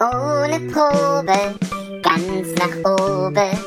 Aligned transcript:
Ohne 0.00 0.58
Probe, 0.72 1.54
ganz 2.02 2.52
nach 2.56 2.76
oben. 2.98 3.58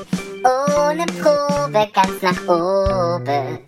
Ohne 0.43 1.05
Probe, 1.05 1.87
ganz 1.93 2.21
nach 2.21 2.47
oben. 2.49 3.59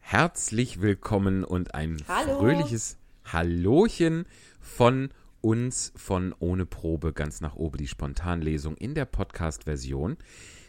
Herzlich 0.00 0.82
willkommen 0.82 1.42
und 1.44 1.74
ein 1.74 1.96
Hallo. 2.06 2.38
fröhliches 2.38 2.98
Hallochen 3.24 4.26
von 4.60 5.08
uns 5.40 5.94
von 5.96 6.34
Ohne 6.38 6.66
Probe 6.66 7.14
ganz 7.14 7.40
nach 7.40 7.56
oben, 7.56 7.78
die 7.78 7.88
Spontanlesung 7.88 8.76
in 8.76 8.94
der 8.94 9.06
Podcast-Version. 9.06 10.18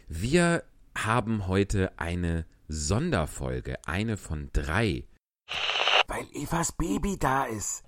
Wir 0.08 0.64
haben 0.96 1.46
heute 1.46 1.92
eine 1.98 2.46
Sonderfolge, 2.68 3.76
eine 3.84 4.16
von 4.16 4.48
drei, 4.54 5.04
Weil 6.08 6.24
Evas 6.32 6.72
Baby 6.72 7.18
da 7.18 7.44
ist. 7.44 7.84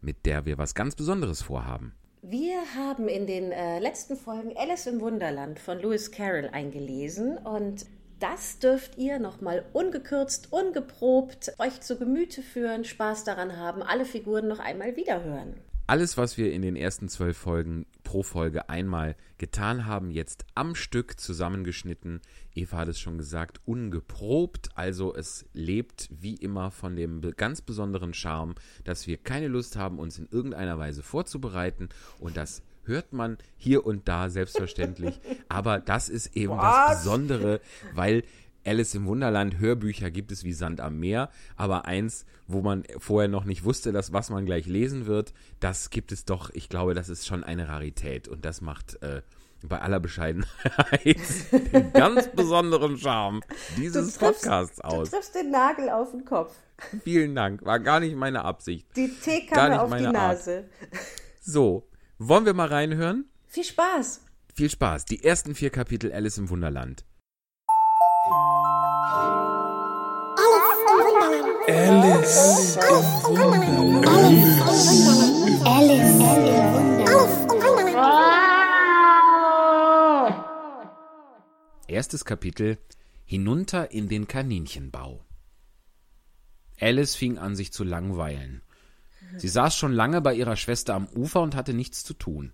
Mit 0.00 0.26
der 0.26 0.46
wir 0.46 0.58
was 0.58 0.74
ganz 0.74 0.94
Besonderes 0.94 1.42
vorhaben. 1.42 1.92
Wir 2.22 2.56
haben 2.74 3.08
in 3.08 3.26
den 3.26 3.52
äh, 3.52 3.78
letzten 3.78 4.16
Folgen 4.16 4.56
Alice 4.56 4.86
im 4.86 5.00
Wunderland 5.00 5.58
von 5.58 5.78
Lewis 5.78 6.10
Carroll 6.10 6.48
eingelesen 6.52 7.38
und 7.38 7.86
das 8.18 8.58
dürft 8.58 8.98
ihr 8.98 9.20
nochmal 9.20 9.64
ungekürzt, 9.72 10.52
ungeprobt 10.52 11.52
euch 11.58 11.80
zu 11.80 11.96
Gemüte 11.96 12.42
führen, 12.42 12.84
Spaß 12.84 13.22
daran 13.22 13.56
haben, 13.56 13.82
alle 13.82 14.04
Figuren 14.04 14.48
noch 14.48 14.58
einmal 14.58 14.96
wiederhören. 14.96 15.54
Alles, 15.86 16.16
was 16.16 16.36
wir 16.36 16.52
in 16.52 16.62
den 16.62 16.76
ersten 16.76 17.08
zwölf 17.08 17.38
Folgen 17.38 17.86
pro 18.02 18.22
Folge 18.22 18.68
einmal 18.68 19.14
getan 19.38 19.86
haben, 19.86 20.10
jetzt 20.10 20.44
am 20.54 20.74
Stück 20.74 21.18
zusammengeschnitten. 21.18 22.20
Eva 22.54 22.78
hat 22.78 22.88
es 22.88 23.00
schon 23.00 23.18
gesagt, 23.18 23.60
ungeprobt. 23.64 24.70
Also 24.74 25.14
es 25.14 25.46
lebt 25.52 26.08
wie 26.10 26.34
immer 26.34 26.70
von 26.70 26.96
dem 26.96 27.20
ganz 27.36 27.62
besonderen 27.62 28.14
Charme, 28.14 28.54
dass 28.84 29.06
wir 29.06 29.18
keine 29.18 29.48
Lust 29.48 29.76
haben, 29.76 29.98
uns 29.98 30.18
in 30.18 30.28
irgendeiner 30.30 30.78
Weise 30.78 31.02
vorzubereiten. 31.02 31.88
Und 32.18 32.36
das 32.36 32.62
hört 32.84 33.12
man 33.12 33.38
hier 33.56 33.86
und 33.86 34.08
da 34.08 34.30
selbstverständlich. 34.30 35.20
Aber 35.48 35.78
das 35.78 36.08
ist 36.08 36.36
eben 36.36 36.56
das 36.56 37.02
Besondere, 37.02 37.60
weil 37.94 38.24
Alice 38.68 38.94
im 38.94 39.06
Wunderland 39.06 39.58
Hörbücher 39.58 40.10
gibt 40.10 40.30
es 40.30 40.44
wie 40.44 40.52
Sand 40.52 40.80
am 40.80 40.98
Meer, 40.98 41.30
aber 41.56 41.86
eins, 41.86 42.26
wo 42.46 42.60
man 42.60 42.84
vorher 42.98 43.28
noch 43.28 43.44
nicht 43.44 43.64
wusste, 43.64 43.92
dass 43.92 44.12
was 44.12 44.28
man 44.28 44.44
gleich 44.44 44.66
lesen 44.66 45.06
wird, 45.06 45.32
das 45.58 45.88
gibt 45.88 46.12
es 46.12 46.26
doch. 46.26 46.50
Ich 46.50 46.68
glaube, 46.68 46.92
das 46.92 47.08
ist 47.08 47.26
schon 47.26 47.44
eine 47.44 47.68
Rarität 47.68 48.28
und 48.28 48.44
das 48.44 48.60
macht 48.60 49.00
äh, 49.02 49.22
bei 49.64 49.80
aller 49.80 50.00
Bescheidenheit 50.00 51.04
den 51.72 51.92
ganz 51.92 52.28
besonderen 52.28 52.96
Charme 52.98 53.40
dieses 53.76 54.16
Podcasts 54.18 54.76
du 54.76 54.84
aus. 54.84 55.10
triffst 55.10 55.34
den 55.34 55.50
Nagel 55.50 55.90
auf 55.90 56.10
den 56.12 56.24
Kopf. 56.24 56.54
Vielen 57.02 57.34
Dank, 57.34 57.64
war 57.64 57.80
gar 57.80 58.00
nicht 58.00 58.14
meine 58.16 58.44
Absicht. 58.44 58.86
Die 58.96 59.06
Gar 59.06 59.08
nicht 59.08 59.22
Teekanne 59.24 59.82
auf 59.82 59.88
die 59.88 59.90
meine 59.90 60.08
Art. 60.08 60.14
Nase. 60.38 60.68
So, 61.40 61.88
wollen 62.18 62.46
wir 62.46 62.54
mal 62.54 62.68
reinhören? 62.68 63.28
Viel 63.46 63.64
Spaß. 63.64 64.20
Viel 64.54 64.70
Spaß. 64.70 65.04
Die 65.06 65.24
ersten 65.24 65.54
vier 65.54 65.70
Kapitel 65.70 66.12
Alice 66.12 66.38
im 66.38 66.50
Wunderland. 66.50 67.04
Alice 71.66 72.76
im 72.76 73.04
Wunderland. 73.24 74.06
Alice 75.64 76.00
im 76.00 76.18
Wunderland. 76.20 76.87
Erstes 81.88 82.26
Kapitel 82.26 82.76
Hinunter 83.24 83.90
in 83.92 84.10
den 84.10 84.28
Kaninchenbau. 84.28 85.24
Alice 86.78 87.16
fing 87.16 87.38
an, 87.38 87.56
sich 87.56 87.72
zu 87.72 87.82
langweilen. 87.82 88.60
Sie 89.38 89.48
saß 89.48 89.74
schon 89.74 89.92
lange 89.92 90.20
bei 90.20 90.34
ihrer 90.34 90.56
Schwester 90.56 90.94
am 90.94 91.08
Ufer 91.08 91.40
und 91.40 91.54
hatte 91.54 91.72
nichts 91.72 92.04
zu 92.04 92.12
tun. 92.12 92.52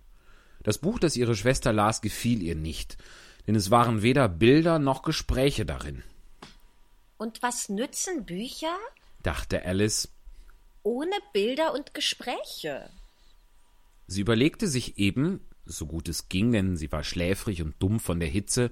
Das 0.63 0.77
Buch, 0.77 0.99
das 0.99 1.17
ihre 1.17 1.35
Schwester 1.35 1.73
las, 1.73 2.01
gefiel 2.01 2.41
ihr 2.41 2.55
nicht, 2.55 2.97
denn 3.45 3.55
es 3.55 3.71
waren 3.71 4.01
weder 4.01 4.29
Bilder 4.29 4.79
noch 4.79 5.01
Gespräche 5.01 5.65
darin, 5.65 6.01
Und 7.17 7.43
was 7.43 7.67
nützen 7.67 8.25
Bücher 8.25 8.75
dachte 9.21 9.65
Alice. 9.65 10.07
ohne 10.81 11.15
Bilder 11.33 11.73
und 11.73 11.93
Gespräche? 11.93 12.89
Sie 14.07 14.21
überlegte 14.21 14.69
sich 14.69 14.97
eben, 14.97 15.41
so 15.65 15.87
gut 15.87 16.07
es 16.09 16.29
ging, 16.29 16.51
denn 16.51 16.77
sie 16.77 16.91
war 16.91 17.03
schläfrig 17.03 17.61
und 17.61 17.75
dumm 17.79 17.99
von 17.99 18.19
der 18.19 18.29
Hitze, 18.29 18.69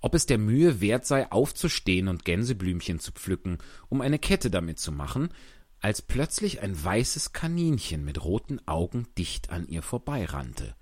ob 0.00 0.14
es 0.14 0.26
der 0.26 0.38
Mühe 0.38 0.80
wert 0.80 1.06
sei, 1.06 1.30
aufzustehen 1.30 2.08
und 2.08 2.24
Gänseblümchen 2.24 2.98
zu 2.98 3.12
pflücken, 3.12 3.58
um 3.88 4.00
eine 4.00 4.18
Kette 4.18 4.50
damit 4.50 4.78
zu 4.78 4.92
machen, 4.92 5.30
als 5.80 6.02
plötzlich 6.02 6.60
ein 6.62 6.82
weißes 6.82 7.32
Kaninchen 7.32 8.04
mit 8.04 8.22
roten 8.24 8.60
Augen 8.66 9.06
dicht 9.16 9.50
an 9.50 9.66
ihr 9.66 9.82
vorbeirannte. 9.82 10.74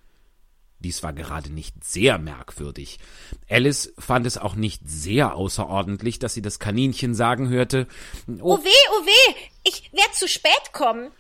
Dies 0.81 1.03
war 1.03 1.13
gerade 1.13 1.53
nicht 1.53 1.83
sehr 1.83 2.19
merkwürdig. 2.19 3.01
Alice 3.49 3.93
fand 3.99 4.27
es 4.27 4.39
auch 4.39 4.55
nicht 4.55 4.89
sehr 4.89 5.35
außerordentlich, 5.35 6.21
dass 6.21 6.35
sie 6.35 6.43
das 6.43 6.61
Kaninchen 6.61 7.15
sagen 7.15 7.49
hörte, 7.49 7.89
Oh 8.41 8.59
weh, 8.59 8.89
oh 8.93 9.07
weh, 9.07 9.35
ich 9.65 9.91
werd 9.93 10.15
zu 10.15 10.29
spät 10.29 10.73
kommen. 10.73 11.11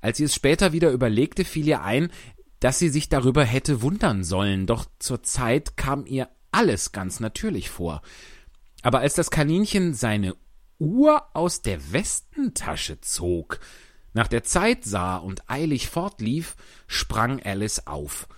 Als 0.00 0.18
sie 0.18 0.24
es 0.24 0.34
später 0.34 0.72
wieder 0.72 0.90
überlegte, 0.90 1.44
fiel 1.44 1.68
ihr 1.68 1.82
ein, 1.82 2.10
dass 2.60 2.78
sie 2.78 2.88
sich 2.88 3.08
darüber 3.08 3.44
hätte 3.44 3.82
wundern 3.82 4.24
sollen, 4.24 4.66
doch 4.66 4.86
zur 4.98 5.22
Zeit 5.22 5.76
kam 5.76 6.06
ihr 6.06 6.28
alles 6.50 6.92
ganz 6.92 7.20
natürlich 7.20 7.70
vor. 7.70 8.02
Aber 8.82 9.00
als 9.00 9.14
das 9.14 9.30
Kaninchen 9.30 9.94
seine 9.94 10.36
Uhr 10.78 11.24
aus 11.34 11.62
der 11.62 11.92
Westentasche 11.92 13.00
zog, 13.00 13.60
nach 14.14 14.28
der 14.28 14.44
Zeit 14.44 14.84
sah 14.84 15.16
und 15.16 15.48
eilig 15.50 15.88
fortlief, 15.88 16.56
sprang 16.86 17.42
Alice 17.42 17.86
auf. 17.86 18.28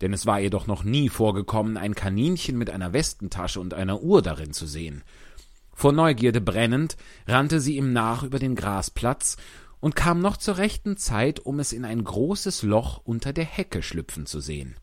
Denn 0.00 0.12
es 0.12 0.26
war 0.26 0.40
ihr 0.40 0.50
doch 0.50 0.66
noch 0.66 0.84
nie 0.84 1.08
vorgekommen, 1.08 1.76
ein 1.76 1.94
Kaninchen 1.94 2.58
mit 2.58 2.70
einer 2.70 2.92
Westentasche 2.92 3.60
und 3.60 3.74
einer 3.74 4.02
Uhr 4.02 4.22
darin 4.22 4.52
zu 4.52 4.66
sehen. 4.66 5.02
Vor 5.72 5.92
Neugierde 5.92 6.40
brennend 6.40 6.96
rannte 7.26 7.60
sie 7.60 7.76
ihm 7.76 7.92
nach 7.92 8.22
über 8.22 8.38
den 8.38 8.54
Grasplatz 8.54 9.36
und 9.80 9.94
kam 9.96 10.20
noch 10.20 10.36
zur 10.36 10.58
rechten 10.58 10.96
Zeit, 10.96 11.40
um 11.40 11.60
es 11.60 11.72
in 11.72 11.84
ein 11.84 12.02
großes 12.02 12.62
Loch 12.62 13.00
unter 13.04 13.32
der 13.32 13.44
Hecke 13.44 13.82
schlüpfen 13.82 14.26
zu 14.26 14.40
sehen. 14.40 14.76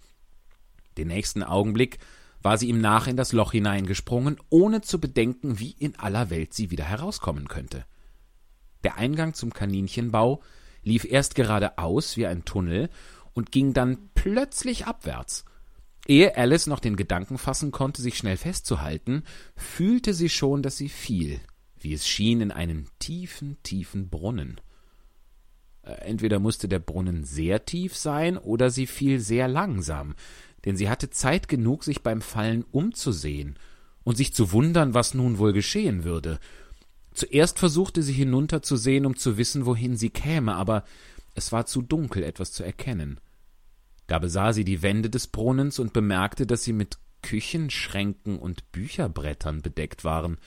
Den 0.97 1.07
nächsten 1.07 1.41
Augenblick 1.43 1.97
war 2.43 2.57
sie 2.57 2.67
ihm 2.67 2.81
nach 2.81 3.07
in 3.07 3.15
das 3.15 3.31
Loch 3.31 3.53
hineingesprungen, 3.53 4.37
ohne 4.49 4.81
zu 4.81 4.99
bedenken, 4.99 5.59
wie 5.59 5.71
in 5.71 5.97
aller 5.97 6.29
Welt 6.29 6.53
sie 6.53 6.69
wieder 6.69 6.83
herauskommen 6.83 7.47
könnte. 7.47 7.85
Der 8.83 8.97
Eingang 8.97 9.33
zum 9.33 9.53
Kaninchenbau 9.53 10.41
lief 10.83 11.05
erst 11.05 11.35
geradeaus 11.35 12.17
wie 12.17 12.27
ein 12.27 12.43
Tunnel 12.43 12.89
und 13.33 13.51
ging 13.51 13.73
dann 13.73 14.09
plötzlich 14.13 14.85
abwärts. 14.85 15.45
Ehe 16.05 16.35
Alice 16.35 16.67
noch 16.67 16.79
den 16.79 16.97
Gedanken 16.97 17.37
fassen 17.37 17.71
konnte, 17.71 18.01
sich 18.01 18.17
schnell 18.17 18.35
festzuhalten, 18.35 19.23
fühlte 19.55 20.13
sie 20.13 20.29
schon, 20.29 20.61
dass 20.61 20.75
sie 20.75 20.89
fiel, 20.89 21.39
wie 21.79 21.93
es 21.93 22.05
schien, 22.05 22.41
in 22.41 22.51
einen 22.51 22.89
tiefen, 22.99 23.57
tiefen 23.63 24.09
Brunnen. 24.09 24.59
Äh, 25.83 25.93
Entweder 25.93 26.39
musste 26.39 26.67
der 26.67 26.79
Brunnen 26.79 27.23
sehr 27.23 27.63
tief 27.63 27.95
sein, 27.95 28.37
oder 28.37 28.69
sie 28.69 28.85
fiel 28.85 29.21
sehr 29.21 29.47
langsam, 29.47 30.15
denn 30.65 30.77
sie 30.77 30.89
hatte 30.89 31.09
Zeit 31.09 31.47
genug, 31.47 31.83
sich 31.83 32.03
beim 32.03 32.21
Fallen 32.21 32.63
umzusehen 32.71 33.57
und 34.03 34.17
sich 34.17 34.33
zu 34.33 34.51
wundern, 34.51 34.93
was 34.93 35.13
nun 35.13 35.37
wohl 35.37 35.53
geschehen 35.53 36.03
würde. 36.03 36.39
Zuerst 37.13 37.59
versuchte 37.59 38.01
sie 38.01 38.13
hinunterzusehen, 38.13 39.05
um 39.05 39.15
zu 39.15 39.37
wissen, 39.37 39.65
wohin 39.65 39.95
sie 39.95 40.09
käme, 40.09 40.55
aber 40.55 40.83
es 41.35 41.51
war 41.51 41.65
zu 41.65 41.81
dunkel, 41.81 42.23
etwas 42.23 42.51
zu 42.51 42.63
erkennen. 42.63 43.19
Da 44.07 44.19
besah 44.19 44.53
sie 44.53 44.65
die 44.65 44.81
Wände 44.81 45.09
des 45.09 45.27
Brunnens 45.27 45.79
und 45.79 45.93
bemerkte, 45.93 46.45
dass 46.45 46.63
sie 46.63 46.73
mit 46.73 46.97
Küchenschränken 47.21 48.37
und 48.37 48.71
Bücherbrettern 48.71 49.61
bedeckt 49.61 50.03
waren. 50.03 50.37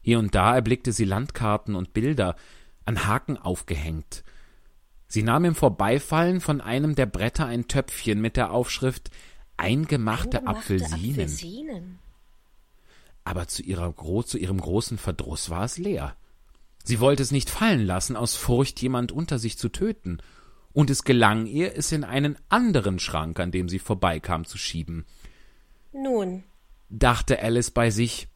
Hier 0.00 0.18
und 0.18 0.34
da 0.34 0.54
erblickte 0.54 0.92
sie 0.92 1.04
Landkarten 1.04 1.74
und 1.74 1.92
Bilder, 1.92 2.36
an 2.84 3.06
Haken 3.06 3.36
aufgehängt. 3.36 4.24
Sie 5.08 5.22
nahm 5.22 5.44
im 5.44 5.54
Vorbeifallen 5.54 6.40
von 6.40 6.60
einem 6.60 6.94
der 6.94 7.06
Bretter 7.06 7.46
ein 7.46 7.68
Töpfchen 7.68 8.20
mit 8.20 8.36
der 8.36 8.50
Aufschrift 8.50 9.10
Eingemachte, 9.62 10.38
Gemachte 10.38 10.46
Apfelsinen. 10.46 11.10
Apfelsinen. 11.10 11.98
Aber 13.24 13.48
zu, 13.48 13.62
ihrer, 13.62 13.94
zu 14.24 14.38
ihrem 14.38 14.60
großen 14.60 14.98
Verdruss 14.98 15.50
war 15.50 15.64
es 15.64 15.78
leer. 15.78 16.16
Sie 16.84 16.98
wollte 16.98 17.22
es 17.22 17.30
nicht 17.30 17.50
fallen 17.50 17.86
lassen, 17.86 18.16
aus 18.16 18.34
Furcht, 18.34 18.82
jemand 18.82 19.12
unter 19.12 19.38
sich 19.38 19.56
zu 19.56 19.68
töten, 19.68 20.18
und 20.72 20.90
es 20.90 21.04
gelang 21.04 21.46
ihr, 21.46 21.76
es 21.76 21.92
in 21.92 22.02
einen 22.02 22.36
anderen 22.48 22.98
Schrank, 22.98 23.38
an 23.38 23.52
dem 23.52 23.68
sie 23.68 23.78
vorbeikam, 23.78 24.44
zu 24.44 24.58
schieben. 24.58 25.06
Nun, 25.92 26.44
Dachte 26.94 27.40
Alice 27.40 27.70
bei 27.70 27.90
sich, 27.90 28.28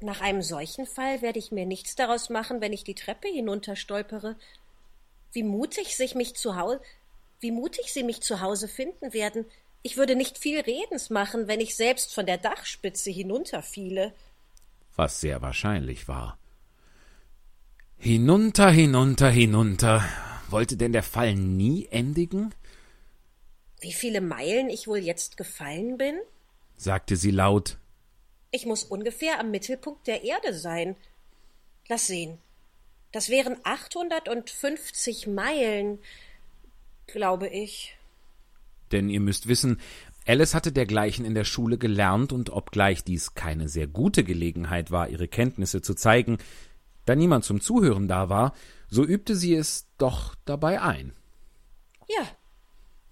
nach 0.00 0.20
einem 0.20 0.42
solchen 0.42 0.86
Fall 0.86 1.22
werde 1.22 1.40
ich 1.40 1.50
mir 1.50 1.66
nichts 1.66 1.96
daraus 1.96 2.30
machen, 2.30 2.60
wenn 2.60 2.72
ich 2.72 2.84
die 2.84 2.94
Treppe 2.94 3.26
hinunterstolpere. 3.26 4.36
Wie 5.32 5.42
mutig 5.42 5.96
sich 5.96 6.14
mich 6.14 6.34
zu 6.34 6.54
Hause, 6.54 6.80
wie 7.40 7.50
mutig 7.50 7.92
sie 7.92 8.04
mich 8.04 8.20
zu 8.20 8.40
Hause 8.40 8.68
finden 8.68 9.12
werden. 9.12 9.44
Ich 9.86 9.96
würde 9.96 10.16
nicht 10.16 10.36
viel 10.36 10.58
Redens 10.58 11.10
machen, 11.10 11.46
wenn 11.46 11.60
ich 11.60 11.76
selbst 11.76 12.12
von 12.12 12.26
der 12.26 12.38
Dachspitze 12.38 13.08
hinunterfiele. 13.08 14.12
was 14.96 15.20
sehr 15.20 15.42
wahrscheinlich 15.42 16.08
war. 16.08 16.38
Hinunter, 17.96 18.68
hinunter, 18.68 19.30
hinunter. 19.30 20.04
Wollte 20.50 20.76
denn 20.76 20.92
der 20.92 21.04
Fall 21.04 21.36
nie 21.36 21.86
endigen? 21.86 22.52
wie 23.78 23.92
viele 23.92 24.20
Meilen 24.20 24.70
ich 24.70 24.88
wohl 24.88 24.98
jetzt 24.98 25.36
gefallen 25.36 25.96
bin? 25.96 26.18
sagte 26.76 27.14
sie 27.14 27.30
laut. 27.30 27.78
Ich 28.50 28.66
muss 28.66 28.82
ungefähr 28.82 29.38
am 29.38 29.52
Mittelpunkt 29.52 30.08
der 30.08 30.24
Erde 30.24 30.52
sein. 30.52 30.96
Lass 31.86 32.08
sehen. 32.08 32.38
Das 33.12 33.28
wären 33.28 33.56
850 33.62 35.28
Meilen, 35.28 36.00
glaube 37.06 37.46
ich. 37.46 37.96
Denn 38.92 39.08
ihr 39.08 39.20
müsst 39.20 39.48
wissen, 39.48 39.80
Alice 40.26 40.54
hatte 40.54 40.72
dergleichen 40.72 41.24
in 41.24 41.34
der 41.34 41.44
Schule 41.44 41.78
gelernt 41.78 42.32
und 42.32 42.50
obgleich 42.50 43.04
dies 43.04 43.34
keine 43.34 43.68
sehr 43.68 43.86
gute 43.86 44.24
Gelegenheit 44.24 44.90
war, 44.90 45.08
ihre 45.08 45.28
Kenntnisse 45.28 45.82
zu 45.82 45.94
zeigen, 45.94 46.38
da 47.04 47.14
niemand 47.14 47.44
zum 47.44 47.60
Zuhören 47.60 48.08
da 48.08 48.28
war, 48.28 48.52
so 48.88 49.04
übte 49.04 49.36
sie 49.36 49.54
es 49.54 49.86
doch 49.98 50.34
dabei 50.44 50.80
ein. 50.80 51.12
Ja, 52.08 52.26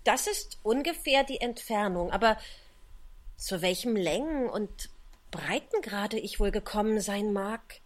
das 0.03 0.27
ist 0.27 0.59
ungefähr 0.63 1.25
die 1.25 1.41
Entfernung, 1.41 2.11
aber 2.11 2.37
zu 3.37 3.63
welchem 3.63 3.97
Längen- 3.97 4.49
und 4.49 4.91
Breitengrade 5.31 6.19
ich 6.19 6.39
wohl 6.39 6.51
gekommen 6.51 7.01
sein 7.01 7.33
mag? 7.33 7.81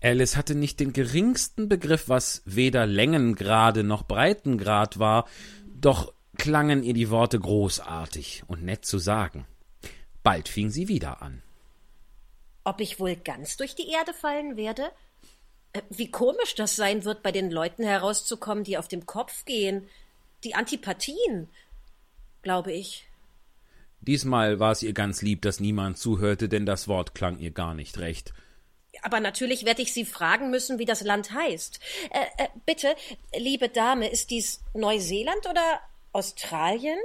Alice 0.00 0.36
hatte 0.36 0.54
nicht 0.54 0.78
den 0.78 0.92
geringsten 0.92 1.68
Begriff, 1.68 2.08
was 2.08 2.42
weder 2.44 2.86
Längengrade 2.86 3.82
noch 3.82 4.04
Breitengrad 4.04 5.00
war, 5.00 5.26
doch 5.80 6.12
klangen 6.38 6.82
ihr 6.82 6.94
die 6.94 7.10
Worte 7.10 7.38
großartig 7.38 8.44
und 8.46 8.64
nett 8.64 8.86
zu 8.86 8.98
sagen. 8.98 9.46
Bald 10.22 10.48
fing 10.48 10.70
sie 10.70 10.88
wieder 10.88 11.20
an. 11.20 11.42
Ob 12.64 12.80
ich 12.80 13.00
wohl 13.00 13.16
ganz 13.16 13.56
durch 13.56 13.74
die 13.74 13.88
Erde 13.88 14.14
fallen 14.14 14.56
werde? 14.56 14.90
Äh, 15.72 15.82
Wie 15.90 16.10
komisch 16.10 16.54
das 16.54 16.76
sein 16.76 17.04
wird, 17.04 17.22
bei 17.22 17.32
den 17.32 17.50
Leuten 17.50 17.82
herauszukommen, 17.82 18.64
die 18.64 18.78
auf 18.78 18.88
dem 18.88 19.06
Kopf 19.06 19.44
gehen. 19.44 19.86
Die 20.44 20.54
Antipathien, 20.54 21.48
glaube 22.42 22.72
ich. 22.72 23.06
Diesmal 24.00 24.60
war 24.60 24.72
es 24.72 24.82
ihr 24.82 24.92
ganz 24.92 25.22
lieb, 25.22 25.42
dass 25.42 25.60
niemand 25.60 25.98
zuhörte, 25.98 26.48
denn 26.48 26.66
das 26.66 26.88
Wort 26.88 27.14
klang 27.14 27.38
ihr 27.38 27.50
gar 27.50 27.74
nicht 27.74 27.98
recht. 27.98 28.32
Aber 29.02 29.20
natürlich 29.20 29.64
werde 29.64 29.82
ich 29.82 29.92
Sie 29.92 30.04
fragen 30.04 30.50
müssen, 30.50 30.78
wie 30.78 30.84
das 30.84 31.02
Land 31.02 31.32
heißt. 31.32 31.80
Äh, 32.10 32.44
äh, 32.44 32.48
bitte, 32.66 32.94
liebe 33.36 33.68
Dame, 33.68 34.08
ist 34.08 34.30
dies 34.30 34.60
Neuseeland 34.74 35.46
oder 35.48 35.80
Australien? 36.18 36.98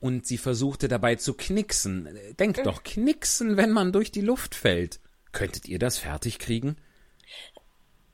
Und 0.00 0.26
sie 0.26 0.38
versuchte 0.38 0.88
dabei 0.88 1.16
zu 1.16 1.34
knicksen. 1.34 2.08
Denkt 2.38 2.64
doch, 2.66 2.82
knicksen, 2.82 3.56
wenn 3.56 3.70
man 3.70 3.92
durch 3.92 4.12
die 4.12 4.20
Luft 4.20 4.54
fällt. 4.54 5.00
Könntet 5.32 5.66
ihr 5.66 5.78
das 5.78 5.98
fertig 5.98 6.38
kriegen? 6.38 6.76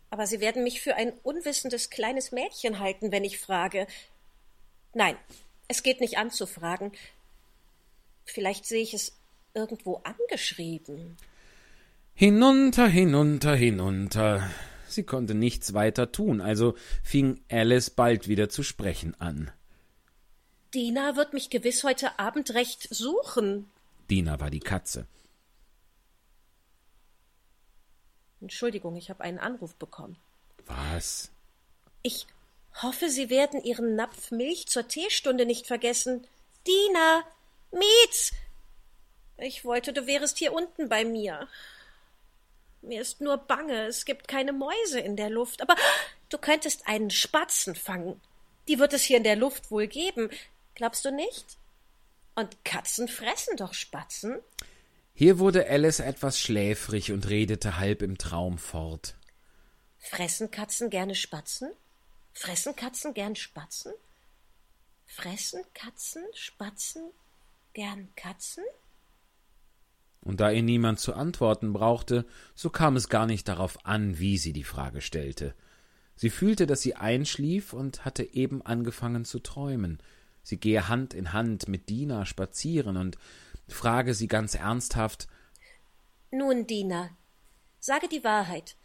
Aber 0.09 0.27
Sie 0.27 0.41
werden 0.41 0.65
mich 0.65 0.81
für 0.81 0.97
ein 0.97 1.13
unwissendes 1.23 1.91
kleines 1.91 2.33
Mädchen 2.33 2.81
halten, 2.81 3.13
wenn 3.13 3.25
ich 3.25 3.39
frage. 3.39 3.87
Nein, 4.93 5.17
es 5.69 5.83
geht 5.83 6.01
nicht 6.01 6.19
an 6.19 6.31
zu 6.31 6.47
fragen. 6.47 6.93
Vielleicht 8.25 8.67
sehe 8.67 8.83
ich 8.83 8.95
es 8.95 9.17
irgendwo 9.55 10.03
angeschrieben. 10.05 11.17
Hinunter, 12.15 12.87
hinunter, 12.87 13.55
hinunter. 13.55 14.51
Sie 14.89 15.05
konnte 15.05 15.35
nichts 15.35 15.75
weiter 15.75 16.11
tun, 16.11 16.41
also 16.41 16.75
fing 17.03 17.41
Alice 17.49 17.91
bald 17.91 18.27
wieder 18.27 18.49
zu 18.49 18.63
sprechen 18.63 19.15
an. 19.21 19.53
Dina 20.75 21.17
wird 21.17 21.33
mich 21.33 21.51
gewiss 21.51 21.83
heute 21.83 22.19
Abend 22.19 22.55
recht 22.55 22.87
suchen. 22.95 23.71
Dina 24.09 24.39
war 24.39 24.51
die 24.51 24.61
Katze. 24.61 25.07
Entschuldigung, 28.41 28.97
ich 28.97 29.11
habe 29.11 29.23
einen 29.23 29.39
Anruf 29.39 29.75
bekommen. 29.75 30.17
Was? 30.67 31.31
Ich 32.03 32.27
hoffe, 32.83 33.11
Sie 33.11 33.31
werden 33.31 33.63
Ihren 33.63 33.97
Napf 33.97 34.31
Milch 34.31 34.69
zur 34.69 34.89
Teestunde 34.89 35.45
nicht 35.45 35.67
vergessen. 35.67 36.27
Dina, 36.67 37.25
Mietz! 37.73 38.33
Ich 39.37 39.65
wollte, 39.65 39.93
du 39.93 40.07
wärest 40.07 40.39
hier 40.39 40.53
unten 40.53 40.89
bei 40.89 41.05
mir. 41.05 41.49
Mir 42.83 43.01
ist 43.01 43.21
nur 43.21 43.37
bange, 43.37 43.87
es 43.87 44.05
gibt 44.05 44.29
keine 44.29 44.53
Mäuse 44.53 45.01
in 45.01 45.17
der 45.17 45.31
Luft, 45.31 45.61
aber 45.63 45.77
du 46.29 46.39
könntest 46.39 46.87
einen 46.87 47.11
Spatzen 47.11 47.75
fangen. 47.75 48.21
Die 48.69 48.79
wird 48.79 48.93
es 48.93 49.03
hier 49.03 49.17
in 49.17 49.25
der 49.25 49.37
Luft 49.37 49.71
wohl 49.71 49.87
geben. 49.87 50.31
Glaubst 50.75 51.05
du 51.05 51.13
nicht? 51.13 51.59
Und 52.35 52.65
Katzen 52.65 53.09
fressen 53.09 53.57
doch 53.57 53.75
Spatzen. 53.75 54.39
Hier 55.13 55.39
wurde 55.39 55.69
Alice 55.69 56.01
etwas 56.01 56.39
schläfrig 56.39 57.13
und 57.13 57.29
redete 57.29 57.77
halb 57.77 58.03
im 58.03 58.17
Traum 58.17 58.59
fort. 58.59 59.17
Fressen 59.99 60.51
Katzen 60.51 60.89
gerne 60.89 61.15
Spatzen? 61.15 61.71
Fressen 62.33 62.75
Katzen 62.75 63.13
gern 63.13 63.37
Spatzen? 63.37 63.93
Fressen 65.05 65.63
Katzen 65.75 66.23
Spatzen 66.33 67.11
gern 67.75 68.09
Katzen? 68.17 68.65
Und 70.23 70.41
da 70.41 70.51
ihr 70.51 70.63
niemand 70.63 71.01
zu 71.01 71.15
antworten 71.15 71.73
brauchte, 71.73 72.27
so 72.55 72.71
kam 72.71 72.97
es 72.97 73.09
gar 73.09 73.27
nicht 73.27 73.49
darauf 73.49 73.85
an, 73.85 74.19
wie 74.19 74.39
sie 74.39 74.53
die 74.53 74.65
Frage 74.65 75.01
stellte. 75.01 75.55
Sie 76.15 76.31
fühlte, 76.31 76.67
dass 76.67 76.83
sie 76.83 76.95
einschlief 76.95 77.73
und 77.73 78.05
hatte 78.05 78.23
eben 78.25 78.61
angefangen 78.63 79.25
zu 79.25 79.39
träumen. 79.39 80.03
Sie 80.43 80.59
gehe 80.59 80.89
Hand 80.89 81.15
in 81.15 81.33
Hand 81.33 81.69
mit 81.69 81.89
Dina 81.89 82.27
spazieren 82.27 82.97
und 82.97 83.19
frage 83.69 84.15
sie 84.15 84.29
ganz 84.29 84.55
ernsthaft 84.55 85.29
Nun, 86.31 86.67
Dina, 86.67 87.11
sage 87.79 88.09
die 88.09 88.25
Wahrheit. 88.25 88.77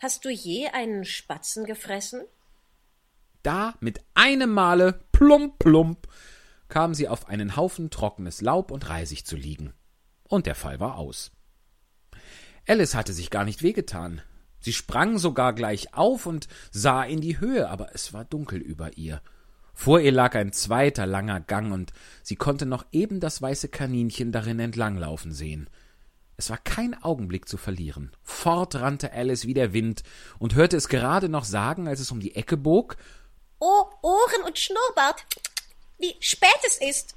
Hast 0.00 0.24
du 0.24 0.30
je 0.30 0.68
einen 0.68 1.04
Spatzen 1.04 1.64
gefressen? 1.64 2.22
Da 3.42 3.74
mit 3.80 4.00
einem 4.14 4.50
Male 4.50 5.00
plump 5.12 5.58
plump 5.58 6.08
kam 6.68 6.94
sie 6.94 7.08
auf 7.08 7.28
einen 7.28 7.56
Haufen 7.56 7.90
trockenes 7.90 8.40
Laub 8.40 8.70
und 8.70 8.88
Reisig 8.88 9.24
zu 9.24 9.36
liegen. 9.36 9.72
Und 10.24 10.46
der 10.46 10.54
Fall 10.54 10.80
war 10.80 10.96
aus. 10.96 11.32
Alice 12.66 12.94
hatte 12.94 13.14
sich 13.14 13.30
gar 13.30 13.44
nicht 13.44 13.62
wehgetan. 13.62 14.20
Sie 14.60 14.72
sprang 14.72 15.18
sogar 15.18 15.54
gleich 15.54 15.94
auf 15.94 16.26
und 16.26 16.48
sah 16.70 17.02
in 17.02 17.20
die 17.20 17.40
Höhe, 17.40 17.70
aber 17.70 17.94
es 17.94 18.12
war 18.12 18.24
dunkel 18.24 18.60
über 18.60 18.96
ihr. 18.98 19.22
Vor 19.80 20.00
ihr 20.00 20.10
lag 20.10 20.34
ein 20.34 20.52
zweiter 20.52 21.06
langer 21.06 21.38
Gang, 21.38 21.70
und 21.70 21.92
sie 22.24 22.34
konnte 22.34 22.66
noch 22.66 22.84
eben 22.90 23.20
das 23.20 23.40
weiße 23.40 23.68
Kaninchen 23.68 24.32
darin 24.32 24.58
entlanglaufen 24.58 25.32
sehen. 25.32 25.70
Es 26.36 26.50
war 26.50 26.58
kein 26.58 27.00
Augenblick 27.00 27.48
zu 27.48 27.56
verlieren. 27.56 28.10
Fort 28.24 28.74
rannte 28.74 29.12
Alice 29.12 29.46
wie 29.46 29.54
der 29.54 29.72
Wind 29.72 30.02
und 30.40 30.56
hörte 30.56 30.76
es 30.76 30.88
gerade 30.88 31.28
noch 31.28 31.44
sagen, 31.44 31.86
als 31.86 32.00
es 32.00 32.10
um 32.10 32.18
die 32.18 32.34
Ecke 32.34 32.56
bog. 32.56 32.96
Oh, 33.60 33.84
Ohren 34.02 34.42
und 34.46 34.58
Schnurrbart. 34.58 35.24
Wie 36.00 36.16
spät 36.18 36.58
es 36.66 36.78
ist. 36.78 37.14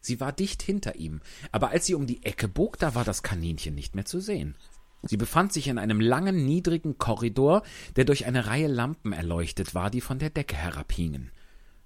Sie 0.00 0.18
war 0.18 0.32
dicht 0.32 0.62
hinter 0.62 0.94
ihm, 0.94 1.20
aber 1.50 1.72
als 1.72 1.84
sie 1.84 1.94
um 1.94 2.06
die 2.06 2.24
Ecke 2.24 2.48
bog, 2.48 2.78
da 2.78 2.94
war 2.94 3.04
das 3.04 3.22
Kaninchen 3.22 3.74
nicht 3.74 3.94
mehr 3.94 4.06
zu 4.06 4.18
sehen. 4.18 4.56
Sie 5.02 5.18
befand 5.18 5.52
sich 5.52 5.68
in 5.68 5.76
einem 5.76 6.00
langen, 6.00 6.46
niedrigen 6.46 6.96
Korridor, 6.96 7.62
der 7.96 8.06
durch 8.06 8.24
eine 8.24 8.46
Reihe 8.46 8.68
Lampen 8.68 9.12
erleuchtet 9.12 9.74
war, 9.74 9.90
die 9.90 10.00
von 10.00 10.18
der 10.18 10.30
Decke 10.30 10.56
herabhingen. 10.56 11.30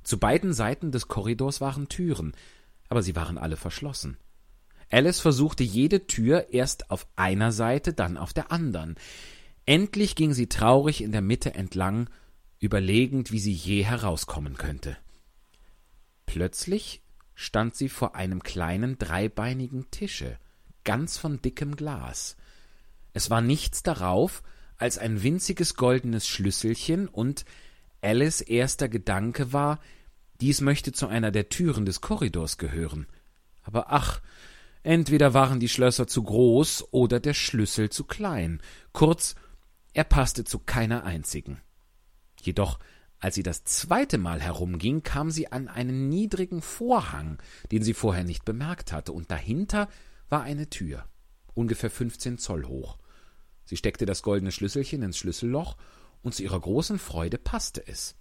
Zu 0.06 0.18
beiden 0.18 0.52
Seiten 0.52 0.92
des 0.92 1.08
Korridors 1.08 1.60
waren 1.60 1.88
Türen, 1.88 2.32
aber 2.88 3.02
sie 3.02 3.16
waren 3.16 3.38
alle 3.38 3.56
verschlossen. 3.56 4.18
Alice 4.88 5.18
versuchte 5.18 5.64
jede 5.64 6.06
Tür 6.06 6.52
erst 6.52 6.92
auf 6.92 7.08
einer 7.16 7.50
Seite, 7.50 7.92
dann 7.92 8.16
auf 8.16 8.32
der 8.32 8.52
anderen. 8.52 8.94
Endlich 9.64 10.14
ging 10.14 10.32
sie 10.32 10.48
traurig 10.48 11.02
in 11.02 11.10
der 11.10 11.22
Mitte 11.22 11.54
entlang, 11.56 12.08
überlegend, 12.60 13.32
wie 13.32 13.40
sie 13.40 13.52
je 13.52 13.82
herauskommen 13.82 14.56
könnte. 14.56 14.96
Plötzlich 16.24 17.02
stand 17.34 17.74
sie 17.74 17.88
vor 17.88 18.14
einem 18.14 18.44
kleinen 18.44 18.98
dreibeinigen 18.98 19.90
Tische, 19.90 20.38
ganz 20.84 21.18
von 21.18 21.42
dickem 21.42 21.74
Glas. 21.74 22.36
Es 23.12 23.28
war 23.28 23.40
nichts 23.40 23.82
darauf 23.82 24.44
als 24.76 24.98
ein 24.98 25.24
winziges 25.24 25.74
goldenes 25.74 26.28
Schlüsselchen, 26.28 27.08
und 27.08 27.44
Alice 28.02 28.40
erster 28.40 28.88
Gedanke 28.88 29.52
war, 29.52 29.80
dies 30.40 30.60
möchte 30.60 30.92
zu 30.92 31.06
einer 31.06 31.30
der 31.30 31.48
Türen 31.48 31.86
des 31.86 32.00
Korridors 32.00 32.58
gehören. 32.58 33.06
Aber 33.62 33.92
ach, 33.92 34.20
entweder 34.82 35.34
waren 35.34 35.60
die 35.60 35.68
Schlösser 35.68 36.06
zu 36.06 36.22
groß 36.22 36.92
oder 36.92 37.20
der 37.20 37.34
Schlüssel 37.34 37.90
zu 37.90 38.04
klein. 38.04 38.60
Kurz, 38.92 39.34
er 39.92 40.04
passte 40.04 40.44
zu 40.44 40.58
keiner 40.58 41.04
einzigen. 41.04 41.60
Jedoch, 42.40 42.78
als 43.18 43.34
sie 43.34 43.42
das 43.42 43.64
zweite 43.64 44.18
Mal 44.18 44.40
herumging, 44.40 45.02
kam 45.02 45.30
sie 45.30 45.50
an 45.50 45.68
einen 45.68 46.08
niedrigen 46.08 46.60
Vorhang, 46.60 47.38
den 47.72 47.82
sie 47.82 47.94
vorher 47.94 48.24
nicht 48.24 48.44
bemerkt 48.44 48.92
hatte, 48.92 49.12
und 49.12 49.30
dahinter 49.30 49.88
war 50.28 50.42
eine 50.42 50.68
Tür, 50.68 51.08
ungefähr 51.54 51.90
fünfzehn 51.90 52.38
Zoll 52.38 52.66
hoch. 52.66 52.98
Sie 53.64 53.76
steckte 53.76 54.06
das 54.06 54.22
goldene 54.22 54.52
Schlüsselchen 54.52 55.02
ins 55.02 55.18
Schlüsselloch, 55.18 55.76
und 56.22 56.34
zu 56.34 56.42
ihrer 56.42 56.60
großen 56.60 56.98
Freude 56.98 57.38
passte 57.38 57.86
es. 57.86 58.16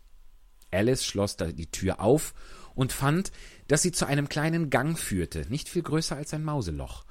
Alice 0.76 1.06
schloss 1.06 1.38
da 1.38 1.52
die 1.52 1.72
Tür 1.72 2.00
auf 2.00 2.34
und 2.76 2.92
fand, 2.92 3.32
dass 3.68 3.82
sie 3.82 3.92
zu 3.92 4.06
einem 4.06 4.30
kleinen 4.30 4.70
Gang 4.70 5.00
führte, 5.00 5.46
nicht 5.50 5.70
viel 5.70 5.84
größer 5.84 6.16
als 6.16 6.34
ein 6.34 6.44
Mauseloch. 6.44 7.06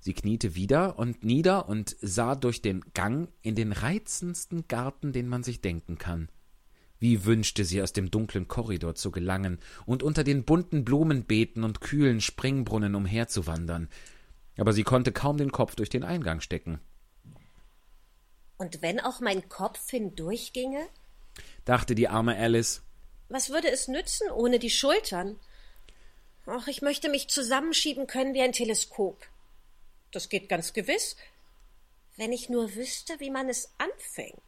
Sie 0.00 0.12
kniete 0.12 0.54
wieder 0.54 0.98
und 0.98 1.24
nieder 1.24 1.68
und 1.68 1.96
sah 2.00 2.34
durch 2.34 2.60
den 2.60 2.84
Gang 2.92 3.30
in 3.40 3.54
den 3.54 3.72
reizendsten 3.72 4.68
Garten, 4.68 5.12
den 5.12 5.28
man 5.28 5.42
sich 5.42 5.62
denken 5.62 5.96
kann. 5.96 6.28
Wie 6.98 7.24
wünschte 7.24 7.64
sie, 7.64 7.82
aus 7.82 7.92
dem 7.92 8.10
dunklen 8.10 8.46
Korridor 8.46 8.94
zu 8.94 9.10
gelangen 9.10 9.58
und 9.86 10.02
unter 10.02 10.22
den 10.22 10.44
bunten 10.44 10.84
Blumenbeeten 10.84 11.64
und 11.64 11.80
kühlen 11.80 12.20
Springbrunnen 12.20 12.94
umherzuwandern. 12.94 13.88
Aber 14.56 14.72
sie 14.72 14.84
konnte 14.84 15.10
kaum 15.10 15.36
den 15.36 15.52
Kopf 15.52 15.74
durch 15.74 15.88
den 15.88 16.04
Eingang 16.04 16.40
stecken. 16.40 16.80
Und 18.56 18.82
wenn 18.82 19.00
auch 19.00 19.20
mein 19.20 19.48
Kopf 19.48 19.90
hindurchginge? 19.90 20.86
dachte 21.64 21.94
die 21.94 22.08
arme 22.08 22.36
Alice. 22.36 22.82
Was 23.28 23.50
würde 23.50 23.70
es 23.70 23.88
nützen 23.88 24.30
ohne 24.30 24.58
die 24.58 24.70
Schultern? 24.70 25.38
Ach, 26.46 26.66
ich 26.68 26.82
möchte 26.82 27.08
mich 27.08 27.28
zusammenschieben 27.28 28.06
können 28.06 28.34
wie 28.34 28.42
ein 28.42 28.52
Teleskop. 28.52 29.26
Das 30.10 30.28
geht 30.28 30.48
ganz 30.48 30.72
gewiss, 30.72 31.16
wenn 32.16 32.32
ich 32.32 32.48
nur 32.48 32.74
wüsste, 32.74 33.14
wie 33.18 33.30
man 33.30 33.48
es 33.48 33.72
anfängt. 33.78 34.40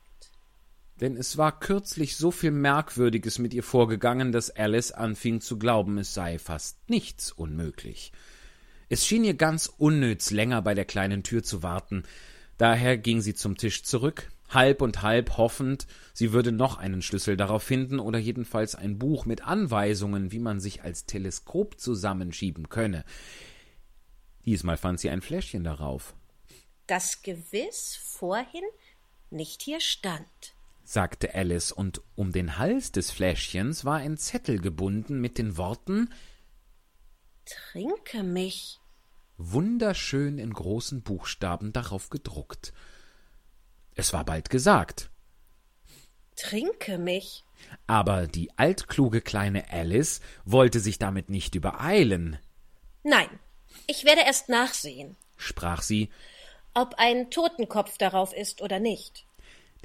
Denn 1.00 1.16
es 1.16 1.36
war 1.36 1.58
kürzlich 1.58 2.16
so 2.16 2.30
viel 2.30 2.52
Merkwürdiges 2.52 3.38
mit 3.38 3.52
ihr 3.52 3.62
vorgegangen, 3.62 4.32
dass 4.32 4.50
Alice 4.50 4.92
anfing 4.92 5.40
zu 5.40 5.58
glauben, 5.58 5.98
es 5.98 6.14
sei 6.14 6.38
fast 6.38 6.78
nichts 6.88 7.32
unmöglich. 7.32 8.12
Es 8.88 9.04
schien 9.04 9.24
ihr 9.24 9.34
ganz 9.34 9.70
unnütz, 9.78 10.30
länger 10.30 10.62
bei 10.62 10.74
der 10.74 10.84
kleinen 10.84 11.22
Tür 11.22 11.42
zu 11.42 11.62
warten. 11.62 12.04
Daher 12.56 12.96
ging 12.96 13.20
sie 13.20 13.34
zum 13.34 13.56
Tisch 13.56 13.82
zurück, 13.82 14.30
halb 14.48 14.82
und 14.82 15.02
halb 15.02 15.36
hoffend, 15.36 15.86
sie 16.12 16.32
würde 16.32 16.52
noch 16.52 16.78
einen 16.78 17.02
Schlüssel 17.02 17.36
darauf 17.36 17.62
finden 17.62 17.98
oder 17.98 18.18
jedenfalls 18.18 18.74
ein 18.74 18.98
Buch 18.98 19.26
mit 19.26 19.46
Anweisungen, 19.46 20.32
wie 20.32 20.38
man 20.38 20.60
sich 20.60 20.82
als 20.82 21.06
Teleskop 21.06 21.80
zusammenschieben 21.80 22.68
könne. 22.68 23.04
Diesmal 24.44 24.76
fand 24.76 25.00
sie 25.00 25.10
ein 25.10 25.22
Fläschchen 25.22 25.64
darauf. 25.64 26.14
Das 26.86 27.22
gewiss 27.22 27.96
vorhin 27.96 28.62
nicht 29.30 29.62
hier 29.62 29.80
stand, 29.80 30.54
sagte 30.84 31.34
Alice, 31.34 31.72
und 31.72 32.00
um 32.14 32.30
den 32.30 32.58
Hals 32.58 32.92
des 32.92 33.10
Fläschchens 33.10 33.84
war 33.84 33.96
ein 33.96 34.16
Zettel 34.16 34.60
gebunden 34.60 35.20
mit 35.20 35.36
den 35.38 35.56
Worten 35.56 36.10
Trinke 37.44 38.22
mich. 38.22 38.80
Wunderschön 39.36 40.38
in 40.38 40.52
großen 40.52 41.02
Buchstaben 41.02 41.72
darauf 41.72 42.08
gedruckt. 42.08 42.72
Es 43.96 44.12
war 44.12 44.24
bald 44.24 44.50
gesagt. 44.50 45.10
Trinke 46.36 46.98
mich. 46.98 47.44
Aber 47.86 48.26
die 48.26 48.56
altkluge 48.58 49.22
kleine 49.22 49.72
Alice 49.72 50.20
wollte 50.44 50.80
sich 50.80 50.98
damit 50.98 51.30
nicht 51.30 51.54
übereilen. 51.54 52.38
Nein, 53.02 53.28
ich 53.86 54.04
werde 54.04 54.20
erst 54.20 54.48
nachsehen, 54.48 55.16
sprach 55.36 55.82
sie, 55.82 56.10
ob 56.74 56.94
ein 56.98 57.30
Totenkopf 57.30 57.96
darauf 57.96 58.34
ist 58.34 58.60
oder 58.60 58.78
nicht. 58.78 59.26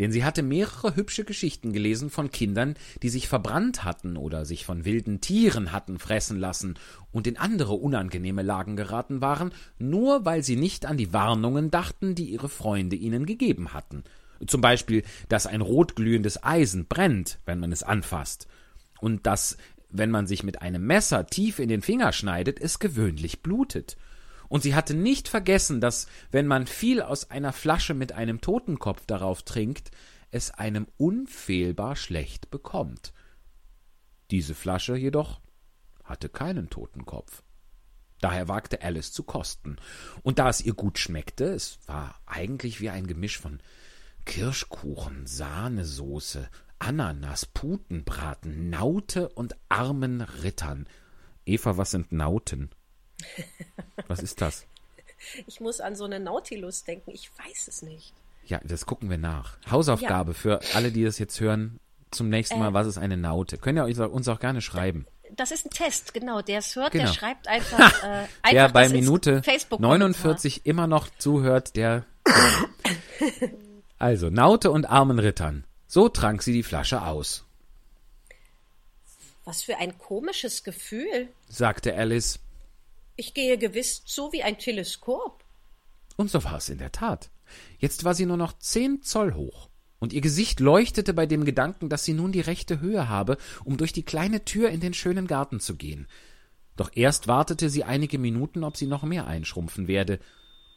Denn 0.01 0.11
sie 0.11 0.23
hatte 0.23 0.41
mehrere 0.41 0.95
hübsche 0.95 1.23
Geschichten 1.25 1.73
gelesen 1.73 2.09
von 2.09 2.31
Kindern, 2.31 2.73
die 3.03 3.09
sich 3.09 3.27
verbrannt 3.27 3.83
hatten 3.83 4.17
oder 4.17 4.45
sich 4.45 4.65
von 4.65 4.83
wilden 4.83 5.21
Tieren 5.21 5.71
hatten 5.71 5.99
fressen 5.99 6.39
lassen 6.39 6.73
und 7.11 7.27
in 7.27 7.37
andere 7.37 7.73
unangenehme 7.73 8.41
Lagen 8.41 8.75
geraten 8.75 9.21
waren, 9.21 9.51
nur 9.77 10.25
weil 10.25 10.41
sie 10.43 10.55
nicht 10.55 10.87
an 10.87 10.97
die 10.97 11.13
Warnungen 11.13 11.69
dachten, 11.69 12.15
die 12.15 12.31
ihre 12.31 12.49
Freunde 12.49 12.95
ihnen 12.95 13.27
gegeben 13.27 13.75
hatten. 13.75 14.03
Zum 14.47 14.59
Beispiel, 14.59 15.03
dass 15.29 15.45
ein 15.45 15.61
rotglühendes 15.61 16.43
Eisen 16.43 16.87
brennt, 16.87 17.37
wenn 17.45 17.59
man 17.59 17.71
es 17.71 17.83
anfasst, 17.83 18.47
und 19.01 19.27
dass, 19.27 19.55
wenn 19.91 20.09
man 20.09 20.25
sich 20.25 20.41
mit 20.41 20.63
einem 20.63 20.83
Messer 20.83 21.27
tief 21.27 21.59
in 21.59 21.69
den 21.69 21.83
Finger 21.83 22.11
schneidet, 22.11 22.59
es 22.59 22.79
gewöhnlich 22.79 23.43
blutet. 23.43 23.97
Und 24.51 24.63
sie 24.63 24.75
hatte 24.75 24.93
nicht 24.93 25.29
vergessen, 25.29 25.79
dass, 25.79 26.07
wenn 26.29 26.45
man 26.45 26.67
viel 26.67 27.01
aus 27.01 27.31
einer 27.31 27.53
Flasche 27.53 27.93
mit 27.93 28.11
einem 28.11 28.41
Totenkopf 28.41 29.05
darauf 29.05 29.43
trinkt, 29.43 29.91
es 30.29 30.51
einem 30.51 30.87
unfehlbar 30.97 31.95
schlecht 31.95 32.51
bekommt. 32.51 33.13
Diese 34.29 34.53
Flasche 34.53 34.97
jedoch 34.97 35.39
hatte 36.03 36.27
keinen 36.27 36.69
Totenkopf. 36.69 37.43
Daher 38.19 38.49
wagte 38.49 38.81
Alice 38.81 39.13
zu 39.13 39.23
kosten. 39.23 39.77
Und 40.21 40.37
da 40.37 40.49
es 40.49 40.59
ihr 40.59 40.73
gut 40.73 40.99
schmeckte, 40.99 41.45
es 41.45 41.79
war 41.85 42.19
eigentlich 42.25 42.81
wie 42.81 42.89
ein 42.89 43.07
Gemisch 43.07 43.39
von 43.39 43.61
Kirschkuchen, 44.25 45.27
Sahnesoße, 45.27 46.49
Ananas, 46.77 47.45
Putenbraten, 47.45 48.69
Naute 48.69 49.29
und 49.29 49.55
armen 49.69 50.19
Rittern. 50.19 50.89
Eva, 51.45 51.77
was 51.77 51.91
sind 51.91 52.11
Nauten? 52.11 52.69
Was 54.07 54.19
ist 54.19 54.41
das? 54.41 54.65
Ich 55.47 55.59
muss 55.59 55.81
an 55.81 55.95
so 55.95 56.05
eine 56.05 56.19
Nautilus 56.19 56.83
denken. 56.83 57.11
Ich 57.11 57.29
weiß 57.37 57.67
es 57.67 57.81
nicht. 57.81 58.13
Ja, 58.45 58.59
das 58.63 58.85
gucken 58.85 59.09
wir 59.09 59.17
nach. 59.17 59.57
Hausaufgabe 59.69 60.31
ja. 60.31 60.37
für 60.37 60.59
alle, 60.73 60.91
die 60.91 61.03
das 61.03 61.19
jetzt 61.19 61.39
hören. 61.39 61.79
Zum 62.09 62.29
nächsten 62.29 62.59
Mal, 62.59 62.71
äh, 62.71 62.73
was 62.73 62.87
ist 62.87 62.97
eine 62.97 63.17
Naute? 63.17 63.57
Können 63.57 63.77
ja 63.77 64.05
uns 64.05 64.27
auch 64.27 64.39
gerne 64.39 64.61
schreiben. 64.61 65.05
Das 65.35 65.51
ist 65.51 65.65
ein 65.65 65.69
Test, 65.69 66.13
genau. 66.13 66.41
Der 66.41 66.59
es 66.59 66.75
hört, 66.75 66.91
genau. 66.91 67.05
der 67.05 67.13
schreibt 67.13 67.47
einfach. 67.47 68.03
Äh, 68.03 68.07
einfach 68.41 68.51
der 68.51 68.69
bei 68.69 68.89
Minute 68.89 69.41
49 69.77 70.65
immer 70.65 70.87
noch 70.87 71.07
zuhört, 71.17 71.75
der. 71.75 72.05
also, 73.97 74.29
Naute 74.29 74.71
und 74.71 74.85
armen 74.85 75.19
Rittern. 75.19 75.63
So 75.87 76.09
trank 76.09 76.41
sie 76.41 76.53
die 76.53 76.63
Flasche 76.63 77.03
aus. 77.03 77.45
Was 79.45 79.63
für 79.63 79.77
ein 79.77 79.97
komisches 79.97 80.63
Gefühl, 80.63 81.29
sagte 81.47 81.95
Alice. 81.95 82.39
Ich 83.15 83.33
gehe 83.33 83.57
gewiss 83.57 84.03
zu 84.03 84.31
wie 84.31 84.43
ein 84.43 84.57
Teleskop. 84.57 85.43
Und 86.17 86.29
so 86.29 86.43
war 86.43 86.57
es 86.57 86.69
in 86.69 86.77
der 86.77 86.91
Tat. 86.91 87.29
Jetzt 87.79 88.03
war 88.03 88.13
sie 88.13 88.25
nur 88.25 88.37
noch 88.37 88.57
zehn 88.57 89.01
Zoll 89.01 89.33
hoch, 89.33 89.69
und 89.99 90.13
ihr 90.13 90.21
Gesicht 90.21 90.59
leuchtete 90.59 91.13
bei 91.13 91.27
dem 91.27 91.45
Gedanken, 91.45 91.87
dass 91.87 92.03
sie 92.03 92.13
nun 92.13 92.31
die 92.31 92.41
rechte 92.41 92.79
Höhe 92.79 93.07
habe, 93.07 93.37
um 93.63 93.77
durch 93.77 93.93
die 93.93 94.03
kleine 94.03 94.43
Tür 94.43 94.69
in 94.69 94.79
den 94.79 94.95
schönen 94.95 95.27
Garten 95.27 95.59
zu 95.59 95.75
gehen. 95.75 96.07
Doch 96.75 96.89
erst 96.95 97.27
wartete 97.27 97.69
sie 97.69 97.83
einige 97.83 98.17
Minuten, 98.17 98.63
ob 98.63 98.77
sie 98.77 98.87
noch 98.87 99.03
mehr 99.03 99.27
einschrumpfen 99.27 99.87
werde. 99.87 100.19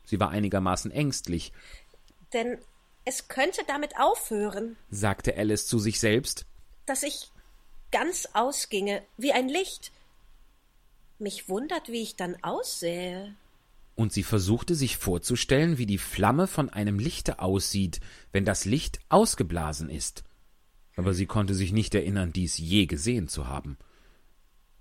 Sie 0.05 0.21
war 0.21 0.29
einigermaßen 0.29 0.91
ängstlich. 0.91 1.53
Denn 2.35 2.59
es 3.07 3.29
könnte 3.29 3.63
damit 3.67 3.99
aufhören, 3.99 4.77
sagte 4.91 5.37
Alice 5.37 5.67
zu 5.67 5.79
sich 5.79 6.01
selbst, 6.01 6.45
dass 6.85 7.03
ich 7.03 7.31
ganz 7.91 8.29
ausginge 8.35 9.03
wie 9.17 9.33
ein 9.33 9.49
Licht, 9.49 9.91
mich 11.25 11.49
wundert, 11.49 11.89
wie 11.89 12.03
ich 12.03 12.15
dann 12.15 12.37
aussähe. 12.43 13.35
Und 13.97 14.13
sie 14.13 14.23
versuchte 14.23 14.77
sich 14.77 14.97
vorzustellen, 14.97 15.79
wie 15.79 15.87
die 15.87 15.99
Flamme 15.99 16.47
von 16.47 16.71
einem 16.71 17.01
Lichte 17.01 17.41
aussieht, 17.41 18.01
wenn 18.31 18.45
das 18.45 18.65
Licht 18.65 19.01
ausgeblasen 19.09 19.91
ist. 19.91 20.23
Aber 20.97 21.15
sie 21.15 21.27
konnte 21.27 21.55
sich 21.55 21.73
nicht 21.73 21.95
erinnern, 21.97 22.33
dies 22.33 22.57
je 22.59 22.87
gesehen 22.87 23.27
zu 23.27 23.49
haben. 23.49 23.77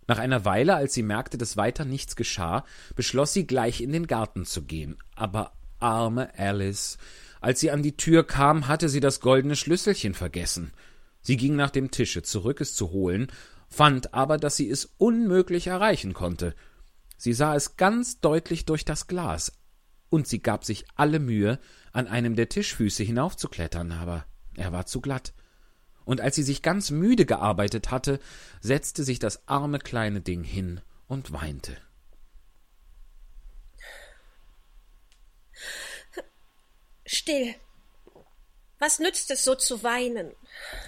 Nach 0.08 0.20
einer 0.20 0.46
Weile, 0.46 0.76
als 0.76 0.94
sie 0.94 1.04
merkte, 1.04 1.38
dass 1.38 1.58
weiter 1.58 1.86
nichts 1.86 2.16
geschah, 2.16 2.66
beschloss 2.96 3.34
sie 3.34 3.48
gleich 3.48 3.82
in 3.82 3.92
den 3.92 4.06
Garten 4.06 4.46
zu 4.46 4.64
gehen. 4.64 4.98
Aber 5.16 5.54
arme 5.80 6.38
Alice. 6.38 6.98
Als 7.40 7.60
sie 7.60 7.72
an 7.72 7.84
die 7.84 7.98
Tür 7.98 8.26
kam, 8.26 8.68
hatte 8.68 8.90
sie 8.90 9.00
das 9.00 9.20
goldene 9.20 9.56
Schlüsselchen 9.56 10.14
vergessen. 10.14 10.72
Sie 11.22 11.38
ging 11.38 11.56
nach 11.56 11.70
dem 11.70 11.90
Tische 11.92 12.22
zurück, 12.22 12.60
es 12.62 12.74
zu 12.74 12.92
holen, 12.92 13.28
fand 13.74 14.14
aber, 14.14 14.38
dass 14.38 14.56
sie 14.56 14.70
es 14.70 14.94
unmöglich 14.98 15.68
erreichen 15.68 16.14
konnte. 16.14 16.56
Sie 17.18 17.34
sah 17.34 17.56
es 17.56 17.76
ganz 17.76 18.20
deutlich 18.20 18.66
durch 18.66 18.86
das 18.86 19.08
Glas, 19.08 19.54
und 20.10 20.28
sie 20.28 20.44
gab 20.44 20.64
sich 20.64 20.86
alle 20.96 21.20
Mühe, 21.20 21.60
an 21.92 22.08
einem 22.08 22.36
der 22.36 22.50
Tischfüße 22.50 23.04
hinaufzuklettern, 23.04 23.92
aber 23.92 24.26
er 24.56 24.72
war 24.72 24.86
zu 24.86 25.02
glatt. 25.02 25.34
Und 26.06 26.22
als 26.22 26.36
sie 26.36 26.44
sich 26.44 26.62
ganz 26.62 26.92
müde 26.92 27.26
gearbeitet 27.26 27.90
hatte, 27.90 28.20
setzte 28.62 29.04
sich 29.04 29.18
das 29.20 29.48
arme 29.48 29.80
kleine 29.80 30.22
Ding 30.22 30.44
hin 30.44 30.82
und 31.08 31.32
weinte. 31.32 31.76
Still. 37.06 37.56
Was 38.78 39.00
nützt 39.00 39.32
es 39.32 39.44
so 39.44 39.56
zu 39.56 39.82
weinen? 39.82 40.32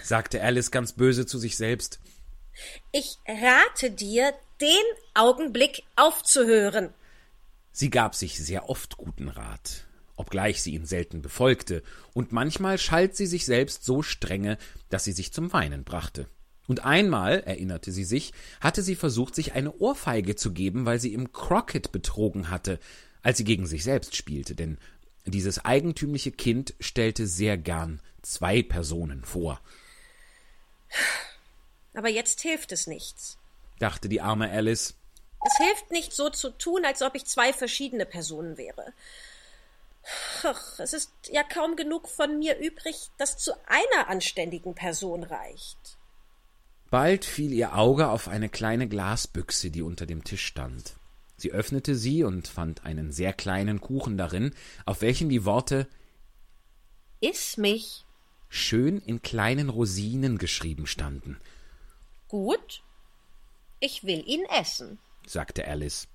sagte 0.04 0.42
Alice 0.42 0.70
ganz 0.70 0.94
böse 0.94 1.26
zu 1.26 1.40
sich 1.40 1.56
selbst. 1.58 2.00
Ich 2.92 3.18
rate 3.28 3.92
dir, 3.92 4.34
den 4.62 4.84
Augenblick 5.14 5.84
aufzuhören. 5.96 6.94
Sie 7.72 7.90
gab 7.90 8.16
sich 8.16 8.38
sehr 8.38 8.70
oft 8.70 8.98
guten 8.98 9.28
Rat, 9.28 9.86
obgleich 10.16 10.62
sie 10.62 10.74
ihn 10.74 10.86
selten 10.86 11.22
befolgte, 11.22 11.84
und 12.14 12.32
manchmal 12.32 12.78
schalt 12.78 13.16
sie 13.18 13.26
sich 13.26 13.46
selbst 13.46 13.84
so 13.84 14.02
strenge, 14.02 14.58
dass 14.90 15.04
sie 15.04 15.12
sich 15.12 15.34
zum 15.34 15.52
Weinen 15.52 15.84
brachte. 15.84 16.28
Und 16.68 16.84
einmal, 16.86 17.42
erinnerte 17.42 17.92
sie 17.92 18.06
sich, 18.06 18.34
hatte 18.60 18.82
sie 18.82 18.96
versucht, 18.96 19.36
sich 19.36 19.54
eine 19.54 19.74
Ohrfeige 19.74 20.36
zu 20.36 20.52
geben, 20.52 20.86
weil 20.86 21.00
sie 21.00 21.14
im 21.14 21.32
Crockett 21.32 21.92
betrogen 21.92 22.50
hatte, 22.50 22.80
als 23.22 23.38
sie 23.38 23.44
gegen 23.44 23.68
sich 23.68 23.84
selbst 23.84 24.16
spielte, 24.16 24.56
denn 24.56 24.78
dieses 25.26 25.64
eigentümliche 25.66 26.32
Kind 26.32 26.76
stellte 26.80 27.28
sehr 27.28 27.58
gern 27.58 28.00
zwei 28.22 28.64
Personen 28.64 29.24
vor. 29.24 29.60
Aber 31.96 32.10
jetzt 32.10 32.42
hilft 32.42 32.72
es 32.72 32.88
nichts, 32.88 33.38
dachte 33.80 34.10
die 34.10 34.22
arme 34.22 34.52
Alice. 34.52 34.96
Es 35.46 35.58
hilft 35.58 35.92
nicht 35.92 36.14
so 36.14 36.30
zu 36.30 36.50
tun, 36.52 36.86
als 36.86 37.02
ob 37.02 37.16
ich 37.16 37.26
zwei 37.26 37.54
verschiedene 37.54 38.06
Personen 38.06 38.58
wäre. 38.58 38.94
Ach, 40.44 40.80
es 40.80 40.94
ist 40.94 41.12
ja 41.32 41.44
kaum 41.44 41.76
genug 41.76 42.08
von 42.08 42.38
mir 42.38 42.58
übrig, 42.60 43.10
das 43.18 43.38
zu 43.38 43.54
einer 43.66 44.08
anständigen 44.08 44.76
Person 44.76 45.24
reicht. 45.24 45.98
Bald 46.92 47.26
fiel 47.26 47.52
ihr 47.52 47.76
Auge 47.76 48.10
auf 48.10 48.28
eine 48.28 48.50
kleine 48.50 48.88
Glasbüchse, 48.88 49.72
die 49.72 49.82
unter 49.82 50.06
dem 50.06 50.24
Tisch 50.24 50.46
stand. 50.46 50.94
Sie 51.38 51.52
öffnete 51.52 51.96
sie 51.96 52.24
und 52.24 52.48
fand 52.48 52.86
einen 52.86 53.12
sehr 53.12 53.34
kleinen 53.34 53.82
Kuchen 53.82 54.18
darin, 54.18 54.54
auf 54.86 55.02
welchem 55.02 55.30
die 55.30 55.44
Worte 55.46 55.88
Iss 57.20 57.58
mich. 57.58 58.06
schön 58.48 59.00
in 59.00 59.22
kleinen 59.22 59.70
Rosinen 59.70 60.38
geschrieben 60.38 60.86
standen, 60.88 61.38
Gut. 62.28 62.82
Ich 63.80 64.04
will 64.04 64.28
ihn 64.28 64.46
essen. 64.46 65.00
sagte 65.26 65.68
Alice. 65.68 66.08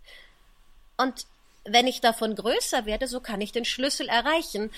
Und 0.97 1.27
wenn 1.65 1.87
ich 1.87 2.01
davon 2.01 2.35
größer 2.35 2.87
werde, 2.87 3.07
so 3.07 3.21
kann 3.21 3.41
ich 3.41 3.53
den 3.53 3.65
Schlüssel 3.65 4.09
erreichen. 4.09 4.71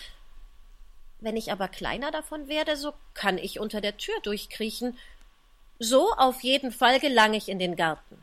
Wenn 1.21 1.37
ich 1.37 1.53
aber 1.53 1.69
kleiner 1.69 2.11
davon 2.11 2.49
werde, 2.49 2.77
so 2.77 2.93
kann 3.15 3.39
ich 3.39 3.61
unter 3.61 3.81
der 3.81 3.97
Tür 3.97 4.15
durchkriechen. 4.23 4.99
So 5.79 6.12
auf 6.12 6.43
jeden 6.43 6.73
Fall 6.73 7.01
gelang 7.01 7.35
ich 7.35 7.49
in 7.49 7.59
den 7.59 7.77
Garten. 7.77 8.19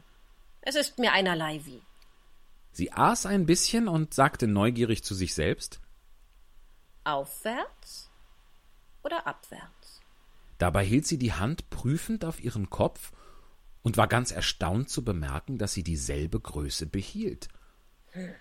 Es 0.62 0.76
ist 0.76 1.00
mir 1.00 1.14
einerlei 1.14 1.62
wie. 1.66 1.82
Sie 2.72 2.92
aß 2.92 3.26
ein 3.26 3.46
bisschen 3.46 3.88
und 3.88 4.14
sagte 4.14 4.48
neugierig 4.48 5.04
zu 5.04 5.16
sich 5.16 5.34
selbst. 5.34 5.80
Aufwärts 7.04 8.10
oder 9.04 9.26
abwärts? 9.26 9.79
Dabei 10.60 10.86
hielt 10.86 11.08
sie 11.08 11.18
die 11.18 11.34
Hand 11.34 11.70
prüfend 11.72 12.24
auf 12.24 12.44
ihren 12.44 12.70
Kopf 12.70 13.14
und 13.82 13.98
war 13.98 14.08
ganz 14.08 14.32
erstaunt 14.32 14.90
zu 14.90 15.04
bemerken, 15.04 15.58
dass 15.58 15.74
sie 15.74 15.84
dieselbe 15.84 16.40
Größe 16.40 16.86
behielt. 16.86 17.48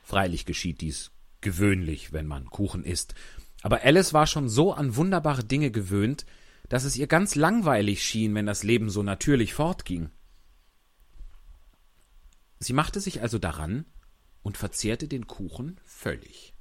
Freilich 0.03 0.45
geschieht 0.45 0.81
dies 0.81 1.13
gewöhnlich, 1.41 2.13
wenn 2.13 2.27
man 2.27 2.51
Kuchen 2.51 2.85
isst, 2.85 3.15
aber 3.63 3.83
Alice 3.83 4.13
war 4.13 4.27
schon 4.27 4.49
so 4.49 4.73
an 4.73 4.97
wunderbare 4.97 5.45
Dinge 5.45 5.71
gewöhnt, 5.71 6.27
dass 6.69 6.85
es 6.85 6.97
ihr 6.97 7.07
ganz 7.07 7.37
langweilig 7.37 8.03
schien, 8.03 8.35
wenn 8.35 8.47
das 8.47 8.65
Leben 8.65 8.91
so 8.91 9.03
natürlich 9.03 9.55
fortging. 9.55 10.11
Sie 12.59 12.73
machte 12.73 13.01
sich 13.01 13.23
also 13.23 13.39
daran 13.39 13.87
und 14.43 14.57
verzehrte 14.57 15.07
den 15.07 15.29
Kuchen 15.29 15.81
völlig. 15.85 16.55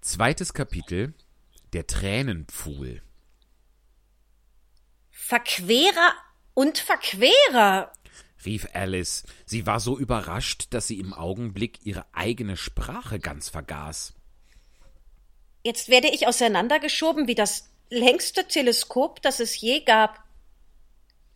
Zweites 0.00 0.54
Kapitel 0.54 1.12
Der 1.74 1.86
Tränenpfuhl 1.86 3.02
Verquerer 5.34 6.12
und 6.54 6.78
Verquerer. 6.78 7.92
rief 8.44 8.66
Alice. 8.72 9.22
Sie 9.46 9.64
war 9.64 9.78
so 9.78 9.96
überrascht, 9.96 10.66
dass 10.70 10.88
sie 10.88 10.98
im 10.98 11.12
Augenblick 11.14 11.78
ihre 11.86 12.04
eigene 12.12 12.56
Sprache 12.56 13.20
ganz 13.20 13.48
vergaß. 13.48 14.12
Jetzt 15.62 15.88
werde 15.88 16.08
ich 16.08 16.26
auseinandergeschoben 16.26 17.28
wie 17.28 17.36
das 17.36 17.70
längste 17.90 18.48
Teleskop, 18.48 19.22
das 19.22 19.38
es 19.38 19.60
je 19.60 19.84
gab. 19.84 20.18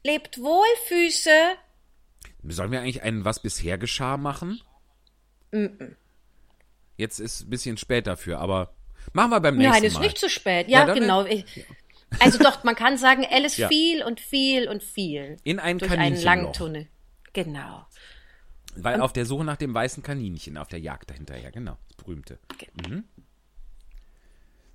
Lebt 0.02 0.40
wohl, 0.40 0.66
Füße. 0.88 1.30
Sollen 2.48 2.72
wir 2.72 2.80
eigentlich 2.80 3.02
einen 3.02 3.24
Was 3.24 3.40
bisher 3.40 3.78
geschah 3.78 4.16
machen? 4.16 4.60
Jetzt 6.96 7.20
ist 7.20 7.42
ein 7.42 7.50
bisschen 7.50 7.76
spät 7.76 8.08
dafür, 8.08 8.40
aber 8.40 8.74
machen 9.12 9.30
wir 9.30 9.38
beim 9.40 9.56
nächsten 9.56 9.72
Nein, 9.72 9.84
ist 9.84 9.94
Mal. 9.94 10.00
nicht 10.00 10.18
zu 10.18 10.28
spät. 10.28 10.68
Ja, 10.68 10.88
Ja, 10.88 10.94
genau. 10.94 11.24
Ich- 11.26 11.44
Also 12.20 12.38
doch, 12.38 12.64
man 12.64 12.74
kann 12.74 12.96
sagen, 12.96 13.24
Alice 13.30 13.56
Ja. 13.58 13.68
fiel 13.68 14.02
und 14.04 14.20
fiel 14.20 14.68
und 14.68 14.82
fiel. 14.82 15.36
In 15.44 15.58
ein 15.58 15.78
durch 15.78 15.90
einen 15.90 16.00
Kaninchenloch. 16.00 16.24
langen 16.24 16.52
Tunnel. 16.52 16.86
Genau. 17.32 17.86
Weil 18.76 19.00
auf 19.00 19.12
der 19.12 19.24
Suche 19.26 19.44
nach 19.44 19.56
dem 19.56 19.72
weißen 19.74 20.02
Kaninchen, 20.02 20.56
auf 20.56 20.68
der 20.68 20.80
Jagd 20.80 21.10
dahinterher, 21.10 21.50
genau, 21.52 21.78
das 21.88 21.96
berühmte. 21.96 22.38
Mhm. 22.88 23.04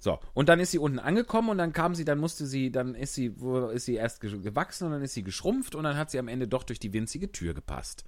So, 0.01 0.17
und 0.33 0.47
dann 0.47 0.61
ist 0.61 0.71
sie 0.71 0.77
unten 0.79 0.99
angekommen 0.99 1.49
und 1.49 1.57
dann 1.57 1.73
kam 1.73 1.93
sie, 1.93 2.05
dann 2.05 2.19
musste 2.19 2.45
sie, 2.45 2.71
dann 2.71 2.95
ist 2.95 3.13
sie, 3.15 3.37
wo 3.41 3.67
ist 3.67 3.83
sie 3.85 3.95
erst 3.95 4.21
ge- 4.21 4.39
gewachsen 4.39 4.85
und 4.85 4.91
dann 4.93 5.01
ist 5.01 5.13
sie 5.13 5.23
geschrumpft 5.23 5.75
und 5.75 5.83
dann 5.83 5.97
hat 5.97 6.09
sie 6.09 6.19
am 6.19 6.29
Ende 6.29 6.47
doch 6.47 6.63
durch 6.63 6.79
die 6.79 6.93
winzige 6.93 7.33
Tür 7.33 7.53
gepasst. 7.53 8.05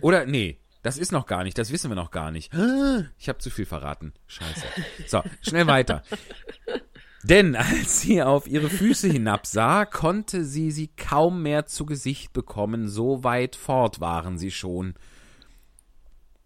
Oder, 0.00 0.24
nee, 0.26 0.60
das 0.84 0.96
ist 0.96 1.10
noch 1.10 1.26
gar 1.26 1.42
nicht, 1.42 1.58
das 1.58 1.72
wissen 1.72 1.90
wir 1.90 1.96
noch 1.96 2.12
gar 2.12 2.30
nicht. 2.30 2.52
Ich 3.18 3.28
habe 3.28 3.38
zu 3.40 3.50
viel 3.50 3.66
verraten. 3.66 4.12
Scheiße. 4.28 4.66
So, 5.08 5.22
schnell 5.42 5.66
weiter. 5.66 6.04
Denn 7.24 7.56
als 7.56 8.02
sie 8.02 8.22
auf 8.22 8.46
ihre 8.46 8.68
Füße 8.68 9.08
hinabsah, 9.08 9.86
konnte 9.86 10.44
sie 10.44 10.70
sie 10.70 10.88
kaum 10.88 11.42
mehr 11.42 11.66
zu 11.66 11.86
Gesicht 11.86 12.32
bekommen, 12.32 12.88
so 12.88 13.24
weit 13.24 13.56
fort 13.56 14.00
waren 14.00 14.38
sie 14.38 14.50
schon. 14.50 14.94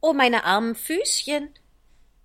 Oh, 0.01 0.13
meine 0.13 0.45
armen 0.45 0.77
Füßchen. 0.77 1.49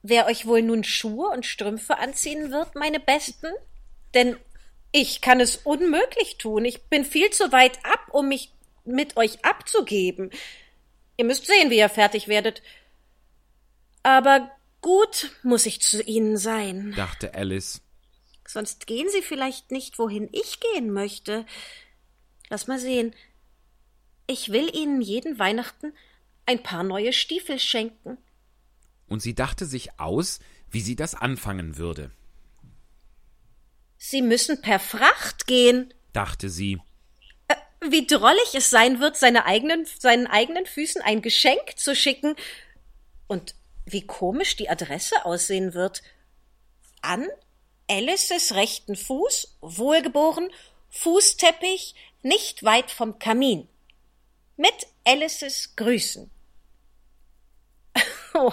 Wer 0.04 0.28
euch 0.28 0.46
wohl 0.46 0.62
nun 0.62 0.84
Schuhe 0.84 1.30
und 1.30 1.46
Strümpfe 1.46 1.98
anziehen 1.98 2.52
wird, 2.52 2.76
meine 2.76 3.00
Besten? 3.00 3.48
Denn 4.14 4.36
ich 4.92 5.22
kann 5.22 5.40
es 5.40 5.56
unmöglich 5.56 6.38
tun. 6.38 6.66
Ich 6.66 6.84
bin 6.84 7.04
viel 7.04 7.32
zu 7.32 7.52
weit 7.52 7.80
ab, 7.84 8.10
um 8.12 8.28
mich 8.28 8.52
mit 8.86 9.18
euch 9.18 9.44
abzugeben. 9.44 10.30
Ihr 11.18 11.26
müsst 11.26 11.48
sehen, 11.48 11.72
wie 11.72 11.78
ihr 11.78 11.90
fertig 11.90 12.28
werdet. 12.28 12.62
Aber 14.04 14.52
gut 14.82 15.32
muss 15.42 15.66
ich 15.66 15.82
zu 15.82 16.04
ihnen 16.04 16.38
sein. 16.38 16.94
dachte 16.96 17.34
Alice. 17.34 17.82
Sonst 18.48 18.88
gehen 18.88 19.08
sie 19.10 19.22
vielleicht 19.22 19.72
nicht, 19.72 19.98
wohin 20.00 20.30
ich 20.32 20.60
gehen 20.60 20.92
möchte. 20.92 21.46
Lass 22.50 22.68
mal 22.68 22.80
sehen. 22.80 23.16
Ich 24.28 24.52
will 24.52 24.74
ihnen 24.76 25.02
jeden 25.02 25.40
Weihnachten 25.40 25.94
ein 26.46 26.62
paar 26.62 26.84
neue 26.84 27.14
Stiefel 27.14 27.60
schenken. 27.60 28.18
Und 29.08 29.22
sie 29.22 29.36
dachte 29.36 29.66
sich 29.66 30.00
aus, 30.00 30.40
wie 30.70 30.82
sie 30.82 30.96
das 30.96 31.16
anfangen 31.16 31.78
würde, 31.78 32.12
Sie 34.06 34.22
müssen 34.22 34.60
per 34.60 34.80
Fracht 34.80 35.48
gehen. 35.48 35.94
dachte 36.12 36.50
sie. 36.50 36.78
Wie 37.90 38.06
drollig 38.06 38.54
es 38.54 38.70
sein 38.70 39.00
wird, 39.00 39.16
seine 39.16 39.46
eigenen, 39.46 39.86
seinen 39.86 40.28
eigenen 40.28 40.66
Füßen 40.66 41.02
ein 41.02 41.22
Geschenk 41.22 41.78
zu 41.78 41.96
schicken. 41.96 42.36
Und 43.28 43.56
wie 43.86 44.06
komisch 44.06 44.58
die 44.58 44.70
Adresse 44.70 45.24
aussehen 45.24 45.74
wird. 45.74 46.04
An 47.02 47.26
Alices 47.90 48.54
rechten 48.54 48.96
Fuß, 48.96 49.58
wohlgeboren, 49.62 50.50
Fußteppich, 50.90 51.96
nicht 52.22 52.64
weit 52.64 52.92
vom 52.92 53.20
Kamin. 53.20 53.68
Mit 54.58 54.88
Alices 55.04 55.76
Grüßen. 55.76 56.30
Oh, 58.36 58.52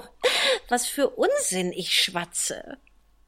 was 0.69 0.87
für 0.87 1.09
Unsinn 1.09 1.73
ich 1.73 1.95
schwatze. 1.95 2.77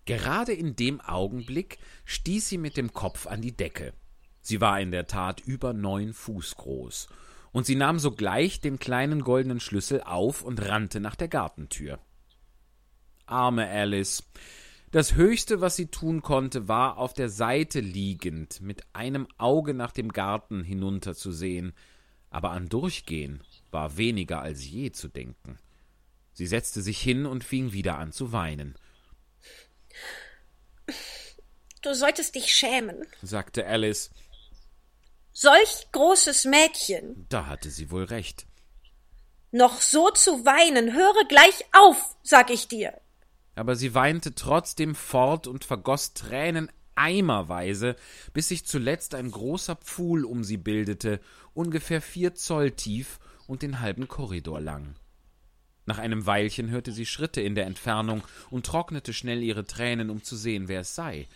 Gerade 0.04 0.52
in 0.52 0.76
dem 0.76 1.00
Augenblick 1.00 1.78
stieß 2.04 2.46
sie 2.46 2.58
mit 2.58 2.76
dem 2.76 2.92
Kopf 2.92 3.26
an 3.26 3.40
die 3.40 3.56
Decke. 3.56 3.94
Sie 4.42 4.60
war 4.60 4.78
in 4.78 4.90
der 4.90 5.06
Tat 5.06 5.40
über 5.40 5.72
neun 5.72 6.12
Fuß 6.12 6.56
groß, 6.56 7.08
und 7.52 7.64
sie 7.64 7.76
nahm 7.76 7.98
sogleich 7.98 8.60
den 8.60 8.78
kleinen 8.78 9.22
goldenen 9.22 9.60
Schlüssel 9.60 10.02
auf 10.02 10.42
und 10.42 10.60
rannte 10.60 11.00
nach 11.00 11.14
der 11.14 11.28
Gartentür. 11.28 12.00
Arme 13.26 13.68
Alice. 13.68 14.24
Das 14.92 15.14
Höchste, 15.14 15.62
was 15.62 15.74
sie 15.74 15.86
tun 15.86 16.20
konnte, 16.20 16.68
war 16.68 16.98
auf 16.98 17.14
der 17.14 17.30
Seite 17.30 17.80
liegend, 17.80 18.60
mit 18.60 18.82
einem 18.92 19.26
Auge 19.38 19.72
nach 19.72 19.90
dem 19.90 20.12
Garten 20.12 20.62
hinunterzusehen, 20.62 21.72
aber 22.28 22.50
an 22.50 22.68
Durchgehen 22.68 23.42
war 23.70 23.96
weniger 23.96 24.42
als 24.42 24.68
je 24.68 24.92
zu 24.92 25.08
denken. 25.08 25.58
Sie 26.34 26.46
setzte 26.46 26.82
sich 26.82 27.00
hin 27.00 27.24
und 27.24 27.42
fing 27.42 27.72
wieder 27.72 27.98
an 27.98 28.12
zu 28.12 28.32
weinen. 28.32 28.74
Du 31.80 31.94
solltest 31.94 32.34
dich 32.34 32.52
schämen. 32.52 33.02
sagte 33.22 33.66
Alice. 33.66 34.10
Solch 35.32 35.86
großes 35.92 36.44
Mädchen. 36.44 37.24
Da 37.30 37.46
hatte 37.46 37.70
sie 37.70 37.90
wohl 37.90 38.04
recht. 38.04 38.44
Noch 39.52 39.80
so 39.80 40.10
zu 40.10 40.44
weinen, 40.44 40.92
höre 40.92 41.24
gleich 41.28 41.64
auf, 41.72 42.14
sag 42.22 42.50
ich 42.50 42.68
dir. 42.68 43.01
Aber 43.54 43.76
sie 43.76 43.94
weinte 43.94 44.34
trotzdem 44.34 44.94
fort 44.94 45.46
und 45.46 45.64
vergoß 45.64 46.14
Tränen 46.14 46.70
eimerweise, 46.94 47.96
bis 48.32 48.48
sich 48.48 48.64
zuletzt 48.64 49.14
ein 49.14 49.30
großer 49.30 49.76
Pfuhl 49.76 50.24
um 50.24 50.44
sie 50.44 50.56
bildete, 50.56 51.20
ungefähr 51.54 52.00
vier 52.00 52.34
Zoll 52.34 52.72
tief 52.72 53.18
und 53.46 53.62
den 53.62 53.80
halben 53.80 54.08
Korridor 54.08 54.60
lang. 54.60 54.94
Nach 55.84 55.98
einem 55.98 56.26
Weilchen 56.26 56.70
hörte 56.70 56.92
sie 56.92 57.06
Schritte 57.06 57.40
in 57.40 57.54
der 57.54 57.66
Entfernung 57.66 58.22
und 58.50 58.66
trocknete 58.66 59.12
schnell 59.12 59.42
ihre 59.42 59.64
Tränen, 59.64 60.10
um 60.10 60.22
zu 60.22 60.36
sehen, 60.36 60.68
wer 60.68 60.82
es 60.82 60.94
sei. 60.94 61.28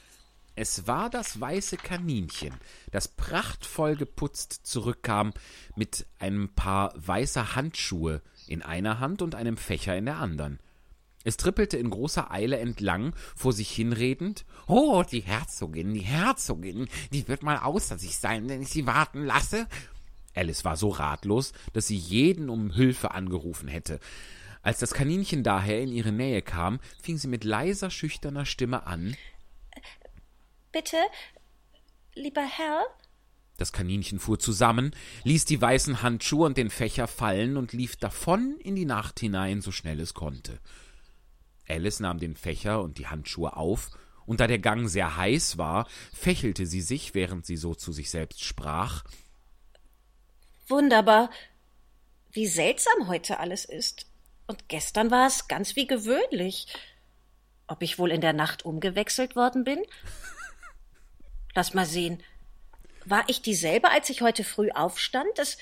Es 0.54 0.86
war 0.86 1.10
das 1.10 1.38
weiße 1.38 1.76
Kaninchen, 1.76 2.54
das 2.90 3.08
prachtvoll 3.08 3.96
geputzt 3.96 4.60
zurückkam, 4.62 5.34
mit 5.74 6.06
einem 6.18 6.48
Paar 6.54 6.94
weißer 6.96 7.54
Handschuhe 7.56 8.22
in 8.46 8.62
einer 8.62 9.00
Hand 9.00 9.20
und 9.20 9.34
einem 9.34 9.58
Fächer 9.58 9.96
in 9.96 10.06
der 10.06 10.16
anderen. 10.16 10.60
Es 11.26 11.36
trippelte 11.36 11.76
in 11.76 11.90
großer 11.90 12.30
Eile 12.30 12.58
entlang, 12.58 13.12
vor 13.34 13.52
sich 13.52 13.72
hinredend. 13.72 14.44
Oh, 14.68 15.02
die 15.02 15.22
Herzogin, 15.22 15.92
die 15.92 15.98
Herzogin, 15.98 16.86
die 17.12 17.26
wird 17.26 17.42
mal 17.42 17.58
außer 17.58 17.98
sich 17.98 18.18
sein, 18.18 18.48
wenn 18.48 18.62
ich 18.62 18.68
sie 18.68 18.86
warten 18.86 19.24
lasse. 19.24 19.66
Alice 20.36 20.64
war 20.64 20.76
so 20.76 20.88
ratlos, 20.88 21.52
dass 21.72 21.88
sie 21.88 21.96
jeden 21.96 22.48
um 22.48 22.70
Hilfe 22.70 23.10
angerufen 23.10 23.66
hätte. 23.66 23.98
Als 24.62 24.78
das 24.78 24.94
Kaninchen 24.94 25.42
daher 25.42 25.80
in 25.82 25.90
ihre 25.90 26.12
Nähe 26.12 26.42
kam, 26.42 26.78
fing 27.02 27.18
sie 27.18 27.26
mit 27.26 27.42
leiser, 27.42 27.90
schüchterner 27.90 28.46
Stimme 28.46 28.86
an. 28.86 29.16
Bitte, 30.70 30.98
lieber 32.14 32.46
Herr, 32.46 32.86
Das 33.56 33.72
Kaninchen 33.72 34.20
fuhr 34.20 34.38
zusammen, 34.38 34.94
ließ 35.24 35.44
die 35.44 35.60
weißen 35.60 36.02
Handschuhe 36.02 36.46
und 36.46 36.56
den 36.56 36.70
Fächer 36.70 37.08
fallen 37.08 37.56
und 37.56 37.72
lief 37.72 37.96
davon 37.96 38.58
in 38.60 38.76
die 38.76 38.84
Nacht 38.84 39.18
hinein, 39.18 39.60
so 39.60 39.72
schnell 39.72 39.98
es 39.98 40.14
konnte. 40.14 40.60
Alice 41.68 42.00
nahm 42.00 42.18
den 42.18 42.36
Fächer 42.36 42.80
und 42.80 42.98
die 42.98 43.06
Handschuhe 43.06 43.56
auf, 43.56 43.90
und 44.26 44.40
da 44.40 44.46
der 44.46 44.58
Gang 44.58 44.88
sehr 44.88 45.16
heiß 45.16 45.56
war, 45.56 45.86
fächelte 46.12 46.66
sie 46.66 46.80
sich, 46.80 47.14
während 47.14 47.46
sie 47.46 47.56
so 47.56 47.74
zu 47.74 47.92
sich 47.92 48.10
selbst 48.10 48.44
sprach. 48.44 49.04
Wunderbar. 50.68 51.30
Wie 52.32 52.48
seltsam 52.48 53.06
heute 53.06 53.38
alles 53.38 53.64
ist. 53.64 54.06
Und 54.48 54.68
gestern 54.68 55.10
war 55.10 55.28
es 55.28 55.48
ganz 55.48 55.76
wie 55.76 55.86
gewöhnlich. 55.86 56.66
Ob 57.68 57.82
ich 57.82 57.98
wohl 57.98 58.10
in 58.10 58.20
der 58.20 58.32
Nacht 58.32 58.64
umgewechselt 58.64 59.36
worden 59.36 59.64
bin? 59.64 59.82
Lass 61.54 61.72
mal 61.72 61.86
sehen. 61.86 62.22
War 63.04 63.24
ich 63.28 63.42
dieselbe, 63.42 63.90
als 63.90 64.10
ich 64.10 64.22
heute 64.22 64.44
früh 64.44 64.70
aufstand? 64.70 65.38
Es 65.38 65.56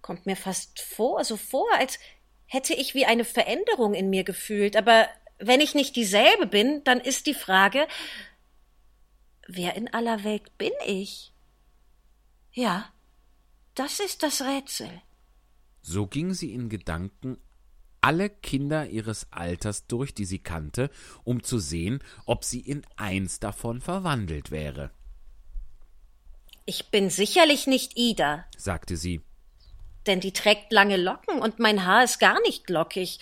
kommt 0.00 0.26
mir 0.26 0.36
fast 0.36 0.80
vor, 0.80 1.22
so 1.24 1.36
vor, 1.36 1.66
als 1.78 1.98
hätte 2.46 2.74
ich 2.74 2.94
wie 2.94 3.06
eine 3.06 3.24
Veränderung 3.24 3.94
in 3.94 4.08
mir 4.08 4.24
gefühlt. 4.24 4.76
Aber 4.76 5.06
wenn 5.38 5.60
ich 5.60 5.74
nicht 5.74 5.96
dieselbe 5.96 6.46
bin, 6.46 6.82
dann 6.84 7.00
ist 7.00 7.26
die 7.26 7.34
Frage, 7.34 7.86
wer 9.46 9.74
in 9.74 9.92
aller 9.92 10.24
Welt 10.24 10.56
bin 10.58 10.72
ich? 10.86 11.32
Ja, 12.52 12.92
das 13.74 14.00
ist 14.00 14.22
das 14.22 14.42
Rätsel. 14.42 14.90
So 15.82 16.06
ging 16.06 16.34
sie 16.34 16.52
in 16.52 16.68
Gedanken 16.68 17.38
alle 18.00 18.30
Kinder 18.30 18.86
ihres 18.86 19.26
Alters 19.32 19.88
durch, 19.88 20.14
die 20.14 20.26
sie 20.26 20.38
kannte, 20.38 20.90
um 21.24 21.42
zu 21.42 21.58
sehen, 21.58 21.98
ob 22.24 22.44
sie 22.44 22.60
in 22.60 22.82
eins 22.96 23.40
davon 23.40 23.80
verwandelt 23.80 24.52
wäre. 24.52 24.90
Ich 26.66 26.90
bin 26.90 27.10
sicherlich 27.10 27.66
nicht 27.66 27.96
Ida, 27.96 28.44
sagte 28.56 28.96
sie. 28.96 29.22
Denn 30.06 30.20
die 30.20 30.32
trägt 30.32 30.72
lange 30.72 30.96
Locken 30.96 31.40
und 31.40 31.58
mein 31.58 31.84
Haar 31.84 32.04
ist 32.04 32.20
gar 32.20 32.40
nicht 32.42 32.70
lockig. 32.70 33.18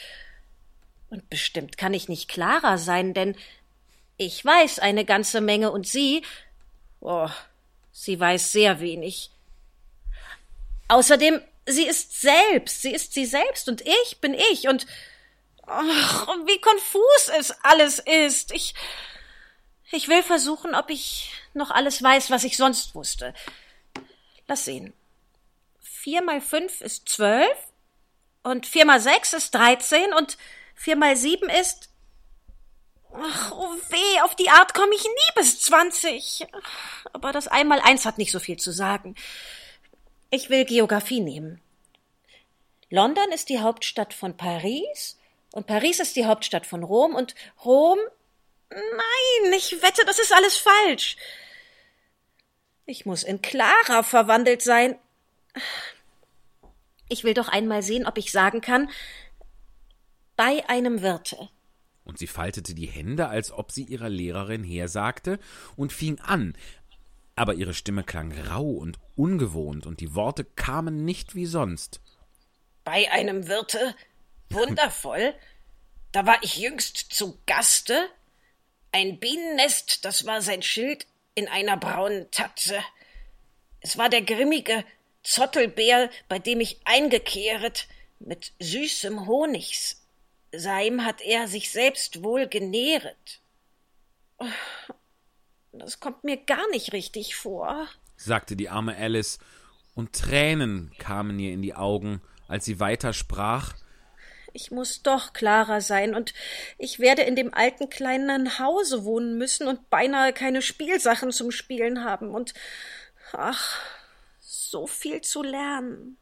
Und 1.14 1.30
bestimmt 1.30 1.78
kann 1.78 1.94
ich 1.94 2.08
nicht 2.08 2.26
klarer 2.26 2.76
sein, 2.76 3.14
denn 3.14 3.36
ich 4.16 4.44
weiß 4.44 4.80
eine 4.80 5.04
ganze 5.04 5.40
Menge 5.40 5.70
und 5.70 5.86
sie, 5.86 6.24
oh, 6.98 7.28
sie 7.92 8.18
weiß 8.18 8.50
sehr 8.50 8.80
wenig. 8.80 9.30
Außerdem, 10.88 11.40
sie 11.66 11.86
ist 11.86 12.20
selbst, 12.20 12.82
sie 12.82 12.90
ist 12.90 13.14
sie 13.14 13.26
selbst 13.26 13.68
und 13.68 13.82
ich 13.82 14.20
bin 14.20 14.34
ich 14.34 14.66
und 14.66 14.88
ach, 15.68 16.26
wie 16.46 16.60
konfus 16.60 17.30
es 17.38 17.52
alles 17.62 18.00
ist. 18.00 18.50
Ich, 18.50 18.74
ich 19.92 20.08
will 20.08 20.24
versuchen, 20.24 20.74
ob 20.74 20.90
ich 20.90 21.30
noch 21.52 21.70
alles 21.70 22.02
weiß, 22.02 22.32
was 22.32 22.42
ich 22.42 22.56
sonst 22.56 22.96
wusste. 22.96 23.34
Lass 24.48 24.64
sehen. 24.64 24.92
Vier 25.80 26.24
mal 26.24 26.40
fünf 26.40 26.80
ist 26.80 27.08
zwölf 27.08 27.56
und 28.42 28.66
vier 28.66 28.84
mal 28.84 28.98
sechs 28.98 29.32
ist 29.32 29.54
dreizehn 29.54 30.12
und 30.12 30.38
vier 30.74 30.96
mal 30.96 31.16
sieben 31.16 31.48
ist. 31.48 31.90
Ach, 33.12 33.52
oh 33.52 33.74
weh, 33.90 34.20
auf 34.22 34.34
die 34.34 34.50
Art 34.50 34.74
komme 34.74 34.94
ich 34.94 35.04
nie 35.04 35.34
bis 35.36 35.60
zwanzig. 35.60 36.46
Aber 37.12 37.32
das 37.32 37.46
einmal 37.46 37.80
eins 37.80 38.04
hat 38.06 38.18
nicht 38.18 38.32
so 38.32 38.40
viel 38.40 38.56
zu 38.56 38.72
sagen. 38.72 39.14
Ich 40.30 40.50
will 40.50 40.64
Geographie 40.64 41.20
nehmen. 41.20 41.60
London 42.90 43.30
ist 43.32 43.48
die 43.48 43.60
Hauptstadt 43.60 44.14
von 44.14 44.36
Paris 44.36 45.18
und 45.52 45.66
Paris 45.66 46.00
ist 46.00 46.16
die 46.16 46.26
Hauptstadt 46.26 46.66
von 46.66 46.82
Rom 46.82 47.14
und 47.14 47.34
Rom. 47.64 47.98
Nein, 48.70 49.52
ich 49.52 49.80
wette, 49.82 50.04
das 50.04 50.18
ist 50.18 50.32
alles 50.32 50.56
falsch. 50.56 51.16
Ich 52.86 53.06
muss 53.06 53.22
in 53.22 53.40
Clara 53.40 54.02
verwandelt 54.02 54.62
sein. 54.62 54.98
Ich 57.08 57.22
will 57.22 57.34
doch 57.34 57.48
einmal 57.48 57.82
sehen, 57.82 58.06
ob 58.06 58.18
ich 58.18 58.32
sagen 58.32 58.60
kann, 58.60 58.90
bei 60.36 60.68
einem 60.68 61.02
Wirte. 61.02 61.48
Und 62.04 62.18
sie 62.18 62.26
faltete 62.26 62.74
die 62.74 62.86
Hände, 62.86 63.28
als 63.28 63.50
ob 63.50 63.72
sie 63.72 63.84
ihrer 63.84 64.08
Lehrerin 64.08 64.62
hersagte, 64.62 65.38
und 65.76 65.92
fing 65.92 66.20
an, 66.20 66.54
aber 67.36 67.54
ihre 67.54 67.74
Stimme 67.74 68.04
klang 68.04 68.32
rau 68.32 68.70
und 68.70 68.98
ungewohnt, 69.16 69.86
und 69.86 70.00
die 70.00 70.14
Worte 70.14 70.44
kamen 70.44 71.04
nicht 71.04 71.34
wie 71.34 71.46
sonst. 71.46 72.00
Bei 72.84 73.10
einem 73.10 73.48
Wirte? 73.48 73.94
Wundervoll. 74.50 75.34
da 76.12 76.26
war 76.26 76.42
ich 76.42 76.58
jüngst 76.58 76.96
zu 76.96 77.38
Gaste. 77.46 78.08
Ein 78.92 79.18
Bienennest, 79.18 80.04
das 80.04 80.26
war 80.26 80.42
sein 80.42 80.62
Schild 80.62 81.06
in 81.34 81.48
einer 81.48 81.76
braunen 81.76 82.30
Tatze. 82.30 82.78
Es 83.80 83.98
war 83.98 84.08
der 84.08 84.22
grimmige 84.22 84.84
Zottelbär, 85.24 86.10
bei 86.28 86.38
dem 86.38 86.60
ich 86.60 86.80
eingekehret, 86.84 87.88
mit 88.20 88.52
süßem 88.60 89.26
Honigs 89.26 90.03
Seim 90.56 91.04
hat 91.04 91.20
er 91.20 91.48
sich 91.48 91.70
selbst 91.70 92.22
wohl 92.22 92.46
genähret. 92.46 93.40
Das 95.72 96.00
kommt 96.00 96.24
mir 96.24 96.36
gar 96.36 96.68
nicht 96.70 96.92
richtig 96.92 97.36
vor, 97.36 97.88
sagte 98.16 98.56
die 98.56 98.68
arme 98.68 98.96
Alice, 98.96 99.38
und 99.94 100.12
Tränen 100.12 100.92
kamen 100.98 101.38
ihr 101.38 101.52
in 101.52 101.62
die 101.62 101.74
Augen, 101.74 102.20
als 102.48 102.64
sie 102.64 102.80
weiter 102.80 103.12
sprach. 103.12 103.74
Ich 104.52 104.70
muss 104.70 105.02
doch 105.02 105.32
klarer 105.32 105.80
sein, 105.80 106.14
und 106.14 106.32
ich 106.78 107.00
werde 107.00 107.22
in 107.22 107.34
dem 107.34 107.52
alten 107.52 107.90
kleinen 107.90 108.58
Hause 108.58 109.04
wohnen 109.04 109.36
müssen 109.36 109.66
und 109.66 109.90
beinahe 109.90 110.32
keine 110.32 110.62
Spielsachen 110.62 111.32
zum 111.32 111.50
Spielen 111.50 112.04
haben 112.04 112.30
und 112.30 112.54
ach, 113.32 113.80
so 114.40 114.86
viel 114.86 115.20
zu 115.22 115.42
lernen. 115.42 116.18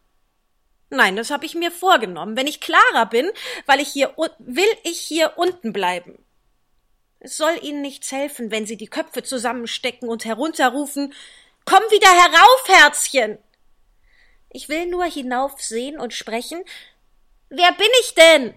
Nein, 0.93 1.17
das 1.17 1.31
habe 1.31 1.47
ich 1.47 1.55
mir 1.55 1.71
vorgenommen. 1.71 2.37
Wenn 2.37 2.47
ich 2.47 2.61
klarer 2.61 3.07
bin, 3.07 3.31
weil 3.65 3.81
ich 3.81 3.89
hier 3.89 4.15
will 4.39 4.65
ich 4.85 5.01
hier 5.01 5.33
unten 5.37 5.73
bleiben. 5.73 6.23
Es 7.19 7.39
soll 7.39 7.59
Ihnen 7.63 7.81
nichts 7.81 8.13
helfen, 8.13 8.51
wenn 8.51 8.67
Sie 8.67 8.77
die 8.77 8.89
Köpfe 8.89 9.23
zusammenstecken 9.23 10.09
und 10.09 10.25
herunterrufen 10.27 11.15
Komm 11.65 11.81
wieder 11.91 12.09
herauf, 12.09 12.69
Herzchen. 12.69 13.39
Ich 14.51 14.69
will 14.69 14.87
nur 14.87 15.05
hinaufsehen 15.05 15.99
und 15.99 16.13
sprechen 16.13 16.63
Wer 17.49 17.73
bin 17.73 17.89
ich 18.03 18.15
denn? 18.15 18.55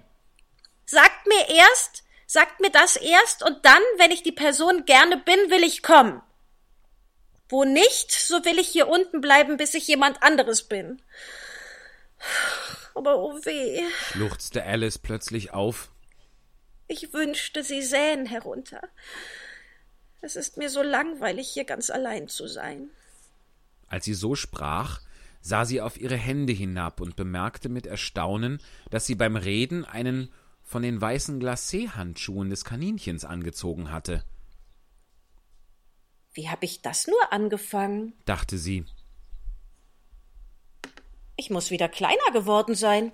Sagt 0.86 1.28
mir 1.28 1.50
erst, 1.56 2.04
sagt 2.28 2.60
mir 2.60 2.70
das 2.70 2.98
erst 2.98 3.44
und 3.44 3.64
dann, 3.66 3.82
wenn 3.98 4.12
ich 4.12 4.24
die 4.24 4.34
Person 4.34 4.84
gerne 4.84 5.18
bin, 5.18 5.50
will 5.50 5.64
ich 5.64 5.84
kommen. 5.84 6.22
Wo 7.48 7.64
nicht, 7.64 8.12
so 8.12 8.44
will 8.44 8.60
ich 8.60 8.68
hier 8.68 8.90
unten 8.90 9.22
bleiben, 9.22 9.56
bis 9.56 9.74
ich 9.74 9.88
jemand 9.88 10.22
anderes 10.22 10.64
bin. 10.64 11.02
Aber 12.94 13.18
oh 13.20 13.34
weh. 13.46 13.82
schluchzte 14.12 14.64
Alice 14.64 14.98
plötzlich 14.98 15.52
auf. 15.54 15.92
Ich 16.88 17.14
wünschte, 17.14 17.64
Sie 17.64 17.82
sähen 17.82 18.26
herunter. 18.26 18.82
Es 20.22 20.36
ist 20.36 20.58
mir 20.58 20.70
so 20.70 20.82
langweilig, 20.82 21.50
hier 21.50 21.66
ganz 21.66 21.90
allein 21.90 22.28
zu 22.28 22.48
sein. 22.48 22.90
Als 23.88 24.06
sie 24.06 24.14
so 24.14 24.34
sprach, 24.34 25.02
sah 25.42 25.66
sie 25.66 25.82
auf 25.82 26.00
ihre 26.00 26.16
Hände 26.16 26.54
hinab 26.54 27.00
und 27.02 27.16
bemerkte 27.16 27.70
mit 27.70 27.86
Erstaunen, 27.86 28.60
dass 28.90 29.06
sie 29.06 29.14
beim 29.14 29.36
Reden 29.36 29.86
einen 29.86 30.32
von 30.64 30.82
den 30.82 31.00
weißen 31.00 31.40
Glacé-Handschuhen 31.40 32.50
des 32.50 32.66
Kaninchens 32.66 33.24
angezogen 33.24 33.92
hatte. 33.92 34.24
Wie 36.34 36.50
hab 36.50 36.64
ich 36.64 36.82
das 36.82 37.06
nur 37.08 37.32
angefangen? 37.32 38.14
dachte 38.26 38.58
sie. 38.58 38.86
Ich 41.38 41.50
muss 41.50 41.72
wieder 41.72 41.90
kleiner 41.90 42.32
geworden 42.34 42.76
sein. 42.76 43.12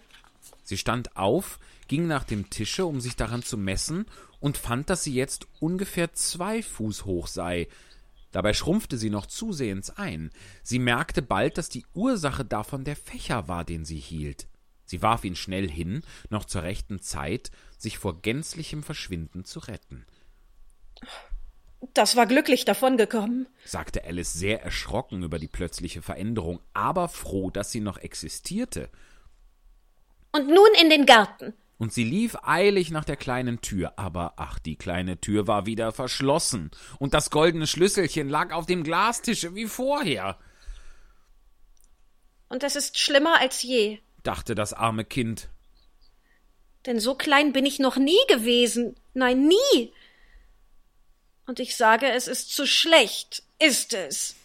Sie 0.64 0.78
stand 0.78 1.16
auf, 1.18 1.60
ging 1.88 2.08
nach 2.08 2.24
dem 2.24 2.50
Tische, 2.50 2.86
um 2.86 3.02
sich 3.02 3.16
daran 3.16 3.44
zu 3.44 3.58
messen, 3.58 4.06
und 4.40 4.58
fand, 4.58 4.90
dass 4.90 5.04
sie 5.04 5.14
jetzt 5.14 5.48
ungefähr 5.60 6.14
zwei 6.14 6.64
Fuß 6.64 7.06
hoch 7.06 7.28
sei. 7.28 7.68
Dabei 8.32 8.54
schrumpfte 8.54 8.98
sie 8.98 9.10
noch 9.10 9.26
zusehends 9.26 9.90
ein. 9.90 10.32
Sie 10.64 10.80
merkte 10.80 11.22
bald, 11.22 11.58
dass 11.58 11.70
die 11.70 11.86
Ursache 11.94 12.46
davon 12.46 12.84
der 12.84 12.96
Fächer 12.96 13.48
war, 13.48 13.66
den 13.66 13.86
sie 13.86 14.00
hielt. 14.00 14.48
Sie 14.86 15.02
warf 15.02 15.24
ihn 15.26 15.36
schnell 15.36 15.70
hin, 15.70 16.04
noch 16.30 16.46
zur 16.46 16.64
rechten 16.64 17.02
Zeit, 17.02 17.52
sich 17.78 17.98
vor 17.98 18.22
gänzlichem 18.22 18.84
Verschwinden 18.84 19.46
zu 19.46 19.60
retten. 19.60 20.06
Das 21.94 22.16
war 22.16 22.28
glücklich 22.28 22.64
davongekommen, 22.64 23.48
sagte 23.66 24.04
Alice 24.04 24.34
sehr 24.34 24.62
erschrocken 24.62 25.24
über 25.24 25.40
die 25.40 25.48
plötzliche 25.48 26.02
Veränderung, 26.02 26.60
aber 26.74 27.10
froh, 27.10 27.50
dass 27.50 27.72
sie 27.72 27.80
noch 27.80 27.98
existierte. 27.98 28.90
Und 30.32 30.48
nun 30.48 30.70
in 30.80 30.90
den 30.90 31.06
Garten. 31.06 31.54
Und 31.80 31.92
sie 31.92 32.04
lief 32.04 32.38
eilig 32.44 32.92
nach 32.92 33.04
der 33.04 33.16
kleinen 33.16 33.62
Tür, 33.62 33.94
aber 33.98 34.34
ach, 34.38 34.60
die 34.60 34.76
kleine 34.76 35.20
Tür 35.20 35.48
war 35.48 35.66
wieder 35.66 35.92
verschlossen, 35.92 36.70
und 37.00 37.16
das 37.16 37.32
goldene 37.32 37.66
Schlüsselchen 37.66 38.30
lag 38.30 38.54
auf 38.54 38.68
dem 38.68 38.84
Glastische 38.84 39.56
wie 39.56 39.66
vorher. 39.66 40.38
Und 42.50 42.64
es 42.64 42.76
ist 42.76 43.00
schlimmer 43.00 43.40
als 43.40 43.64
je, 43.64 43.98
dachte 44.22 44.54
das 44.54 44.74
arme 44.74 45.06
Kind. 45.06 45.50
Denn 46.86 47.00
so 47.00 47.16
klein 47.16 47.54
bin 47.54 47.66
ich 47.66 47.80
noch 47.80 47.98
nie 47.98 48.20
gewesen. 48.28 48.96
Nein, 49.14 49.48
nie. 49.48 49.94
Und 51.46 51.60
ich 51.60 51.76
sage, 51.76 52.08
es 52.12 52.28
ist 52.28 52.54
zu 52.54 52.66
schlecht, 52.66 53.44
ist 53.60 53.94
es. 53.94 54.36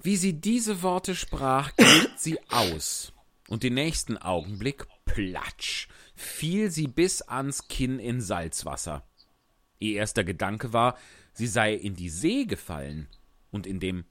Wie 0.00 0.16
sie 0.16 0.32
diese 0.34 0.82
Worte 0.82 1.14
sprach, 1.14 1.72
glitt 1.76 2.18
sie 2.18 2.38
aus, 2.50 3.12
und 3.48 3.62
den 3.62 3.74
nächsten 3.74 4.16
Augenblick, 4.16 4.86
platsch, 5.04 5.88
fiel 6.14 6.70
sie 6.70 6.86
bis 6.86 7.22
ans 7.22 7.68
Kinn 7.68 7.98
in 7.98 8.20
Salzwasser. 8.20 9.06
Ihr 9.78 9.96
erster 9.96 10.24
Gedanke 10.24 10.72
war, 10.72 10.96
sie 11.32 11.46
sei 11.46 11.74
in 11.74 11.94
die 11.96 12.10
See 12.10 12.44
gefallen, 12.44 13.08
und 13.50 13.66
in 13.66 13.80
dem 13.80 14.04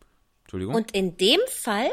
Entschuldigung, 0.43 0.75
Und 0.75 0.91
in 0.91 1.17
dem 1.17 1.39
Fall 1.47 1.89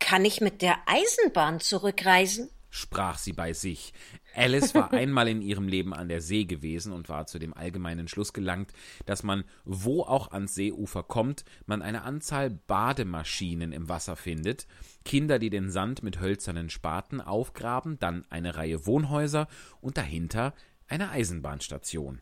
kann 0.00 0.24
ich 0.24 0.40
mit 0.40 0.60
der 0.62 0.78
Eisenbahn 0.86 1.60
zurückreisen. 1.60 2.50
sprach 2.70 3.18
sie 3.18 3.32
bei 3.32 3.52
sich. 3.52 3.92
Alice 4.34 4.74
war 4.74 4.92
einmal 4.92 5.28
in 5.28 5.42
ihrem 5.42 5.68
Leben 5.68 5.94
an 5.94 6.08
der 6.08 6.20
See 6.20 6.44
gewesen 6.44 6.92
und 6.92 7.08
war 7.08 7.26
zu 7.26 7.38
dem 7.38 7.54
allgemeinen 7.54 8.08
Schluss 8.08 8.32
gelangt, 8.32 8.72
dass 9.06 9.22
man, 9.22 9.44
wo 9.64 10.02
auch 10.02 10.32
ans 10.32 10.54
Seeufer 10.54 11.02
kommt, 11.02 11.44
man 11.66 11.82
eine 11.82 12.02
Anzahl 12.02 12.50
Bademaschinen 12.50 13.72
im 13.72 13.88
Wasser 13.88 14.16
findet, 14.16 14.66
Kinder, 15.04 15.38
die 15.38 15.50
den 15.50 15.70
Sand 15.70 16.02
mit 16.02 16.20
hölzernen 16.20 16.70
Spaten 16.70 17.20
aufgraben, 17.20 17.98
dann 17.98 18.24
eine 18.30 18.56
Reihe 18.56 18.86
Wohnhäuser 18.86 19.48
und 19.80 19.96
dahinter 19.96 20.54
eine 20.88 21.10
Eisenbahnstation. 21.10 22.20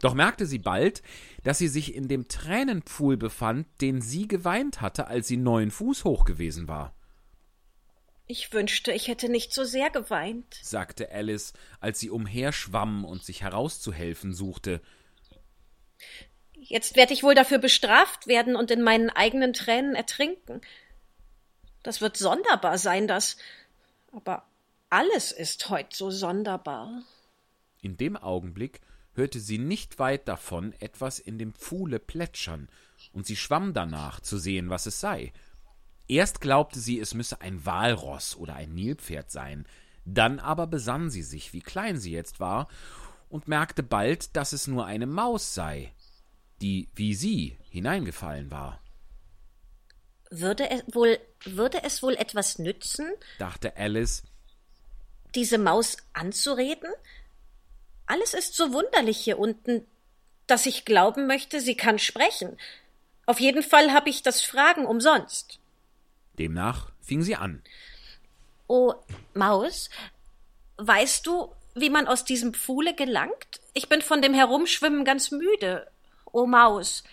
Doch 0.00 0.14
merkte 0.14 0.46
sie 0.46 0.58
bald, 0.58 1.02
dass 1.42 1.58
sie 1.58 1.68
sich 1.68 1.94
in 1.94 2.08
dem 2.08 2.28
Tränenpfuhl 2.28 3.16
befand, 3.16 3.66
den 3.80 4.00
sie 4.00 4.28
geweint 4.28 4.80
hatte, 4.80 5.08
als 5.08 5.28
sie 5.28 5.36
neun 5.36 5.70
Fuß 5.70 6.04
hoch 6.04 6.24
gewesen 6.24 6.68
war. 6.68 6.94
Ich 8.30 8.52
wünschte, 8.52 8.92
ich 8.92 9.08
hätte 9.08 9.28
nicht 9.28 9.52
so 9.52 9.64
sehr 9.64 9.90
geweint. 9.90 10.54
sagte 10.62 11.10
Alice, 11.10 11.52
als 11.80 11.98
sie 11.98 12.10
umherschwamm 12.10 13.04
und 13.04 13.24
sich 13.24 13.42
herauszuhelfen 13.42 14.34
suchte. 14.34 14.80
Jetzt 16.52 16.94
werde 16.94 17.12
ich 17.12 17.24
wohl 17.24 17.34
dafür 17.34 17.58
bestraft 17.58 18.28
werden 18.28 18.54
und 18.54 18.70
in 18.70 18.82
meinen 18.82 19.10
eigenen 19.10 19.52
Tränen 19.52 19.96
ertrinken. 19.96 20.60
Das 21.82 22.00
wird 22.00 22.16
sonderbar 22.16 22.78
sein, 22.78 23.08
das. 23.08 23.36
Aber 24.12 24.46
alles 24.90 25.32
ist 25.32 25.68
heut 25.68 25.92
so 25.92 26.12
sonderbar. 26.12 27.02
In 27.82 27.96
dem 27.96 28.16
Augenblick 28.16 28.80
hörte 29.14 29.40
sie 29.40 29.58
nicht 29.58 29.98
weit 29.98 30.28
davon 30.28 30.72
etwas 30.78 31.18
in 31.18 31.36
dem 31.36 31.52
Pfuhle 31.52 31.98
plätschern, 31.98 32.68
und 33.12 33.26
sie 33.26 33.34
schwamm 33.34 33.74
danach, 33.74 34.20
zu 34.20 34.38
sehen, 34.38 34.70
was 34.70 34.86
es 34.86 35.00
sei. 35.00 35.32
Erst 36.10 36.40
glaubte 36.40 36.80
sie, 36.80 36.98
es 36.98 37.14
müsse 37.14 37.40
ein 37.40 37.64
Walross 37.64 38.34
oder 38.34 38.56
ein 38.56 38.74
Nilpferd 38.74 39.30
sein, 39.30 39.64
dann 40.04 40.40
aber 40.40 40.66
besann 40.66 41.08
sie 41.08 41.22
sich, 41.22 41.52
wie 41.52 41.60
klein 41.60 41.98
sie 42.00 42.10
jetzt 42.10 42.40
war, 42.40 42.66
und 43.28 43.46
merkte 43.46 43.84
bald, 43.84 44.34
dass 44.34 44.52
es 44.52 44.66
nur 44.66 44.86
eine 44.86 45.06
Maus 45.06 45.54
sei, 45.54 45.92
die, 46.60 46.88
wie 46.96 47.14
sie, 47.14 47.58
hineingefallen 47.70 48.50
war. 48.50 48.80
Würde 50.30 50.68
es 50.68 50.82
wohl, 50.92 51.20
würde 51.44 51.84
es 51.84 52.02
wohl 52.02 52.14
etwas 52.14 52.58
nützen, 52.58 53.08
dachte 53.38 53.76
Alice, 53.76 54.24
diese 55.36 55.58
Maus 55.58 55.96
anzureden? 56.12 56.90
Alles 58.06 58.34
ist 58.34 58.56
so 58.56 58.72
wunderlich 58.72 59.18
hier 59.18 59.38
unten, 59.38 59.86
dass 60.48 60.66
ich 60.66 60.84
glauben 60.84 61.28
möchte, 61.28 61.60
sie 61.60 61.76
kann 61.76 62.00
sprechen. 62.00 62.58
Auf 63.26 63.38
jeden 63.38 63.62
Fall 63.62 63.92
habe 63.92 64.10
ich 64.10 64.24
das 64.24 64.42
Fragen 64.42 64.86
umsonst. 64.86 65.60
Demnach 66.40 66.90
fing 67.00 67.22
sie 67.22 67.36
an. 67.36 67.62
Oh, 68.66 68.94
Maus, 69.34 69.90
weißt 70.78 71.26
du, 71.26 71.52
wie 71.74 71.90
man 71.90 72.06
aus 72.06 72.24
diesem 72.24 72.54
Pfuhle 72.54 72.94
gelangt? 72.94 73.60
Ich 73.74 73.88
bin 73.88 74.02
von 74.02 74.22
dem 74.22 74.34
Herumschwimmen 74.34 75.04
ganz 75.04 75.30
müde. 75.30 75.90
Oh, 76.32 76.46
Maus. 76.46 77.04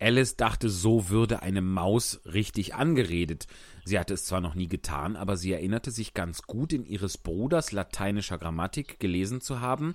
Alice 0.00 0.36
dachte, 0.36 0.68
so 0.70 1.10
würde 1.10 1.42
eine 1.42 1.60
Maus 1.60 2.20
richtig 2.24 2.74
angeredet. 2.74 3.46
Sie 3.84 3.98
hatte 3.98 4.14
es 4.14 4.24
zwar 4.24 4.40
noch 4.40 4.54
nie 4.54 4.68
getan, 4.68 5.16
aber 5.16 5.36
sie 5.36 5.52
erinnerte 5.52 5.90
sich 5.90 6.14
ganz 6.14 6.42
gut, 6.42 6.72
in 6.72 6.86
ihres 6.86 7.18
Bruders 7.18 7.72
lateinischer 7.72 8.38
Grammatik 8.38 8.98
gelesen 8.98 9.40
zu 9.40 9.60
haben. 9.60 9.94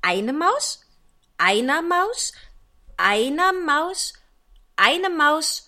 Eine 0.00 0.32
Maus, 0.32 0.80
einer 1.36 1.82
Maus, 1.82 2.32
einer 2.96 3.52
Maus, 3.52 4.14
eine 4.76 5.10
Maus, 5.10 5.67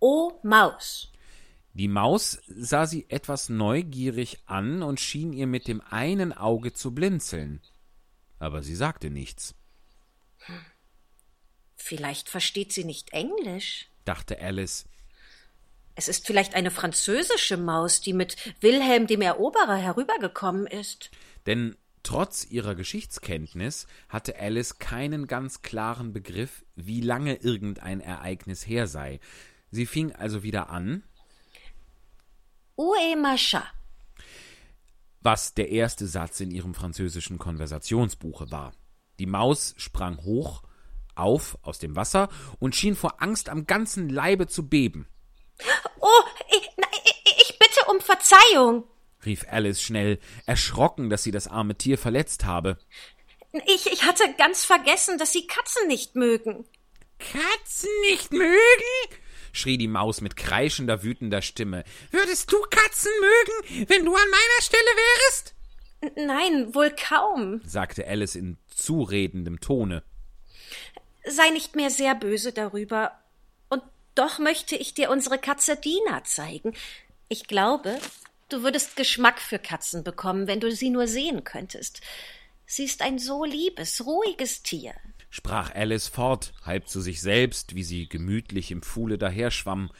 oh 0.00 0.32
Maus. 0.42 1.12
Die 1.74 1.88
Maus 1.88 2.40
sah 2.48 2.86
sie 2.86 3.06
etwas 3.08 3.48
neugierig 3.48 4.40
an 4.46 4.82
und 4.82 4.98
schien 4.98 5.32
ihr 5.32 5.46
mit 5.46 5.68
dem 5.68 5.80
einen 5.80 6.32
Auge 6.32 6.72
zu 6.72 6.92
blinzeln. 6.92 7.60
Aber 8.38 8.62
sie 8.62 8.74
sagte 8.74 9.10
nichts, 9.10 9.54
Vielleicht 11.76 12.28
versteht 12.28 12.72
sie 12.72 12.84
nicht 12.84 13.12
Englisch. 13.12 13.88
dachte 14.04 14.40
Alice. 14.40 14.84
Es 15.94 16.08
ist 16.08 16.26
vielleicht 16.26 16.54
eine 16.54 16.70
französische 16.70 17.56
Maus, 17.56 18.00
die 18.00 18.12
mit 18.12 18.36
Wilhelm 18.60 19.06
dem 19.06 19.22
Eroberer 19.22 19.76
herübergekommen 19.76 20.66
ist. 20.66 21.10
Denn 21.46 21.76
trotz 22.02 22.46
ihrer 22.48 22.74
Geschichtskenntnis 22.74 23.86
hatte 24.08 24.38
Alice 24.38 24.78
keinen 24.78 25.26
ganz 25.26 25.62
klaren 25.62 26.12
Begriff, 26.12 26.64
wie 26.76 27.00
lange 27.00 27.36
irgendein 27.36 28.00
Ereignis 28.00 28.66
her 28.66 28.86
sei. 28.86 29.20
Sie 29.70 29.86
fing 29.86 30.12
also 30.12 30.42
wieder 30.42 30.70
an, 30.70 31.02
Où 32.76 32.94
est 32.94 33.16
Macha? 33.16 33.62
was 35.22 35.52
der 35.54 35.68
erste 35.68 36.06
Satz 36.06 36.40
in 36.40 36.50
ihrem 36.50 36.72
französischen 36.74 37.36
Konversationsbuche 37.38 38.50
war. 38.50 38.72
Die 39.18 39.26
Maus 39.26 39.74
sprang 39.76 40.16
hoch 40.24 40.62
auf 41.14 41.58
aus 41.60 41.78
dem 41.78 41.94
Wasser 41.94 42.30
und 42.58 42.74
schien 42.74 42.96
vor 42.96 43.20
Angst 43.22 43.50
am 43.50 43.66
ganzen 43.66 44.08
Leibe 44.08 44.46
zu 44.46 44.68
beben, 44.68 45.06
Oh, 46.00 46.22
ich, 46.50 46.70
na, 46.78 46.86
ich 47.38 47.58
bitte 47.58 47.80
um 47.90 48.00
Verzeihung. 48.00 48.84
rief 49.26 49.44
Alice 49.50 49.82
schnell, 49.82 50.18
erschrocken, 50.46 51.10
dass 51.10 51.22
sie 51.22 51.32
das 51.32 51.48
arme 51.48 51.74
Tier 51.76 51.98
verletzt 51.98 52.44
habe. 52.46 52.78
Ich, 53.66 53.92
ich 53.92 54.04
hatte 54.04 54.24
ganz 54.38 54.64
vergessen, 54.64 55.18
dass 55.18 55.32
Sie 55.32 55.46
Katzen 55.46 55.86
nicht 55.88 56.14
mögen. 56.16 56.64
Katzen 57.18 57.90
nicht 58.02 58.32
mögen? 58.32 59.16
Schrie 59.52 59.78
die 59.78 59.88
Maus 59.88 60.20
mit 60.20 60.36
kreischender, 60.36 61.02
wütender 61.02 61.42
Stimme. 61.42 61.84
Würdest 62.10 62.52
du 62.52 62.60
Katzen 62.70 63.12
mögen, 63.20 63.88
wenn 63.88 64.04
du 64.04 64.14
an 64.14 64.30
meiner 64.30 64.62
Stelle 64.62 64.82
wärest? 64.84 65.54
Nein, 66.16 66.74
wohl 66.74 66.90
kaum. 66.90 67.60
sagte 67.64 68.06
Alice 68.06 68.34
in 68.34 68.56
zuredendem 68.68 69.60
Tone. 69.60 70.02
Sei 71.24 71.50
nicht 71.50 71.76
mehr 71.76 71.90
sehr 71.90 72.14
böse 72.14 72.52
darüber. 72.52 73.12
Und 73.68 73.82
doch 74.14 74.38
möchte 74.38 74.76
ich 74.76 74.94
dir 74.94 75.10
unsere 75.10 75.38
Katze 75.38 75.76
Dina 75.76 76.24
zeigen. 76.24 76.74
Ich 77.28 77.46
glaube, 77.46 77.98
du 78.48 78.62
würdest 78.62 78.96
Geschmack 78.96 79.40
für 79.40 79.58
Katzen 79.58 80.02
bekommen, 80.02 80.46
wenn 80.46 80.60
du 80.60 80.72
sie 80.72 80.90
nur 80.90 81.06
sehen 81.06 81.44
könntest. 81.44 82.00
Sie 82.66 82.84
ist 82.84 83.02
ein 83.02 83.18
so 83.18 83.44
liebes, 83.44 84.06
ruhiges 84.06 84.62
Tier. 84.62 84.94
Sprach 85.30 85.74
Alice 85.74 86.08
fort, 86.08 86.52
halb 86.64 86.88
zu 86.88 87.00
sich 87.00 87.20
selbst, 87.20 87.74
wie 87.74 87.84
sie 87.84 88.08
gemütlich 88.08 88.70
im 88.70 88.82
Pfuhle 88.82 89.16
daherschwamm. 89.16 89.90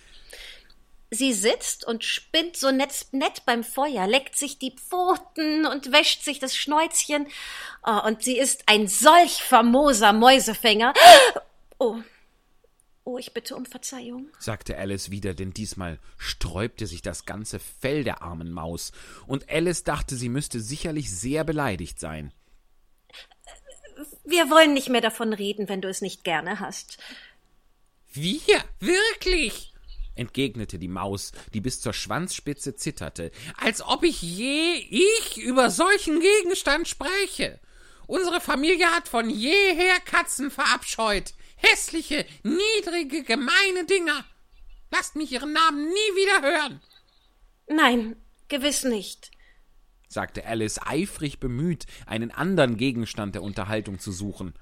Sie 1.12 1.32
sitzt 1.32 1.84
und 1.84 2.04
spinnt 2.04 2.56
so 2.56 2.70
nett, 2.70 3.06
nett 3.10 3.44
beim 3.44 3.64
Feuer, 3.64 4.06
leckt 4.06 4.36
sich 4.36 4.58
die 4.58 4.76
Pfoten 4.76 5.66
und 5.66 5.90
wäscht 5.90 6.22
sich 6.22 6.38
das 6.38 6.56
Schnäuzchen. 6.56 7.26
Oh, 7.84 8.06
und 8.06 8.22
sie 8.22 8.38
ist 8.38 8.62
ein 8.66 8.86
solch 8.86 9.42
famoser 9.42 10.12
Mäusefänger. 10.12 10.92
Oh, 11.78 11.96
oh, 13.04 13.18
ich 13.18 13.32
bitte 13.32 13.56
um 13.56 13.66
Verzeihung. 13.66 14.28
sagte 14.38 14.76
Alice 14.76 15.10
wieder, 15.10 15.34
denn 15.34 15.52
diesmal 15.52 15.98
sträubte 16.16 16.86
sich 16.86 17.02
das 17.02 17.24
ganze 17.24 17.58
Fell 17.58 18.04
der 18.04 18.22
armen 18.22 18.52
Maus, 18.52 18.92
und 19.26 19.48
Alice 19.50 19.82
dachte, 19.82 20.14
sie 20.14 20.28
müsste 20.28 20.60
sicherlich 20.60 21.10
sehr 21.10 21.42
beleidigt 21.42 21.98
sein. 21.98 22.32
Wir 24.30 24.48
wollen 24.48 24.72
nicht 24.72 24.88
mehr 24.88 25.00
davon 25.00 25.32
reden, 25.32 25.68
wenn 25.68 25.80
du 25.80 25.88
es 25.88 26.00
nicht 26.00 26.24
gerne 26.24 26.60
hast. 26.60 26.98
Wir? 28.12 28.64
Wirklich? 28.78 29.72
entgegnete 30.14 30.78
die 30.78 30.88
Maus, 30.88 31.32
die 31.54 31.60
bis 31.60 31.80
zur 31.80 31.94
Schwanzspitze 31.94 32.76
zitterte, 32.76 33.30
als 33.56 33.80
ob 33.80 34.04
ich 34.04 34.20
je 34.20 34.74
ich 34.90 35.38
über 35.38 35.70
solchen 35.70 36.20
Gegenstand 36.20 36.88
spräche. 36.88 37.58
Unsere 38.06 38.40
Familie 38.40 38.86
hat 38.90 39.08
von 39.08 39.30
jeher 39.30 39.98
Katzen 40.00 40.50
verabscheut. 40.50 41.32
Hässliche, 41.56 42.26
niedrige, 42.42 43.22
gemeine 43.22 43.86
Dinger. 43.86 44.24
Lasst 44.90 45.16
mich 45.16 45.32
ihren 45.32 45.52
Namen 45.52 45.88
nie 45.88 46.16
wieder 46.16 46.42
hören, 46.42 46.82
Nein, 47.72 48.16
gewiss 48.48 48.82
nicht. 48.82 49.30
Sagte 50.10 50.44
Alice 50.44 50.80
eifrig 50.84 51.40
bemüht, 51.40 51.86
einen 52.06 52.30
anderen 52.30 52.76
Gegenstand 52.76 53.34
der 53.34 53.42
Unterhaltung 53.42 53.98
zu 53.98 54.12
suchen. 54.12 54.54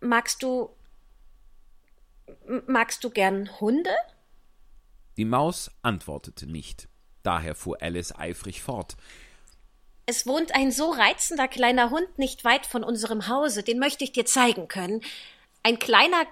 Magst 0.00 0.42
du. 0.42 0.70
Magst 2.66 3.04
du 3.04 3.10
gern 3.10 3.60
Hunde? 3.60 3.94
Die 5.16 5.24
Maus 5.24 5.70
antwortete 5.82 6.46
nicht. 6.46 6.88
Daher 7.22 7.54
fuhr 7.54 7.82
Alice 7.82 8.14
eifrig 8.14 8.62
fort. 8.62 8.96
Es 10.06 10.26
wohnt 10.26 10.54
ein 10.54 10.72
so 10.72 10.90
reizender 10.90 11.48
kleiner 11.48 11.90
Hund 11.90 12.18
nicht 12.18 12.44
weit 12.44 12.64
von 12.64 12.82
unserem 12.82 13.28
Hause, 13.28 13.62
den 13.62 13.78
möchte 13.78 14.04
ich 14.04 14.12
dir 14.12 14.24
zeigen 14.24 14.68
können. 14.68 15.02
Ein 15.62 15.78
kleiner, 15.78 16.24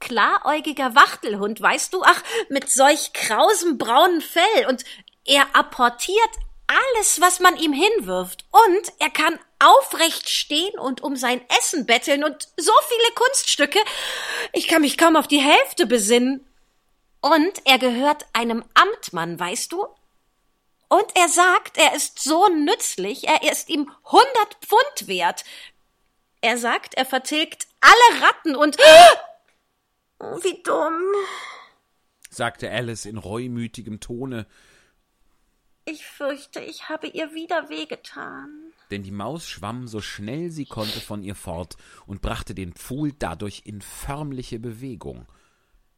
klaräugiger 0.00 0.96
Wachtelhund, 0.96 1.60
weißt 1.60 1.92
du? 1.92 2.02
Ach, 2.02 2.22
mit 2.48 2.68
solch 2.68 3.12
krausem 3.12 3.78
braunen 3.78 4.20
Fell. 4.20 4.66
Und 4.68 4.84
er 5.24 5.54
apportiert 5.54 6.30
alles, 6.66 7.20
was 7.20 7.40
man 7.40 7.56
ihm 7.56 7.72
hinwirft. 7.72 8.44
Und 8.50 8.92
er 8.98 9.10
kann 9.10 9.38
aufrecht 9.58 10.28
stehen 10.28 10.78
und 10.78 11.02
um 11.02 11.16
sein 11.16 11.40
Essen 11.58 11.86
betteln 11.86 12.24
und 12.24 12.48
so 12.56 12.72
viele 12.88 13.14
Kunststücke. 13.14 13.78
Ich 14.52 14.68
kann 14.68 14.82
mich 14.82 14.98
kaum 14.98 15.16
auf 15.16 15.28
die 15.28 15.40
Hälfte 15.40 15.86
besinnen. 15.86 16.46
Und 17.20 17.62
er 17.64 17.78
gehört 17.78 18.26
einem 18.32 18.64
Amtmann, 18.74 19.38
weißt 19.38 19.72
du? 19.72 19.86
Und 20.88 21.06
er 21.16 21.28
sagt, 21.28 21.78
er 21.78 21.94
ist 21.94 22.20
so 22.20 22.46
nützlich, 22.48 23.26
er 23.26 23.50
ist 23.50 23.68
ihm 23.68 23.90
hundert 24.04 24.56
Pfund 24.60 25.08
wert. 25.08 25.44
Er 26.40 26.58
sagt, 26.58 26.94
er 26.94 27.06
vertilgt 27.06 27.66
alle 27.80 28.22
Ratten 28.22 28.56
und. 28.56 28.76
Oh, 30.18 30.42
wie 30.42 30.62
dumm. 30.62 31.02
sagte 32.30 32.70
Alice 32.70 33.04
in 33.04 33.18
reumütigem 33.18 34.00
Tone, 34.00 34.46
Ich 35.88 36.04
fürchte, 36.04 36.60
ich 36.60 36.88
habe 36.88 37.06
ihr 37.06 37.32
wieder 37.32 37.68
wehgetan. 37.68 38.72
denn 38.90 39.04
die 39.04 39.12
Maus 39.12 39.48
schwamm 39.48 39.86
so 39.86 40.00
schnell 40.00 40.50
sie 40.50 40.66
konnte 40.66 41.00
von 41.00 41.22
ihr 41.22 41.36
fort 41.36 41.76
und 42.06 42.20
brachte 42.20 42.54
den 42.56 42.72
Pfuhl 42.72 43.12
dadurch 43.16 43.62
in 43.64 43.80
förmliche 43.80 44.58
Bewegung. 44.58 45.26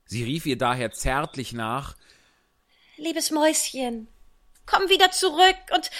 Sie 0.05 0.25
rief 0.25 0.45
ihr 0.47 0.59
daher 0.59 0.91
zärtlich 0.91 1.53
nach, 1.53 1.97
Liebes 2.99 3.31
Mäuschen, 3.31 4.09
komm 4.67 4.89
wieder 4.89 5.11
zurück 5.11 5.57
und 5.75 5.91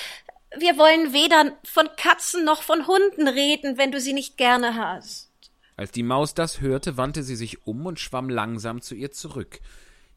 wir 0.59 0.77
wollen 0.77 1.13
weder 1.13 1.57
von 1.65 1.89
Katzen 1.97 2.45
noch 2.45 2.63
von 2.63 2.87
Hunden 2.87 3.29
reden, 3.29 3.79
wenn 3.79 3.93
du 3.93 4.01
sie 4.01 4.13
nicht 4.15 4.37
gerne 4.37 4.75
hast. 4.75 5.31
Als 5.77 5.93
die 5.93 6.03
Maus 6.03 6.35
das 6.35 6.61
hörte, 6.61 6.97
wandte 6.97 7.23
sie 7.23 7.37
sich 7.37 7.67
um 7.67 7.87
und 7.87 8.01
schwamm 8.01 8.29
langsam 8.29 8.83
zu 8.83 8.95
ihr 8.95 9.13
zurück. 9.13 9.61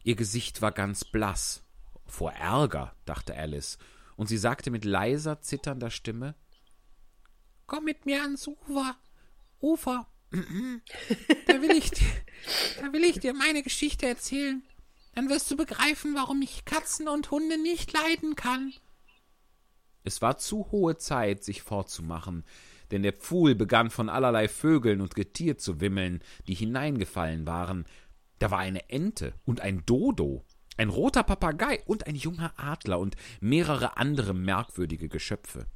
Ihr 0.02 0.16
Gesicht 0.16 0.60
war 0.60 0.72
ganz 0.72 1.04
blass. 1.04 1.62
Vor 2.12 2.32
Ärger, 2.32 2.94
dachte 3.06 3.34
Alice, 3.34 3.78
und 4.16 4.26
sie 4.26 4.36
sagte 4.36 4.70
mit 4.70 4.84
leiser, 4.84 5.40
zitternder 5.40 5.90
Stimme 5.90 6.34
Komm 7.66 7.84
mit 7.84 8.04
mir 8.04 8.20
ans 8.20 8.46
Ufer. 8.46 8.96
Ufer. 9.62 10.06
Da 11.46 11.62
will 11.62 11.70
ich 11.70 11.90
dir, 11.90 12.12
da 12.82 12.92
will 12.92 13.04
ich 13.04 13.18
dir 13.18 13.32
meine 13.32 13.62
Geschichte 13.62 14.06
erzählen. 14.06 14.62
Dann 15.14 15.30
wirst 15.30 15.50
du 15.50 15.56
begreifen, 15.56 16.14
warum 16.14 16.42
ich 16.42 16.66
Katzen 16.66 17.08
und 17.08 17.30
Hunde 17.30 17.56
nicht 17.56 17.90
leiden 17.94 18.36
kann. 18.36 18.74
Es 20.04 20.20
war 20.20 20.36
zu 20.36 20.70
hohe 20.70 20.98
Zeit, 20.98 21.42
sich 21.42 21.62
fortzumachen, 21.62 22.44
denn 22.90 23.02
der 23.02 23.14
Pfuhl 23.14 23.54
begann 23.54 23.88
von 23.88 24.10
allerlei 24.10 24.48
Vögeln 24.48 25.00
und 25.00 25.14
Getier 25.14 25.56
zu 25.56 25.80
wimmeln, 25.80 26.22
die 26.46 26.54
hineingefallen 26.54 27.46
waren. 27.46 27.86
Da 28.38 28.50
war 28.50 28.58
eine 28.58 28.90
Ente 28.90 29.32
und 29.46 29.62
ein 29.62 29.86
Dodo, 29.86 30.44
ein 30.76 30.88
roter 30.88 31.22
Papagei 31.22 31.82
und 31.86 32.06
ein 32.06 32.16
junger 32.16 32.52
Adler 32.56 32.98
und 32.98 33.16
mehrere 33.40 33.96
andere 33.96 34.34
merkwürdige 34.34 35.08
Geschöpfe. 35.08 35.66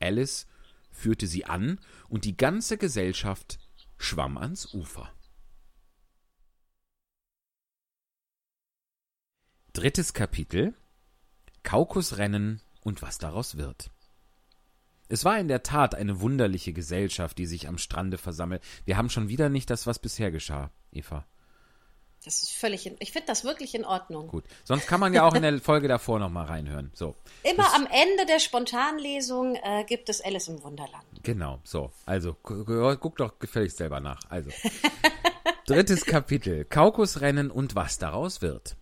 Alice 0.00 0.46
führte 0.90 1.26
sie 1.26 1.44
an, 1.44 1.78
und 2.08 2.24
die 2.24 2.36
ganze 2.36 2.76
Gesellschaft 2.76 3.58
schwamm 3.96 4.36
ans 4.36 4.74
Ufer. 4.74 5.10
Drittes 9.72 10.12
Kapitel 10.12 10.74
Kaukusrennen 11.62 12.60
und 12.82 13.00
was 13.02 13.18
daraus 13.18 13.56
wird. 13.56 13.90
Es 15.08 15.24
war 15.24 15.38
in 15.38 15.48
der 15.48 15.62
Tat 15.62 15.94
eine 15.94 16.20
wunderliche 16.20 16.72
Gesellschaft, 16.72 17.38
die 17.38 17.46
sich 17.46 17.68
am 17.68 17.78
Strande 17.78 18.18
versammelt. 18.18 18.62
Wir 18.84 18.96
haben 18.96 19.10
schon 19.10 19.28
wieder 19.28 19.48
nicht 19.48 19.70
das, 19.70 19.86
was 19.86 19.98
bisher 19.98 20.30
geschah, 20.30 20.70
Eva. 20.90 21.26
Das 22.24 22.42
ist 22.42 22.52
völlig 22.52 22.86
in, 22.86 22.94
ich 23.00 23.10
finde 23.10 23.26
das 23.26 23.42
wirklich 23.44 23.74
in 23.74 23.84
Ordnung. 23.84 24.28
Gut. 24.28 24.44
Sonst 24.64 24.86
kann 24.86 25.00
man 25.00 25.12
ja 25.12 25.24
auch 25.26 25.34
in 25.34 25.42
der 25.42 25.58
Folge 25.60 25.88
davor 25.88 26.20
nochmal 26.20 26.46
reinhören. 26.46 26.90
So. 26.94 27.16
Immer 27.42 27.74
am 27.74 27.84
Ende 27.86 28.26
der 28.28 28.38
Spontanlesung 28.38 29.56
äh, 29.56 29.84
gibt 29.84 30.08
es 30.08 30.20
Alice 30.20 30.46
im 30.48 30.62
Wunderland. 30.62 31.04
Genau, 31.24 31.58
so. 31.64 31.90
Also, 32.06 32.34
gu- 32.42 32.64
gu- 32.64 32.96
guck 32.96 33.16
doch 33.16 33.38
gefälligst 33.40 33.78
selber 33.78 33.98
nach. 34.00 34.20
Also. 34.28 34.50
Drittes 35.66 36.04
Kapitel. 36.04 36.64
Kaukusrennen 36.64 37.50
und 37.50 37.74
was 37.74 37.98
daraus 37.98 38.42
wird. 38.42 38.76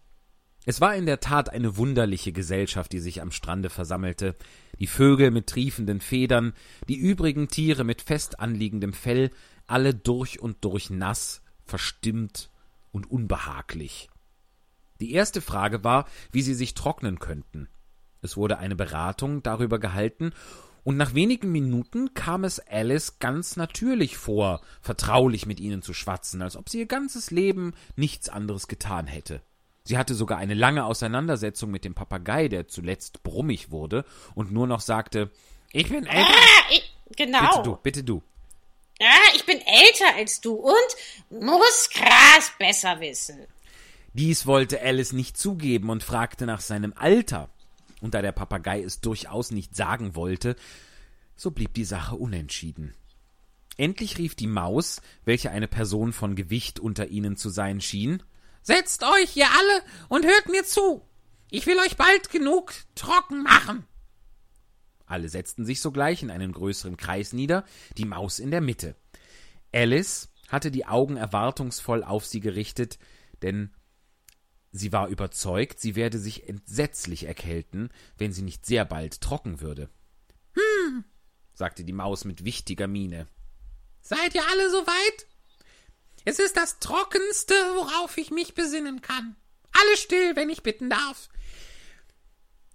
Es 0.67 0.81
war 0.81 0.95
in 0.95 1.07
der 1.07 1.21
Tat 1.21 1.49
eine 1.51 1.77
wunderliche 1.79 2.33
Gesellschaft, 2.33 2.93
die 2.93 3.01
sich 3.01 3.23
am 3.23 3.33
Strande 3.33 3.71
versammelte. 3.71 4.37
Die 4.79 4.87
Vögel 4.87 5.31
mit 5.31 5.47
triefenden 5.47 6.01
Federn, 6.01 6.53
die 6.89 6.97
übrigen 6.97 7.49
Tiere 7.49 7.85
mit 7.85 8.03
fest 8.03 8.41
anliegendem 8.41 8.93
Fell, 8.93 9.31
alle 9.67 9.95
durch 9.95 10.41
und 10.41 10.65
durch 10.65 10.91
nass, 10.91 11.43
verstimmt 11.65 12.51
und 12.93 13.11
unbehaglich. 13.11 14.09
Die 15.01 15.13
erste 15.13 15.41
Frage 15.41 15.83
war, 15.85 16.07
wie 16.31 16.43
sie 16.43 16.55
sich 16.55 16.75
trocknen 16.75 17.19
könnten. 17.19 17.69
Es 18.23 18.37
wurde 18.37 18.59
eine 18.59 18.77
Beratung 18.77 19.43
darüber 19.43 19.79
gehalten, 19.79 20.33
und 20.83 20.97
nach 20.97 21.15
wenigen 21.15 21.53
Minuten 21.53 22.15
kam 22.15 22.43
es 22.43 22.59
Alice 22.59 23.19
ganz 23.19 23.57
natürlich 23.57 24.17
vor, 24.17 24.63
vertraulich 24.81 25.45
mit 25.45 25.61
ihnen 25.61 25.83
zu 25.83 25.93
schwatzen, 25.93 26.41
als 26.41 26.57
ob 26.57 26.71
sie 26.71 26.79
ihr 26.79 26.87
ganzes 26.87 27.31
Leben 27.31 27.75
nichts 27.97 28.31
anderes 28.31 28.67
getan 28.67 29.07
hätte. 29.07 29.43
Sie 29.85 29.99
hatte 29.99 30.15
sogar 30.15 30.39
eine 30.39 30.55
lange 30.55 30.85
Auseinandersetzung 30.85 31.71
mit 31.71 31.85
dem 31.85 31.95
Papagei, 31.95 32.49
der 32.49 32.69
zuletzt 32.69 33.23
brummig 33.23 33.71
wurde 33.71 34.05
und 34.35 34.53
nur 34.53 34.67
noch 34.67 34.81
sagte, 34.81 35.31
ich 35.73 35.89
bin 35.89 36.07
älter. 36.07 36.31
Ah, 36.31 36.73
ich, 36.73 36.97
genau. 37.17 37.41
Bitte 37.41 37.63
du, 37.63 37.77
bitte 37.77 38.05
du. 38.05 38.23
Ah, 39.01 39.35
ich 39.35 39.45
bin 39.47 39.61
älter 39.61 40.15
als 40.17 40.41
du 40.41 40.55
und 40.55 41.41
muss 41.43 41.91
Gras 41.91 42.53
besser 42.59 43.01
wissen. 43.01 43.47
Dies 44.13 44.47
wollte 44.47 44.83
Alice 44.83 45.13
nicht 45.13 45.39
zugeben 45.39 45.89
und 45.91 46.03
fragte 46.03 46.47
nach 46.47 46.61
seinem 46.61 46.93
Alter. 46.97 47.49
Und 48.01 48.15
da 48.15 48.23
der 48.23 48.33
Papagei 48.33 48.83
es 48.83 49.01
durchaus 49.01 49.51
nicht 49.51 49.77
sagen 49.77 50.15
wollte, 50.15 50.57
so 51.37 51.51
blieb 51.51 51.75
die 51.75 51.85
Sache 51.85 52.17
unentschieden. 52.17 52.95
Endlich 53.77 54.19
rief 54.19 54.35
die 54.35 54.47
Maus, 54.47 55.01
welche 55.25 55.51
eine 55.51 55.69
Person 55.69 56.13
von 56.13 56.37
Gewicht 56.37 56.81
unter 56.81 57.09
ihnen 57.09 57.37
zu 57.37 57.49
sein 57.49 57.81
schien, 57.81 58.23
Setzt 58.63 59.03
euch, 59.03 59.37
ihr 59.37 59.49
alle, 59.51 59.83
und 60.09 60.27
hört 60.27 60.49
mir 60.49 60.65
zu. 60.65 61.03
Ich 61.51 61.67
will 61.67 61.79
euch 61.79 61.97
bald 61.97 62.31
genug 62.31 62.73
trocken 62.95 63.43
machen. 63.43 63.87
Alle 65.11 65.29
setzten 65.29 65.65
sich 65.65 65.81
sogleich 65.81 66.23
in 66.23 66.31
einen 66.31 66.53
größeren 66.53 66.97
Kreis 66.97 67.33
nieder, 67.33 67.65
die 67.99 68.05
Maus 68.05 68.39
in 68.39 68.53
der 68.53 68.61
Mitte. 68.61 68.95
Alice 69.73 70.29
hatte 70.49 70.71
die 70.71 70.87
Augen 70.87 71.17
erwartungsvoll 71.17 72.05
auf 72.05 72.25
sie 72.25 72.39
gerichtet, 72.39 72.97
denn 73.43 73.75
sie 74.71 74.93
war 74.93 75.09
überzeugt, 75.09 75.81
sie 75.81 75.97
werde 75.97 76.21
sich 76.21 76.49
entsetzlich 76.49 77.25
erkälten, 77.25 77.91
wenn 78.19 78.33
sie 78.33 78.43
nicht 78.43 78.65
sehr 78.65 78.85
bald 78.85 79.21
trocken 79.21 79.61
würde. 79.61 79.91
Hm, 80.55 81.05
sagte 81.55 81.83
die 81.83 81.93
Maus 81.93 82.25
mit 82.25 82.45
wichtiger 82.45 82.87
Miene. 82.87 83.27
Seid 84.03 84.37
ihr 84.37 84.47
alle 84.49 84.71
so 84.71 84.87
weit? 84.87 85.27
Es 86.25 86.39
ist 86.39 86.57
das 86.57 86.79
Trockenste, 86.79 87.55
worauf 87.75 88.17
ich 88.17 88.31
mich 88.31 88.55
besinnen 88.55 89.01
kann. 89.01 89.35
Alle 89.73 89.97
still, 89.97 90.37
wenn 90.37 90.51
ich 90.51 90.63
bitten 90.63 90.89
darf. 90.89 91.31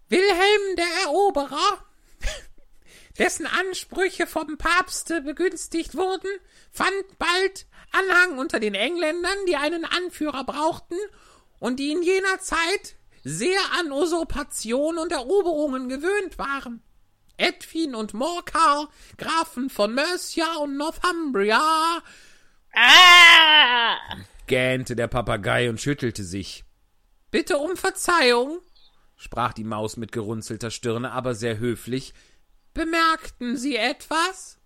Wilhelm 0.09 0.75
der 0.75 1.03
Eroberer, 1.05 1.84
dessen 3.17 3.47
Ansprüche 3.47 4.27
vom 4.27 4.57
Papste 4.57 5.21
begünstigt 5.21 5.95
wurden, 5.95 6.29
fand 6.71 7.17
bald 7.17 7.67
Anhang 7.91 8.37
unter 8.39 8.59
den 8.59 8.75
Engländern, 8.75 9.37
die 9.47 9.55
einen 9.55 9.85
Anführer 9.85 10.43
brauchten 10.43 10.97
und 11.59 11.79
die 11.79 11.91
in 11.91 12.03
jener 12.03 12.39
Zeit 12.39 12.95
sehr 13.23 13.59
an 13.79 13.91
Usurpation 13.91 14.97
und 14.97 15.11
Eroberungen 15.11 15.89
gewöhnt 15.89 16.37
waren. 16.37 16.81
Edwin 17.37 17.95
und 17.95 18.13
Morcar, 18.13 18.89
Grafen 19.17 19.69
von 19.69 19.93
Mercia 19.93 20.55
und 20.57 20.77
Northumbria, 20.77 22.01
Ah! 22.75 23.97
gähnte 24.47 24.95
der 24.95 25.07
Papagei 25.07 25.69
und 25.69 25.79
schüttelte 25.79 26.23
sich. 26.23 26.65
Bitte 27.31 27.57
um 27.57 27.77
Verzeihung, 27.77 28.59
sprach 29.17 29.53
die 29.53 29.63
Maus 29.63 29.97
mit 29.97 30.11
gerunzelter 30.11 30.71
Stirne, 30.71 31.11
aber 31.11 31.35
sehr 31.35 31.57
höflich. 31.57 32.13
Bemerkten 32.73 33.57
Sie 33.57 33.75
etwas? 33.75 34.57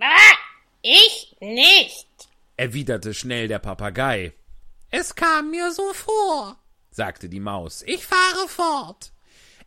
Ah! 0.00 0.36
Ich 0.82 1.36
nicht. 1.40 2.08
erwiderte 2.56 3.14
schnell 3.14 3.46
der 3.46 3.60
Papagei. 3.60 4.34
Es 4.90 5.14
kam 5.14 5.52
mir 5.52 5.70
so 5.70 5.92
vor, 5.94 6.58
sagte 6.90 7.28
die 7.28 7.40
Maus. 7.40 7.82
Ich 7.86 8.04
fahre 8.04 8.48
fort. 8.48 9.12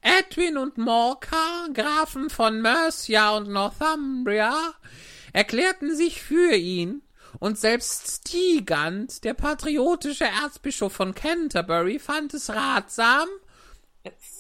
Edwin 0.02 0.58
und 0.58 0.78
Morcar, 0.78 1.70
Grafen 1.74 2.30
von 2.30 2.62
Mercia 2.62 3.36
und 3.36 3.48
Northumbria, 3.48 4.74
erklärten 5.32 5.96
sich 5.96 6.22
für 6.22 6.54
ihn, 6.54 7.02
und 7.40 7.58
selbst 7.58 8.28
Stigand, 8.28 9.24
der 9.24 9.34
patriotische 9.34 10.26
Erzbischof 10.26 10.94
von 10.94 11.16
Canterbury, 11.16 11.98
fand 11.98 12.34
es 12.34 12.50
ratsam, 12.50 13.28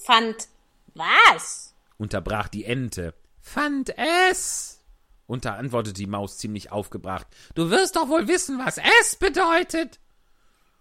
Fand 0.06 0.50
was? 0.94 1.74
unterbrach 1.98 2.48
die 2.48 2.64
Ente. 2.64 3.16
Fand 3.42 3.98
es, 3.98 4.80
unterantwortete 5.26 5.94
die 5.94 6.06
Maus 6.06 6.38
ziemlich 6.38 6.72
aufgebracht. 6.72 7.26
Du 7.56 7.72
wirst 7.72 7.96
doch 7.96 8.08
wohl 8.08 8.28
wissen, 8.28 8.60
was 8.60 8.78
es 8.78 9.16
bedeutet. 9.16 10.00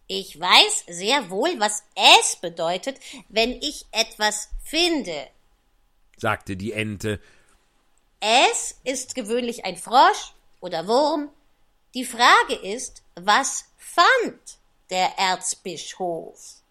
Ich 0.08 0.38
weiß 0.38 0.84
sehr 0.88 1.30
wohl, 1.30 1.58
was 1.58 1.84
es 2.20 2.36
bedeutet, 2.36 3.00
wenn 3.30 3.52
ich 3.52 3.86
etwas 3.92 4.50
finde. 4.62 5.26
sagte 6.18 6.58
die 6.58 6.72
Ente. 6.72 7.18
Es 8.20 8.78
ist 8.84 9.14
gewöhnlich 9.14 9.64
ein 9.64 9.78
Frosch 9.78 10.34
oder 10.60 10.86
Wurm. 10.86 11.30
Die 11.94 12.04
Frage 12.04 12.56
ist, 12.56 13.02
was 13.14 13.64
fand 13.78 14.58
der 14.90 15.18
Erzbischof? 15.18 16.63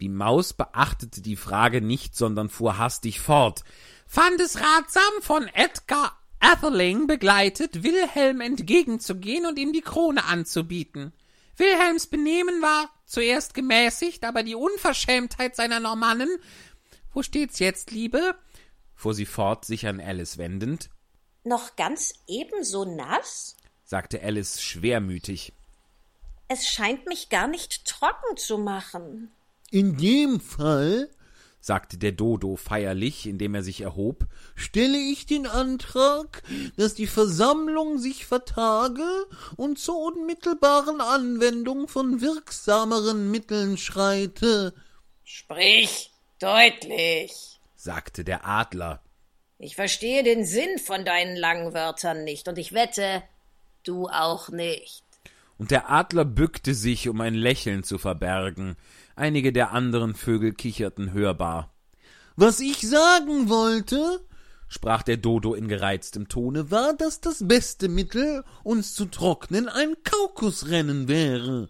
Die 0.00 0.08
Maus 0.08 0.52
beachtete 0.52 1.22
die 1.22 1.36
Frage 1.36 1.80
nicht, 1.80 2.16
sondern 2.16 2.48
fuhr 2.48 2.78
hastig 2.78 3.20
fort. 3.20 3.64
Fand 4.06 4.40
es 4.40 4.60
ratsam, 4.60 5.02
von 5.22 5.46
Edgar 5.48 6.18
Atheling 6.40 7.06
begleitet, 7.06 7.82
Wilhelm 7.82 8.40
entgegenzugehen 8.40 9.46
und 9.46 9.58
ihm 9.58 9.72
die 9.72 9.80
Krone 9.80 10.24
anzubieten. 10.24 11.12
Wilhelms 11.56 12.06
Benehmen 12.08 12.60
war 12.60 12.90
zuerst 13.06 13.54
gemäßigt, 13.54 14.24
aber 14.24 14.42
die 14.42 14.54
Unverschämtheit 14.54 15.56
seiner 15.56 15.80
Normannen. 15.80 16.28
Wo 17.12 17.22
steht's 17.22 17.58
jetzt, 17.60 17.92
Liebe? 17.92 18.34
fuhr 18.94 19.14
sie 19.14 19.26
fort, 19.26 19.64
sich 19.64 19.86
an 19.86 20.00
Alice 20.00 20.38
wendend, 20.38 20.90
Noch 21.44 21.76
ganz 21.76 22.14
ebenso 22.26 22.84
nass? 22.84 23.56
sagte 23.84 24.22
Alice 24.22 24.62
schwermütig. 24.62 25.52
Es 26.48 26.66
scheint 26.68 27.06
mich 27.06 27.28
gar 27.28 27.46
nicht 27.46 27.84
trocken 27.86 28.36
zu 28.36 28.58
machen. 28.58 29.30
In 29.74 29.96
dem 29.96 30.38
Fall, 30.38 31.10
sagte 31.58 31.98
der 31.98 32.12
Dodo 32.12 32.54
feierlich, 32.54 33.26
indem 33.26 33.56
er 33.56 33.64
sich 33.64 33.80
erhob, 33.80 34.24
stelle 34.54 34.96
ich 34.96 35.26
den 35.26 35.48
Antrag, 35.48 36.44
dass 36.76 36.94
die 36.94 37.08
Versammlung 37.08 37.98
sich 37.98 38.24
vertage 38.24 39.02
und 39.56 39.80
zur 39.80 39.98
unmittelbaren 39.98 41.00
Anwendung 41.00 41.88
von 41.88 42.20
wirksameren 42.20 43.32
Mitteln 43.32 43.76
schreite. 43.76 44.74
Sprich 45.24 46.12
deutlich. 46.38 47.58
sagte 47.74 48.22
der 48.22 48.46
Adler. 48.46 49.02
Ich 49.58 49.74
verstehe 49.74 50.22
den 50.22 50.44
Sinn 50.44 50.78
von 50.78 51.04
deinen 51.04 51.34
langen 51.34 51.74
Wörtern 51.74 52.22
nicht, 52.22 52.46
und 52.46 52.58
ich 52.58 52.74
wette, 52.74 53.24
du 53.82 54.06
auch 54.06 54.50
nicht. 54.50 55.03
Und 55.58 55.70
der 55.70 55.90
Adler 55.90 56.24
bückte 56.24 56.74
sich, 56.74 57.08
um 57.08 57.20
ein 57.20 57.34
Lächeln 57.34 57.84
zu 57.84 57.98
verbergen. 57.98 58.76
Einige 59.16 59.52
der 59.52 59.70
anderen 59.72 60.14
Vögel 60.14 60.52
kicherten 60.52 61.12
hörbar. 61.12 61.72
Was 62.36 62.58
ich 62.58 62.80
sagen 62.80 63.48
wollte, 63.48 64.20
sprach 64.68 65.02
der 65.02 65.16
Dodo 65.16 65.54
in 65.54 65.68
gereiztem 65.68 66.28
Tone, 66.28 66.70
war, 66.70 66.94
dass 66.94 67.20
das 67.20 67.46
beste 67.46 67.88
Mittel, 67.88 68.44
uns 68.64 68.94
zu 68.94 69.06
trocknen, 69.06 69.68
ein 69.68 69.94
Kaukusrennen 70.02 71.06
wäre. 71.06 71.68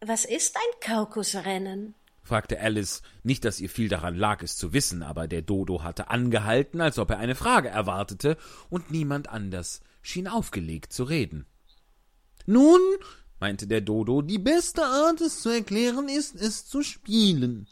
Was 0.00 0.24
ist 0.24 0.56
ein 0.56 0.80
Kaukusrennen? 0.80 1.94
fragte 2.22 2.60
Alice. 2.60 3.02
Nicht, 3.22 3.44
dass 3.44 3.60
ihr 3.60 3.68
viel 3.68 3.88
daran 3.88 4.14
lag, 4.14 4.42
es 4.42 4.56
zu 4.56 4.72
wissen, 4.72 5.02
aber 5.02 5.26
der 5.26 5.42
Dodo 5.42 5.82
hatte 5.82 6.10
angehalten, 6.10 6.80
als 6.80 6.98
ob 6.98 7.10
er 7.10 7.18
eine 7.18 7.34
Frage 7.34 7.68
erwartete, 7.68 8.36
und 8.68 8.90
niemand 8.90 9.28
anders 9.28 9.80
schien 10.00 10.28
aufgelegt 10.28 10.92
zu 10.92 11.04
reden. 11.04 11.46
Nun, 12.46 12.80
meinte 13.38 13.66
der 13.66 13.80
Dodo, 13.80 14.22
die 14.22 14.38
beste 14.38 14.84
Art, 14.84 15.20
es 15.20 15.40
zu 15.40 15.48
erklären, 15.48 16.08
ist, 16.08 16.34
es 16.34 16.66
zu 16.66 16.82
spielen. 16.82 17.66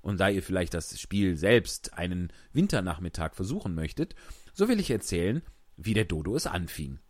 Und 0.00 0.20
da 0.20 0.28
ihr 0.28 0.42
vielleicht 0.42 0.74
das 0.74 0.98
Spiel 1.00 1.36
selbst 1.36 1.94
einen 1.94 2.32
Winternachmittag 2.52 3.34
versuchen 3.34 3.74
möchtet, 3.74 4.14
so 4.54 4.68
will 4.68 4.78
ich 4.80 4.90
erzählen, 4.90 5.42
wie 5.76 5.94
der 5.94 6.04
Dodo 6.04 6.36
es 6.36 6.46
anfing. 6.46 7.00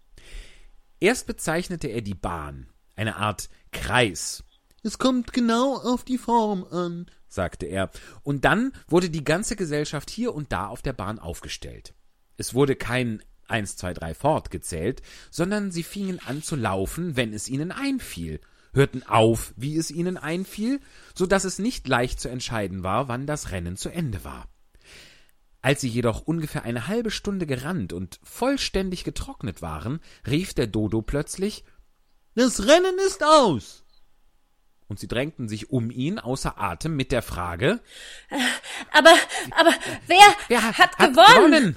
Erst 0.99 1.27
bezeichnete 1.27 1.89
er 1.89 2.01
die 2.01 2.15
Bahn, 2.15 2.69
eine 2.95 3.17
Art 3.17 3.51
Kreis, 3.71 4.43
Es 4.83 4.99
kommt 4.99 5.33
genau 5.33 5.77
auf 5.77 6.05
die 6.05 6.17
Form 6.17 6.65
an. 6.65 7.07
sagte 7.29 7.67
er, 7.67 7.91
und 8.23 8.45
dann 8.45 8.73
wurde 8.89 9.11
die 9.11 9.25
ganze 9.25 9.57
Gesellschaft 9.57 10.11
hier 10.11 10.35
und 10.35 10.53
da 10.53 10.69
auf 10.69 10.81
der 10.81 10.93
Bahn 10.93 11.19
aufgestellt. 11.19 11.93
Es 12.37 12.55
wurde 12.55 12.77
kein 12.77 13.23
eins, 13.49 13.77
zwei, 13.77 13.93
drei 13.95 14.15
fortgezählt, 14.15 15.03
sondern 15.31 15.71
sie 15.71 15.83
fingen 15.83 16.21
an 16.27 16.43
zu 16.43 16.57
laufen, 16.57 17.17
wenn 17.17 17.33
es 17.33 17.49
ihnen 17.49 17.73
einfiel, 17.73 18.41
hörten 18.73 19.03
auf, 19.05 19.53
wie 19.57 19.77
es 19.77 19.91
ihnen 19.91 20.17
einfiel, 20.17 20.81
so 21.15 21.27
dass 21.27 21.45
es 21.45 21.59
nicht 21.59 21.89
leicht 21.89 22.21
zu 22.21 22.29
entscheiden 22.29 22.83
war, 22.83 23.09
wann 23.09 23.27
das 23.27 23.51
Rennen 23.51 23.77
zu 23.77 23.89
Ende 23.89 24.23
war. 24.25 24.49
Als 25.63 25.81
sie 25.81 25.89
jedoch 25.89 26.21
ungefähr 26.21 26.63
eine 26.63 26.87
halbe 26.87 27.11
Stunde 27.11 27.47
gerannt 27.47 27.93
und 27.93 28.21
vollständig 28.23 29.03
getrocknet 29.03 29.63
waren, 29.63 30.01
rief 30.27 30.55
der 30.55 30.67
Dodo 30.69 31.03
plötzlich, 31.03 31.65
Das 32.35 32.67
Rennen 32.67 32.97
ist 33.07 33.25
aus. 33.25 33.83
und 34.89 35.01
sie 35.01 35.09
drängten 35.09 35.49
sich 35.49 35.71
um 35.71 35.91
ihn 35.91 36.19
außer 36.21 36.61
Atem 36.61 36.95
mit 36.95 37.11
der 37.11 37.23
Frage, 37.23 37.81
Aber, 38.93 39.15
aber 39.57 39.73
wer, 40.07 40.37
Wer 40.49 40.63
hat, 40.79 40.97
gewonnen? 40.99 41.77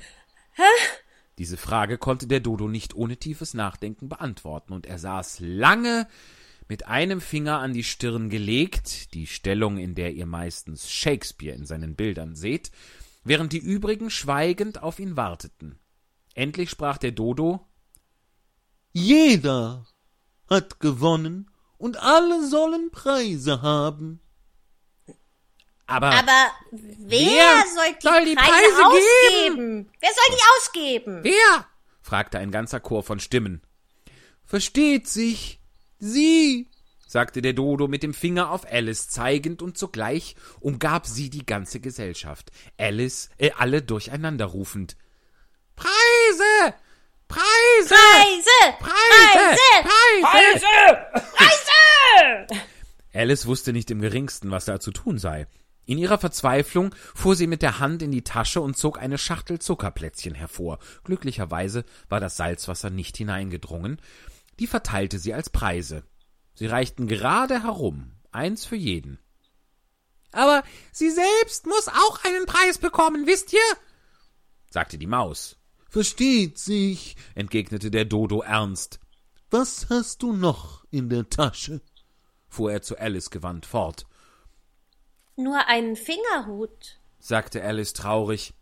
Diese 1.40 1.56
Frage 1.56 1.98
konnte 1.98 2.28
der 2.28 2.42
Dodo 2.42 2.68
nicht 2.68 2.94
ohne 2.94 3.16
tiefes 3.16 3.54
Nachdenken 3.54 4.10
beantworten, 4.10 4.74
und 4.74 4.86
er 4.86 5.00
saß 5.00 5.40
lange 5.40 6.06
mit 6.68 6.86
einem 6.88 7.22
Finger 7.22 7.60
an 7.60 7.72
die 7.72 7.86
Stirn 7.86 8.30
gelegt, 8.30 9.14
die 9.14 9.26
Stellung, 9.26 9.78
in 9.78 9.96
der 9.96 10.14
ihr 10.14 10.26
meistens 10.26 10.92
Shakespeare 10.92 11.56
in 11.56 11.66
seinen 11.66 11.96
Bildern 11.96 12.36
seht, 12.36 12.72
während 13.24 13.54
die 13.54 13.58
übrigen 13.58 14.10
schweigend 14.10 14.84
auf 14.84 15.00
ihn 15.00 15.16
warteten. 15.16 15.80
Endlich 16.36 16.70
sprach 16.70 16.98
der 16.98 17.14
Dodo 17.14 17.66
Jeder 18.92 19.88
hat 20.50 20.82
gewonnen 20.82 21.50
und 21.78 21.96
alle 22.04 22.46
sollen 22.48 22.92
Preise 22.92 23.62
haben. 23.62 24.20
Aber, 25.90 26.12
Aber 26.12 26.52
wer, 26.72 27.20
Wer 27.20 27.64
soll 27.74 27.94
die, 27.96 28.08
soll 28.08 28.26
die 28.26 28.36
Preise, 28.36 28.52
Preise 28.52 28.86
ausgeben? 28.86 29.90
Wer 30.00 30.10
soll 30.10 30.36
die 30.36 30.44
ausgeben? 30.58 31.20
wer? 31.24 31.66
fragte 32.02 32.38
ein 32.38 32.52
ganzer 32.52 32.80
Chor 32.80 33.04
von 33.04 33.20
Stimmen. 33.20 33.62
Versteht 34.46 35.08
sich. 35.08 35.60
Sie. 35.98 36.68
sagte 37.08 37.42
der 37.42 37.54
Dodo 37.54 37.88
mit 37.88 38.04
dem 38.04 38.14
Finger 38.14 38.52
auf 38.52 38.72
Alice 38.72 39.10
zeigend, 39.10 39.62
und 39.64 39.78
sogleich 39.78 40.36
umgab 40.60 41.08
sie 41.08 41.30
die 41.32 41.46
ganze 41.46 41.80
Gesellschaft, 41.80 42.52
Alice, 42.78 43.30
äh, 43.38 43.52
alle 43.58 43.82
durcheinander 43.82 44.46
rufend. 44.46 44.96
Preise! 45.76 46.76
Preise! 47.28 47.96
Preise! 48.78 48.78
Preise! 48.80 49.60
Preise! 49.84 51.26
Preise! 51.36 52.62
Alice 53.14 53.46
wusste 53.48 53.74
nicht 53.74 53.90
im 53.90 54.02
geringsten, 54.02 54.52
was 54.52 54.66
da 54.66 54.80
zu 54.80 54.92
tun 54.92 55.18
sei. 55.18 55.48
In 55.90 55.98
ihrer 55.98 56.20
Verzweiflung 56.20 56.94
fuhr 57.16 57.36
sie 57.36 57.48
mit 57.48 57.64
der 57.64 57.80
Hand 57.80 58.04
in 58.04 58.12
die 58.12 58.22
Tasche 58.24 58.62
und 58.62 58.78
zog 58.78 59.02
eine 59.02 59.18
Schachtel 59.18 59.58
Zuckerplätzchen 59.58 60.36
hervor. 60.36 60.78
Glücklicherweise 61.04 61.84
war 62.10 62.20
das 62.20 62.38
Salzwasser 62.38 62.92
nicht 62.92 63.18
hineingedrungen. 63.18 64.00
Die 64.60 64.68
verteilte 64.68 65.18
sie 65.18 65.34
als 65.34 65.50
Preise. 65.50 66.04
Sie 66.54 66.68
reichten 66.68 67.08
gerade 67.08 67.64
herum, 67.64 68.12
eins 68.30 68.66
für 68.66 68.76
jeden. 68.76 69.18
Aber 70.32 70.62
sie 70.92 71.10
selbst 71.10 71.66
muss 71.66 71.88
auch 71.88 72.24
einen 72.24 72.46
Preis 72.46 72.78
bekommen, 72.78 73.26
wisst 73.26 73.52
ihr? 73.52 73.78
sagte 74.70 75.00
die 75.00 75.08
Maus, 75.08 75.58
Versteht 75.90 76.60
sich. 76.60 77.16
entgegnete 77.34 77.90
der 77.90 78.06
Dodo 78.06 78.44
ernst. 78.44 79.00
Was 79.50 79.88
hast 79.90 80.22
du 80.22 80.34
noch 80.34 80.86
in 80.92 81.10
der 81.10 81.32
Tasche? 81.32 81.82
fuhr 82.48 82.74
er 82.74 82.84
zu 82.84 82.96
Alice 83.00 83.32
gewandt 83.32 83.66
fort, 83.66 84.06
Nur 85.40 85.68
einen 85.68 85.96
Fingerhut. 85.96 87.00
sagte 87.18 87.64
Alice 87.64 87.94
traurig, 87.94 88.54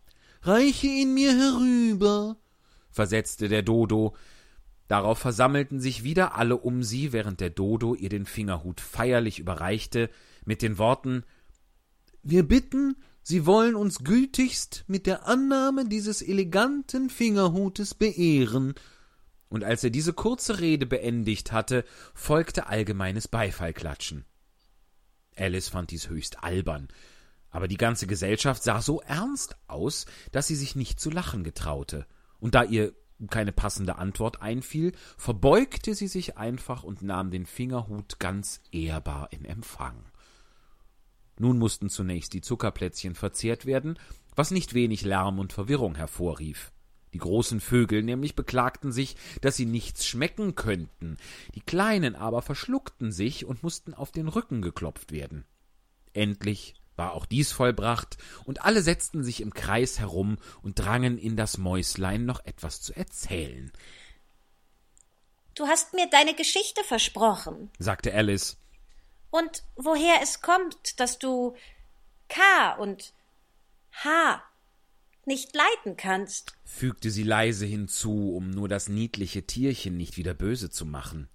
Reiche 0.42 0.86
ihn 0.86 1.12
mir 1.12 1.36
herüber. 1.36 2.36
versetzte 2.92 3.48
der 3.48 3.62
Dodo. 3.62 4.14
Darauf 4.86 5.18
versammelten 5.18 5.80
sich 5.80 6.04
wieder 6.04 6.36
alle 6.36 6.56
um 6.56 6.84
sie, 6.84 7.12
während 7.12 7.40
der 7.40 7.50
Dodo 7.50 7.96
ihr 7.96 8.08
den 8.10 8.26
Fingerhut 8.26 8.80
feierlich 8.80 9.40
überreichte, 9.40 10.08
mit 10.44 10.62
den 10.62 10.78
Worten 10.78 11.24
Wir 12.22 12.46
bitten, 12.46 12.94
Sie 13.24 13.44
wollen 13.44 13.74
uns 13.74 14.04
gütigst 14.04 14.84
mit 14.86 15.06
der 15.06 15.26
Annahme 15.26 15.84
dieses 15.84 16.22
eleganten 16.22 17.10
Fingerhutes 17.10 17.94
beehren. 17.94 18.74
und 19.48 19.64
als 19.64 19.82
er 19.82 19.90
diese 19.90 20.12
kurze 20.12 20.60
Rede 20.60 20.86
beendigt 20.86 21.50
hatte, 21.50 21.84
folgte 22.14 22.68
allgemeines 22.68 23.26
Beifallklatschen. 23.26 24.24
Alice 25.38 25.68
fand 25.68 25.90
dies 25.90 26.08
höchst 26.08 26.42
albern, 26.42 26.88
aber 27.50 27.68
die 27.68 27.76
ganze 27.76 28.06
Gesellschaft 28.06 28.62
sah 28.62 28.82
so 28.82 29.00
ernst 29.00 29.56
aus, 29.66 30.06
dass 30.32 30.46
sie 30.46 30.56
sich 30.56 30.76
nicht 30.76 31.00
zu 31.00 31.10
lachen 31.10 31.44
getraute, 31.44 32.06
und 32.40 32.54
da 32.54 32.64
ihr 32.64 32.92
keine 33.30 33.52
passende 33.52 33.96
Antwort 33.96 34.42
einfiel, 34.42 34.92
verbeugte 35.16 35.94
sie 35.94 36.06
sich 36.06 36.36
einfach 36.36 36.84
und 36.84 37.02
nahm 37.02 37.30
den 37.30 37.46
Fingerhut 37.46 38.20
ganz 38.20 38.60
ehrbar 38.70 39.32
in 39.32 39.44
Empfang. 39.44 40.04
Nun 41.38 41.58
mussten 41.58 41.88
zunächst 41.88 42.32
die 42.32 42.40
Zuckerplätzchen 42.40 43.14
verzehrt 43.14 43.66
werden, 43.66 43.98
was 44.36 44.50
nicht 44.50 44.74
wenig 44.74 45.02
Lärm 45.02 45.38
und 45.38 45.52
Verwirrung 45.52 45.96
hervorrief. 45.96 46.70
Die 47.12 47.18
großen 47.18 47.60
Vögel 47.60 48.02
nämlich 48.02 48.34
beklagten 48.34 48.92
sich, 48.92 49.16
dass 49.40 49.56
sie 49.56 49.66
nichts 49.66 50.06
schmecken 50.06 50.54
könnten, 50.54 51.16
die 51.54 51.60
kleinen 51.60 52.16
aber 52.16 52.42
verschluckten 52.42 53.12
sich 53.12 53.44
und 53.44 53.62
mussten 53.62 53.94
auf 53.94 54.12
den 54.12 54.28
Rücken 54.28 54.62
geklopft 54.62 55.12
werden. 55.12 55.44
Endlich 56.12 56.74
war 56.96 57.12
auch 57.12 57.26
dies 57.26 57.52
vollbracht, 57.52 58.18
und 58.44 58.64
alle 58.64 58.82
setzten 58.82 59.22
sich 59.22 59.40
im 59.40 59.54
Kreis 59.54 59.98
herum 60.00 60.36
und 60.62 60.78
drangen 60.78 61.16
in 61.16 61.36
das 61.36 61.56
Mäuslein 61.56 62.26
noch 62.26 62.44
etwas 62.44 62.82
zu 62.82 62.94
erzählen. 62.94 63.72
Du 65.54 65.66
hast 65.66 65.94
mir 65.94 66.08
deine 66.10 66.34
Geschichte 66.34 66.84
versprochen. 66.84 67.70
sagte 67.78 68.12
Alice. 68.12 68.56
Und 69.30 69.64
woher 69.76 70.20
es 70.22 70.40
kommt, 70.40 71.00
dass 71.00 71.18
du 71.18 71.54
K 72.28 72.74
und 72.74 73.12
H 73.92 74.42
nicht 75.28 75.54
leiden 75.54 75.96
kannst. 75.96 76.54
fügte 76.64 77.10
sie 77.12 77.22
leise 77.22 77.64
hinzu, 77.66 78.34
um 78.34 78.50
nur 78.50 78.68
das 78.68 78.88
niedliche 78.88 79.46
Tierchen 79.46 79.96
nicht 79.96 80.16
wieder 80.16 80.34
böse 80.34 80.70
zu 80.70 80.84
machen. 80.84 81.28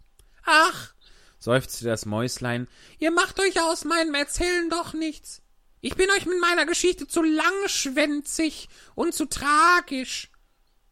Ach, 0.43 0.93
seufzte 1.39 1.85
das 1.85 2.05
Mäuslein, 2.05 2.67
ihr 2.99 3.11
macht 3.11 3.39
euch 3.39 3.61
aus 3.61 3.85
meinem 3.85 4.13
Erzählen 4.15 4.69
doch 4.69 4.93
nichts. 4.93 5.41
Ich 5.79 5.95
bin 5.95 6.09
euch 6.11 6.25
mit 6.25 6.39
meiner 6.41 6.65
Geschichte 6.65 7.07
zu 7.07 7.21
langschwänzig 7.23 8.67
und 8.95 9.13
zu 9.13 9.25
tragisch. 9.25 10.31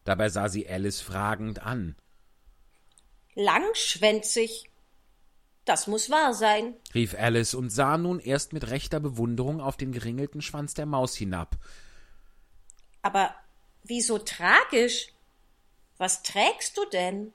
dabei 0.05 0.29
sah 0.29 0.47
sie 0.49 0.67
Alice 0.67 1.01
fragend 1.01 1.65
an. 1.65 1.95
Langschwänzig. 3.35 4.69
Das 5.63 5.87
muss 5.87 6.09
wahr 6.09 6.33
sein. 6.33 6.75
rief 6.93 7.15
Alice 7.17 7.53
und 7.53 7.69
sah 7.69 7.97
nun 7.97 8.19
erst 8.19 8.51
mit 8.51 8.69
rechter 8.69 8.99
Bewunderung 8.99 9.61
auf 9.61 9.77
den 9.77 9.91
geringelten 9.91 10.41
Schwanz 10.41 10.73
der 10.73 10.85
Maus 10.85 11.15
hinab. 11.15 11.55
Aber 13.01 13.33
wieso 13.83 14.17
tragisch? 14.17 15.07
Was 15.97 16.23
trägst 16.23 16.77
du 16.77 16.85
denn? 16.91 17.33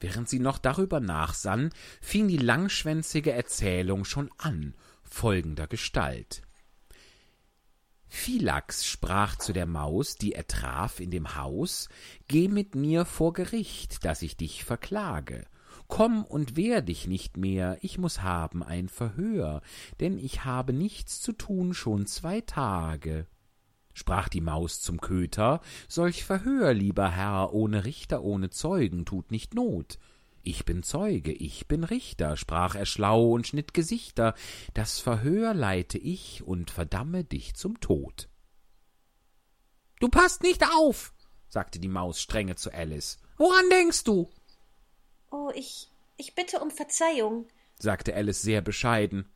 Während 0.00 0.28
sie 0.28 0.38
noch 0.38 0.58
darüber 0.58 1.00
nachsann, 1.00 1.70
fing 2.00 2.28
die 2.28 2.36
langschwänzige 2.36 3.32
Erzählung 3.32 4.04
schon 4.04 4.30
an, 4.36 4.74
folgender 5.02 5.66
Gestalt. 5.66 6.42
Philax 8.08 8.86
sprach 8.86 9.36
zu 9.36 9.52
der 9.52 9.66
Maus, 9.66 10.16
die 10.16 10.32
er 10.32 10.46
traf 10.46 11.00
in 11.00 11.10
dem 11.10 11.36
Haus, 11.36 11.88
Geh 12.28 12.48
mit 12.48 12.74
mir 12.74 13.04
vor 13.04 13.32
Gericht, 13.32 14.04
dass 14.04 14.22
ich 14.22 14.36
dich 14.36 14.64
verklage. 14.64 15.46
Komm 15.88 16.24
und 16.24 16.56
wehr 16.56 16.82
dich 16.82 17.06
nicht 17.06 17.36
mehr, 17.36 17.78
ich 17.80 17.98
muss 17.98 18.22
haben 18.22 18.62
ein 18.62 18.88
Verhör, 18.88 19.62
denn 20.00 20.18
ich 20.18 20.44
habe 20.44 20.72
nichts 20.72 21.20
zu 21.20 21.32
tun 21.32 21.74
schon 21.74 22.06
zwei 22.06 22.40
Tage. 22.40 23.26
Sprach 23.98 24.28
die 24.28 24.42
Maus 24.42 24.82
zum 24.82 25.00
Köter, 25.00 25.62
solch 25.88 26.22
Verhör, 26.22 26.74
lieber 26.74 27.08
Herr, 27.08 27.54
ohne 27.54 27.86
Richter, 27.86 28.22
ohne 28.22 28.50
Zeugen, 28.50 29.06
tut 29.06 29.30
nicht 29.30 29.54
Not. 29.54 29.98
Ich 30.42 30.66
bin 30.66 30.82
Zeuge, 30.82 31.32
ich 31.32 31.66
bin 31.66 31.82
Richter, 31.82 32.36
sprach 32.36 32.74
er 32.74 32.84
schlau 32.84 33.32
und 33.32 33.46
schnitt 33.46 33.72
Gesichter, 33.72 34.34
das 34.74 35.00
Verhör 35.00 35.54
leite 35.54 35.96
ich 35.96 36.42
und 36.42 36.70
verdamme 36.70 37.24
dich 37.24 37.54
zum 37.54 37.80
Tod. 37.80 38.28
Du 39.98 40.10
passt 40.10 40.42
nicht 40.42 40.62
auf, 40.74 41.14
sagte 41.48 41.78
die 41.78 41.88
Maus 41.88 42.20
strenge 42.20 42.56
zu 42.56 42.70
Alice, 42.74 43.16
woran 43.38 43.64
denkst 43.70 44.04
du? 44.04 44.28
Oh, 45.30 45.50
ich, 45.54 45.90
ich 46.18 46.34
bitte 46.34 46.60
um 46.60 46.70
Verzeihung. 46.70 47.48
sagte 47.78 48.14
Alice 48.14 48.42
sehr 48.42 48.60
bescheiden. 48.60 49.26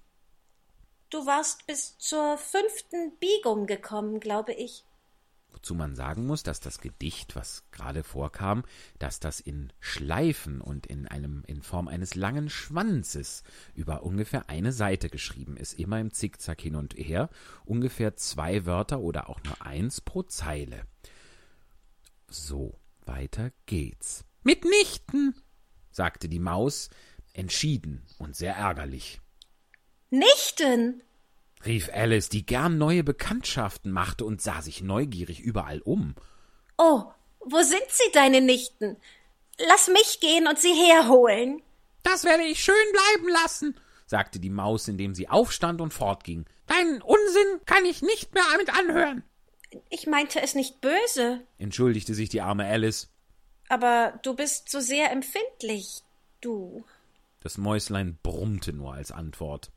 Du 1.10 1.26
warst 1.26 1.66
bis 1.66 1.98
zur 1.98 2.38
fünften 2.38 3.16
Biegung 3.18 3.66
gekommen, 3.66 4.20
glaube 4.20 4.52
ich. 4.52 4.84
Wozu 5.52 5.74
man 5.74 5.96
sagen 5.96 6.24
muss, 6.24 6.44
dass 6.44 6.60
das 6.60 6.80
Gedicht, 6.80 7.34
was 7.34 7.64
gerade 7.72 8.04
vorkam, 8.04 8.62
dass 9.00 9.18
das 9.18 9.40
in 9.40 9.72
Schleifen 9.80 10.60
und 10.60 10.86
in 10.86 11.08
einem 11.08 11.42
in 11.48 11.62
Form 11.62 11.88
eines 11.88 12.14
langen 12.14 12.48
Schwanzes 12.48 13.42
über 13.74 14.04
ungefähr 14.04 14.48
eine 14.48 14.72
Seite 14.72 15.08
geschrieben 15.08 15.56
ist, 15.56 15.72
immer 15.72 15.98
im 15.98 16.12
Zickzack 16.12 16.60
hin 16.60 16.76
und 16.76 16.94
her, 16.94 17.28
ungefähr 17.64 18.14
zwei 18.14 18.64
Wörter 18.64 19.00
oder 19.00 19.28
auch 19.28 19.42
nur 19.42 19.60
eins 19.60 20.00
pro 20.00 20.22
Zeile. 20.22 20.86
So, 22.28 22.78
weiter 23.04 23.50
geht's. 23.66 24.24
Mitnichten, 24.44 25.34
sagte 25.90 26.28
die 26.28 26.38
Maus, 26.38 26.88
entschieden 27.32 28.06
und 28.18 28.36
sehr 28.36 28.54
ärgerlich. 28.54 29.20
Nichten! 30.10 31.02
rief 31.64 31.90
Alice, 31.92 32.28
die 32.30 32.46
gern 32.46 32.78
neue 32.78 33.04
Bekanntschaften 33.04 33.92
machte 33.92 34.24
und 34.24 34.40
sah 34.40 34.62
sich 34.62 34.82
neugierig 34.82 35.40
überall 35.40 35.80
um. 35.82 36.14
Oh, 36.78 37.04
wo 37.40 37.62
sind 37.62 37.84
sie, 37.88 38.10
deine 38.12 38.40
Nichten? 38.40 38.96
Lass 39.68 39.88
mich 39.88 40.20
gehen 40.20 40.46
und 40.48 40.58
sie 40.58 40.72
herholen. 40.72 41.62
das 42.02 42.24
werde 42.24 42.44
ich 42.44 42.64
schön 42.64 42.74
bleiben 42.92 43.28
lassen. 43.42 43.78
sagte 44.06 44.40
die 44.40 44.48
Maus, 44.50 44.88
indem 44.88 45.14
sie 45.14 45.28
aufstand 45.28 45.80
und 45.82 45.92
fortging. 45.92 46.46
Deinen 46.66 47.02
Unsinn 47.02 47.60
kann 47.66 47.84
ich 47.84 48.00
nicht 48.00 48.32
mehr 48.32 48.42
mit 48.58 48.72
anhören. 48.74 49.22
Ich 49.90 50.06
meinte 50.06 50.40
es 50.40 50.54
nicht 50.54 50.80
böse, 50.80 51.42
entschuldigte 51.58 52.14
sich 52.14 52.28
die 52.30 52.40
arme 52.40 52.66
Alice. 52.66 53.08
aber 53.68 54.18
du 54.22 54.34
bist 54.34 54.70
so 54.70 54.80
sehr 54.80 55.12
empfindlich, 55.12 56.02
du. 56.40 56.84
Das 57.42 57.56
Mäuslein 57.58 58.18
brummte 58.22 58.72
nur 58.72 58.94
als 58.94 59.12
Antwort. 59.12 59.70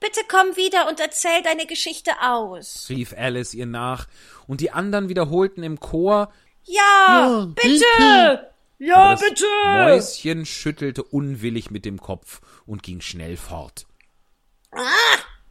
Bitte 0.00 0.20
komm 0.28 0.56
wieder 0.56 0.88
und 0.88 1.00
erzähl 1.00 1.42
deine 1.42 1.66
Geschichte 1.66 2.12
aus. 2.22 2.86
rief 2.88 3.14
Alice 3.16 3.54
ihr 3.54 3.66
nach, 3.66 4.06
und 4.46 4.60
die 4.60 4.70
anderen 4.70 5.08
wiederholten 5.08 5.62
im 5.62 5.80
Chor, 5.80 6.32
Ja, 6.64 7.46
bitte! 7.54 8.50
Ja, 8.78 8.96
aber 8.96 9.12
das 9.12 9.20
bitte! 9.28 9.46
Mäuschen 9.64 10.46
schüttelte 10.46 11.02
unwillig 11.02 11.70
mit 11.70 11.84
dem 11.84 12.00
Kopf 12.00 12.40
und 12.66 12.82
ging 12.82 13.00
schnell 13.00 13.36
fort. 13.36 13.86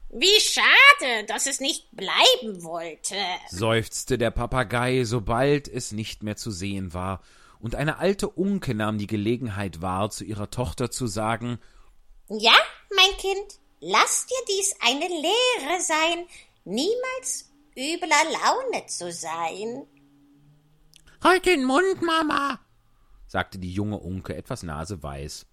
Wie 0.09 0.39
schade, 0.41 1.25
dass 1.27 1.47
es 1.47 1.59
nicht 1.59 1.87
bleiben 1.91 2.63
wollte. 2.63 3.15
seufzte 3.49 4.19
der 4.19 4.29
Papagei, 4.29 5.05
sobald 5.05 5.67
es 5.67 5.91
nicht 5.91 6.21
mehr 6.21 6.35
zu 6.35 6.51
sehen 6.51 6.93
war, 6.93 7.21
und 7.59 7.75
eine 7.75 7.97
alte 7.97 8.27
Unke 8.29 8.75
nahm 8.75 8.97
die 8.97 9.07
Gelegenheit 9.07 9.81
wahr, 9.81 10.09
zu 10.11 10.23
ihrer 10.25 10.51
Tochter 10.51 10.91
zu 10.91 11.07
sagen, 11.07 11.57
Ja, 12.29 12.53
mein 12.95 13.17
Kind, 13.17 13.59
lass 13.83 14.25
dir 14.25 14.45
dies 14.47 14.75
eine 14.81 15.07
Lehre 15.07 15.81
sein, 15.81 16.25
niemals 16.63 17.49
übler 17.75 18.23
Laune 18.31 18.85
zu 18.87 19.11
sein. 19.11 19.87
Halt 21.21 21.45
den 21.45 21.63
Mund, 21.65 22.01
Mama. 22.01 22.59
sagte 23.27 23.59
die 23.59 23.71
junge 23.71 23.99
Unke 23.99 24.35
etwas 24.35 24.63
naseweiß. 24.63 25.45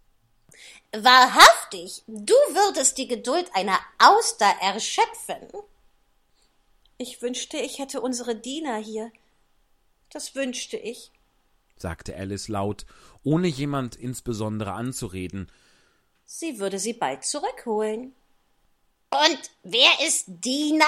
Wahrhaftig, 0.93 2.03
du 2.07 2.35
würdest 2.35 2.99
die 2.99 3.09
Geduld 3.09 3.51
einer 3.55 3.79
Auster 3.99 4.53
erschöpfen. 4.61 5.49
Ich 6.99 7.23
wünschte, 7.23 7.57
ich 7.57 7.79
hätte 7.79 8.01
unsere 8.01 8.37
Diener 8.37 8.77
hier. 8.77 9.11
Das 10.11 10.35
wünschte 10.35 10.77
ich. 10.77 11.13
sagte 11.77 12.15
Alice 12.17 12.49
laut, 12.49 12.85
ohne 13.23 13.47
jemand 13.47 13.97
insbesondere 13.97 14.73
anzureden. 14.73 15.51
Sie 16.27 16.59
würde 16.59 16.79
sie 16.79 16.93
bald 16.93 17.25
zurückholen. 17.25 18.15
Und 19.11 19.51
wer 19.65 20.07
ist 20.07 20.25
Dina? 20.29 20.85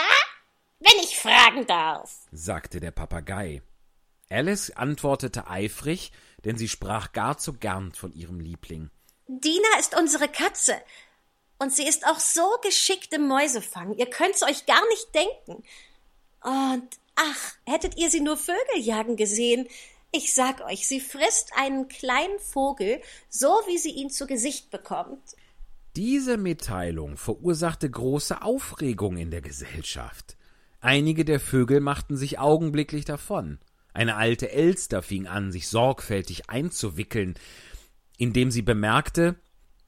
Wenn 0.79 0.99
ich 1.03 1.18
fragen 1.18 1.66
darf. 1.66 2.12
sagte 2.31 2.81
der 2.81 2.91
Papagei. 2.91 3.62
Alice 4.31 4.70
antwortete 4.70 5.49
eifrig, 5.49 6.12
denn 6.45 6.57
sie 6.57 6.68
sprach 6.68 7.12
gar 7.12 7.39
zu 7.39 7.53
gern 7.53 7.93
von 7.93 8.12
ihrem 8.12 8.41
Liebling. 8.41 8.91
Dina 9.27 9.79
ist 9.79 9.97
unsere 9.97 10.29
Katze. 10.29 10.81
Und 11.59 11.73
sie 11.73 11.87
ist 11.87 12.07
auch 12.07 12.18
so 12.18 12.57
geschickt 12.62 13.12
im 13.12 13.29
Mäusefangen. 13.29 13.97
Ihr 13.97 14.11
könnt's 14.11 14.43
euch 14.43 14.66
gar 14.66 14.87
nicht 14.89 15.14
denken. 15.14 15.64
Und 16.43 16.89
ach, 17.14 17.55
hättet 17.66 17.97
ihr 17.97 18.11
sie 18.11 18.20
nur 18.20 18.37
Vögel 18.37 18.79
jagen 18.79 19.16
gesehen. 19.16 19.68
Ich 20.11 20.35
sag 20.35 20.61
euch, 20.62 20.89
sie 20.89 21.01
frisst 21.01 21.53
einen 21.57 21.89
kleinen 21.89 22.39
Vogel, 22.39 23.01
so 23.29 23.49
wie 23.66 23.79
sie 23.79 23.93
ihn 23.93 24.11
zu 24.11 24.27
Gesicht 24.27 24.70
bekommt. 24.70 25.37
Diese 25.97 26.38
Mitteilung 26.38 27.16
verursachte 27.16 27.90
große 27.90 28.43
Aufregung 28.43 29.18
in 29.18 29.30
der 29.30 29.43
Gesellschaft. 29.43 30.36
Einige 30.80 31.24
der 31.24 31.38
Vögel 31.38 31.80
machten 31.80 32.16
sich 32.16 32.38
augenblicklich 32.38 33.05
davon. 33.05 33.59
Eine 33.93 34.16
alte 34.16 34.51
Elster 34.51 35.03
fing 35.03 35.26
an, 35.26 35.53
sich 35.53 35.68
sorgfältig 35.68 36.49
einzuwickeln, 36.49 37.34
indem 38.16 38.51
sie 38.51 38.62
bemerkte, 38.62 39.36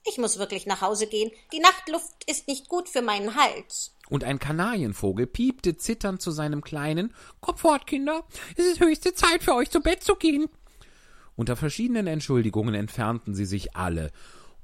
Ich 0.04 0.18
muss 0.18 0.38
wirklich 0.38 0.66
nach 0.66 0.82
Hause 0.82 1.06
gehen. 1.06 1.30
Die 1.54 1.60
Nachtluft 1.60 2.12
ist 2.28 2.48
nicht 2.48 2.68
gut 2.68 2.90
für 2.90 3.00
meinen 3.00 3.34
Hals. 3.34 3.96
und 4.10 4.22
ein 4.24 4.38
Kanarienvogel 4.38 5.26
piepte 5.26 5.78
zitternd 5.78 6.20
zu 6.20 6.30
seinem 6.30 6.60
Kleinen, 6.60 7.14
Kommt 7.40 7.60
fort, 7.60 7.86
Kinder. 7.86 8.26
Es 8.58 8.66
ist 8.66 8.80
höchste 8.80 9.14
Zeit 9.14 9.42
für 9.42 9.54
euch 9.54 9.70
zu 9.70 9.80
Bett 9.80 10.04
zu 10.04 10.16
gehen. 10.16 10.50
Unter 11.34 11.56
verschiedenen 11.56 12.06
Entschuldigungen 12.06 12.74
entfernten 12.74 13.34
sie 13.34 13.46
sich 13.46 13.74
alle, 13.74 14.12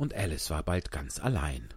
und 0.00 0.14
Alice 0.14 0.48
war 0.48 0.62
bald 0.62 0.90
ganz 0.90 1.20
allein. 1.20 1.68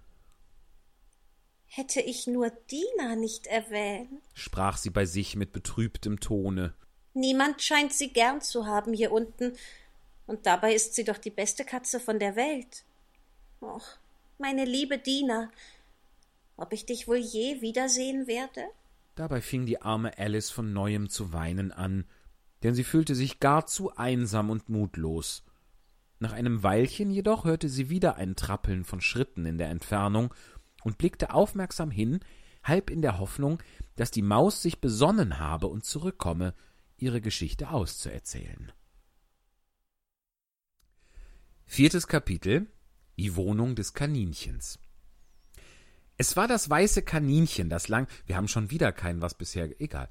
Hätte 1.65 1.99
ich 1.99 2.25
nur 2.25 2.51
Dina 2.71 3.17
nicht 3.17 3.47
erwähnt. 3.47 4.23
sprach 4.33 4.77
sie 4.77 4.91
bei 4.91 5.05
sich 5.05 5.35
mit 5.35 5.51
betrübtem 5.51 6.21
Tone. 6.21 6.73
Niemand 7.13 7.61
scheint 7.61 7.91
sie 7.91 8.13
gern 8.13 8.39
zu 8.39 8.65
haben 8.65 8.93
hier 8.93 9.11
unten, 9.11 9.57
und 10.25 10.45
dabei 10.45 10.73
ist 10.73 10.95
sie 10.95 11.03
doch 11.03 11.17
die 11.17 11.31
beste 11.31 11.65
Katze 11.65 11.99
von 11.99 12.17
der 12.17 12.37
Welt. 12.37 12.85
Och, 13.61 13.85
meine 14.37 14.63
liebe 14.63 14.99
Dina, 14.99 15.51
ob 16.55 16.71
ich 16.71 16.85
dich 16.85 17.09
wohl 17.09 17.17
je 17.17 17.59
wiedersehen 17.59 18.25
werde? 18.25 18.63
Dabei 19.15 19.41
fing 19.41 19.65
die 19.65 19.81
arme 19.81 20.17
Alice 20.17 20.49
von 20.49 20.71
neuem 20.71 21.09
zu 21.09 21.33
weinen 21.33 21.73
an, 21.73 22.05
denn 22.63 22.73
sie 22.73 22.85
fühlte 22.85 23.15
sich 23.15 23.41
gar 23.41 23.67
zu 23.67 23.97
einsam 23.97 24.49
und 24.49 24.69
mutlos. 24.69 25.43
Nach 26.23 26.31
einem 26.31 26.63
Weilchen 26.63 27.11
jedoch 27.11 27.43
hörte 27.43 27.67
sie 27.67 27.89
wieder 27.89 28.15
ein 28.15 28.37
Trappeln 28.37 28.85
von 28.85 29.01
Schritten 29.01 29.45
in 29.45 29.57
der 29.57 29.67
Entfernung 29.67 30.33
und 30.85 30.97
blickte 30.97 31.33
aufmerksam 31.33 31.91
hin, 31.91 32.21
halb 32.63 32.89
in 32.89 33.01
der 33.01 33.19
Hoffnung, 33.19 33.61
dass 33.97 34.09
die 34.09 34.21
Maus 34.21 34.61
sich 34.61 34.79
besonnen 34.79 35.39
habe 35.39 35.67
und 35.67 35.83
zurückkomme, 35.83 36.53
ihre 36.95 37.19
Geschichte 37.19 37.71
auszuerzählen. 37.71 38.71
Viertes 41.65 42.07
Kapitel 42.07 42.67
Die 43.17 43.35
Wohnung 43.35 43.75
des 43.75 43.93
Kaninchens 43.93 44.79
Es 46.15 46.37
war 46.37 46.47
das 46.47 46.69
weiße 46.69 47.01
Kaninchen, 47.01 47.67
das 47.67 47.89
lang. 47.89 48.07
Wir 48.27 48.37
haben 48.37 48.47
schon 48.47 48.71
wieder 48.71 48.93
kein 48.93 49.19
was 49.19 49.33
bisher. 49.33 49.81
Egal. 49.81 50.07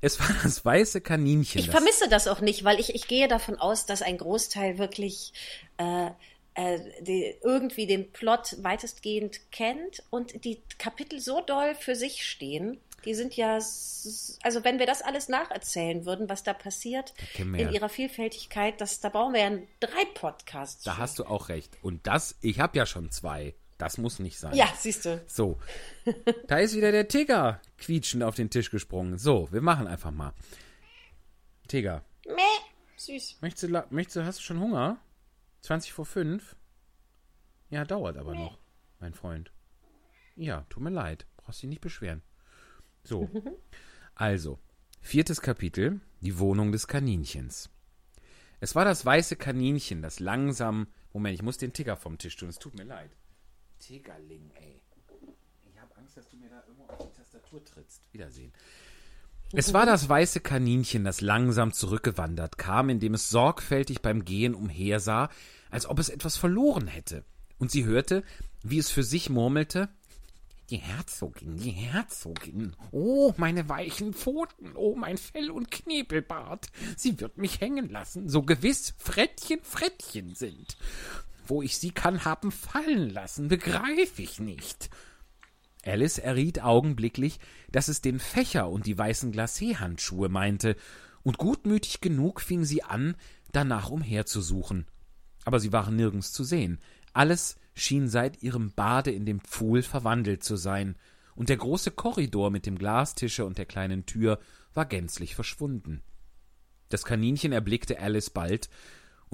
Es 0.00 0.20
war 0.20 0.28
das 0.42 0.64
weiße 0.64 1.00
Kaninchen. 1.00 1.60
Ich 1.60 1.70
vermisse 1.70 2.08
das 2.08 2.28
auch 2.28 2.40
nicht, 2.40 2.64
weil 2.64 2.78
ich, 2.78 2.94
ich 2.94 3.06
gehe 3.08 3.28
davon 3.28 3.58
aus, 3.58 3.86
dass 3.86 4.02
ein 4.02 4.18
Großteil 4.18 4.78
wirklich 4.78 5.32
äh, 5.78 6.10
äh, 6.54 6.78
die, 7.00 7.34
irgendwie 7.42 7.86
den 7.86 8.12
Plot 8.12 8.56
weitestgehend 8.62 9.50
kennt 9.50 10.02
und 10.10 10.44
die 10.44 10.62
Kapitel 10.78 11.20
so 11.20 11.40
doll 11.40 11.74
für 11.74 11.96
sich 11.96 12.24
stehen. 12.24 12.80
Die 13.04 13.14
sind 13.14 13.36
ja, 13.36 13.56
also 13.56 14.64
wenn 14.64 14.78
wir 14.78 14.86
das 14.86 15.02
alles 15.02 15.28
nacherzählen 15.28 16.06
würden, 16.06 16.28
was 16.28 16.42
da 16.42 16.54
passiert, 16.54 17.12
in 17.36 17.54
ja. 17.54 17.70
ihrer 17.70 17.88
Vielfältigkeit, 17.88 18.80
das, 18.80 19.00
da 19.00 19.10
brauchen 19.10 19.34
wir 19.34 19.40
ja 19.40 19.58
drei 19.80 20.04
Podcasts. 20.14 20.84
Da 20.84 20.94
für. 20.94 20.98
hast 20.98 21.18
du 21.18 21.24
auch 21.24 21.48
recht. 21.48 21.76
Und 21.82 22.06
das, 22.06 22.36
ich 22.40 22.60
habe 22.60 22.78
ja 22.78 22.86
schon 22.86 23.10
zwei. 23.10 23.54
Das 23.84 23.98
muss 23.98 24.18
nicht 24.18 24.38
sein. 24.38 24.54
Ja, 24.54 24.72
siehst 24.78 25.04
du. 25.04 25.22
So. 25.26 25.58
Da 26.46 26.56
ist 26.56 26.74
wieder 26.74 26.90
der 26.90 27.06
Tiger 27.06 27.60
quietschend 27.76 28.22
auf 28.22 28.34
den 28.34 28.48
Tisch 28.48 28.70
gesprungen. 28.70 29.18
So, 29.18 29.52
wir 29.52 29.60
machen 29.60 29.86
einfach 29.86 30.10
mal. 30.10 30.32
Tiger. 31.68 32.02
Meh. 32.26 32.40
Süß. 32.96 33.42
Möchtest 33.42 33.64
du, 33.64 33.84
möchtest 33.90 34.16
du, 34.16 34.24
hast 34.24 34.38
du 34.38 34.42
schon 34.42 34.58
Hunger? 34.58 34.96
20 35.60 35.92
vor 35.92 36.06
5? 36.06 36.56
Ja, 37.68 37.84
dauert 37.84 38.16
aber 38.16 38.32
Meh. 38.32 38.38
noch, 38.38 38.58
mein 39.00 39.12
Freund. 39.12 39.52
Ja, 40.34 40.64
tut 40.70 40.82
mir 40.82 40.88
leid. 40.88 41.26
Brauchst 41.36 41.62
dich 41.62 41.68
nicht 41.68 41.82
beschweren. 41.82 42.22
So. 43.04 43.28
Also, 44.16 44.60
viertes 45.02 45.42
Kapitel. 45.42 46.00
Die 46.22 46.38
Wohnung 46.38 46.72
des 46.72 46.86
Kaninchens. 46.86 47.68
Es 48.60 48.74
war 48.76 48.84
das 48.86 49.04
weiße 49.04 49.34
Kaninchen, 49.36 50.00
das 50.00 50.20
langsam. 50.20 50.86
Moment, 51.12 51.34
ich 51.34 51.42
muss 51.42 51.58
den 51.58 51.72
Tiger 51.72 51.96
vom 51.96 52.16
Tisch 52.16 52.36
tun. 52.36 52.48
Es 52.48 52.60
tut 52.60 52.76
mir 52.76 52.84
leid. 52.84 53.10
Tigerling, 53.78 54.50
ey. 54.54 54.80
Ich 55.70 55.80
habe 55.80 55.96
Angst, 55.96 56.16
dass 56.16 56.28
du 56.28 56.36
mir 56.36 56.48
da 56.48 56.62
irgendwo 56.66 56.84
auf 56.92 56.98
die 56.98 57.16
Tastatur 57.16 57.64
trittst. 57.64 58.02
Wiedersehen. 58.12 58.52
Es 59.52 59.72
war 59.72 59.86
das 59.86 60.08
weiße 60.08 60.40
Kaninchen, 60.40 61.04
das 61.04 61.20
langsam 61.20 61.72
zurückgewandert 61.72 62.58
kam, 62.58 62.88
indem 62.88 63.14
es 63.14 63.28
sorgfältig 63.28 64.02
beim 64.02 64.24
Gehen 64.24 64.54
umhersah, 64.54 65.30
als 65.70 65.86
ob 65.86 65.98
es 65.98 66.08
etwas 66.08 66.36
verloren 66.36 66.88
hätte. 66.88 67.24
Und 67.58 67.70
sie 67.70 67.84
hörte, 67.84 68.24
wie 68.62 68.78
es 68.78 68.90
für 68.90 69.04
sich 69.04 69.30
murmelte 69.30 69.88
Die 70.70 70.78
Herzogin, 70.78 71.56
die 71.58 71.70
Herzogin. 71.70 72.74
Oh, 72.90 73.32
meine 73.36 73.68
weichen 73.68 74.12
Pfoten, 74.12 74.74
oh, 74.74 74.96
mein 74.96 75.18
Fell 75.18 75.50
und 75.50 75.70
Knebelbart. 75.70 76.68
Sie 76.96 77.20
wird 77.20 77.38
mich 77.38 77.60
hängen 77.60 77.90
lassen, 77.90 78.28
so 78.28 78.42
gewiss 78.42 78.94
Frettchen 78.98 79.62
Frettchen 79.62 80.34
sind. 80.34 80.76
Wo 81.46 81.62
ich 81.62 81.78
sie 81.78 81.90
kann 81.90 82.24
haben 82.24 82.50
fallen 82.50 83.10
lassen, 83.10 83.48
begreif 83.48 84.18
ich 84.18 84.40
nicht. 84.40 84.90
Alice 85.84 86.18
erriet 86.18 86.62
augenblicklich, 86.62 87.38
dass 87.70 87.88
es 87.88 88.00
den 88.00 88.18
Fächer 88.18 88.70
und 88.70 88.86
die 88.86 88.96
weißen 88.96 89.32
Glacéhandschuhe 89.32 90.28
meinte, 90.28 90.76
und 91.22 91.38
gutmütig 91.38 92.00
genug 92.00 92.40
fing 92.40 92.64
sie 92.64 92.82
an, 92.82 93.16
danach 93.52 93.90
umherzusuchen. 93.90 94.86
Aber 95.44 95.60
sie 95.60 95.72
waren 95.72 95.96
nirgends 95.96 96.32
zu 96.32 96.44
sehen. 96.44 96.78
Alles 97.12 97.56
schien 97.74 98.08
seit 98.08 98.42
ihrem 98.42 98.72
Bade 98.72 99.10
in 99.10 99.26
dem 99.26 99.40
Pfuhl 99.40 99.82
verwandelt 99.82 100.44
zu 100.44 100.56
sein, 100.56 100.96
und 101.34 101.48
der 101.48 101.56
große 101.56 101.90
Korridor 101.90 102.50
mit 102.50 102.64
dem 102.64 102.78
Glastische 102.78 103.44
und 103.44 103.58
der 103.58 103.66
kleinen 103.66 104.06
Tür 104.06 104.38
war 104.72 104.86
gänzlich 104.86 105.34
verschwunden. 105.34 106.02
Das 106.90 107.04
Kaninchen 107.04 107.52
erblickte 107.52 107.98
Alice 107.98 108.30
bald, 108.30 108.68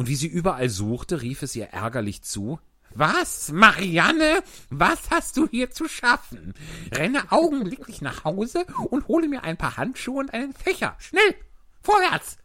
und 0.01 0.09
wie 0.09 0.17
sie 0.17 0.29
überall 0.29 0.71
suchte, 0.71 1.21
rief 1.21 1.43
es 1.43 1.55
ihr 1.55 1.67
ärgerlich 1.67 2.23
zu 2.23 2.59
Was, 2.95 3.53
Marianne, 3.53 4.43
was 4.71 5.11
hast 5.11 5.37
du 5.37 5.47
hier 5.47 5.73
zu 5.73 5.89
schaffen? 5.89 6.55
Renne 6.91 7.31
augenblicklich 7.31 8.01
nach 8.01 8.25
Hause 8.25 8.65
und 8.89 9.09
hole 9.09 9.29
mir 9.29 9.45
ein 9.45 9.59
paar 9.59 9.77
Handschuhe 9.77 10.21
und 10.21 10.33
einen 10.33 10.55
Fächer. 10.55 10.97
Schnell. 11.01 11.35
Vorwärts. 11.83 12.39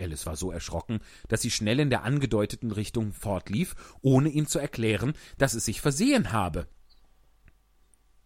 Alice 0.00 0.24
war 0.24 0.36
so 0.36 0.50
erschrocken, 0.50 1.00
dass 1.28 1.42
sie 1.42 1.50
schnell 1.50 1.80
in 1.80 1.90
der 1.90 2.02
angedeuteten 2.02 2.70
Richtung 2.70 3.12
fortlief, 3.12 3.74
ohne 4.00 4.30
ihm 4.30 4.46
zu 4.46 4.58
erklären, 4.58 5.12
dass 5.36 5.52
es 5.52 5.66
sich 5.66 5.82
versehen 5.82 6.32
habe. 6.32 6.66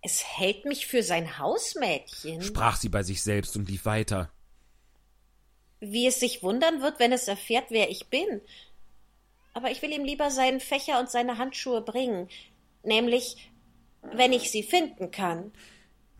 Es 0.00 0.22
hält 0.24 0.64
mich 0.64 0.86
für 0.86 1.02
sein 1.02 1.40
Hausmädchen, 1.40 2.40
sprach 2.42 2.76
sie 2.76 2.88
bei 2.88 3.02
sich 3.02 3.20
selbst 3.20 3.56
und 3.56 3.68
lief 3.68 3.84
weiter 3.84 4.30
wie 5.80 6.06
es 6.06 6.20
sich 6.20 6.42
wundern 6.42 6.82
wird, 6.82 6.98
wenn 6.98 7.12
es 7.12 7.28
erfährt, 7.28 7.66
wer 7.70 7.90
ich 7.90 8.08
bin. 8.08 8.40
Aber 9.54 9.70
ich 9.70 9.82
will 9.82 9.92
ihm 9.92 10.04
lieber 10.04 10.30
seinen 10.30 10.60
Fächer 10.60 11.00
und 11.00 11.10
seine 11.10 11.38
Handschuhe 11.38 11.80
bringen, 11.80 12.28
nämlich 12.82 13.50
wenn 14.02 14.32
ich 14.32 14.50
sie 14.50 14.62
finden 14.62 15.10
kann. 15.10 15.52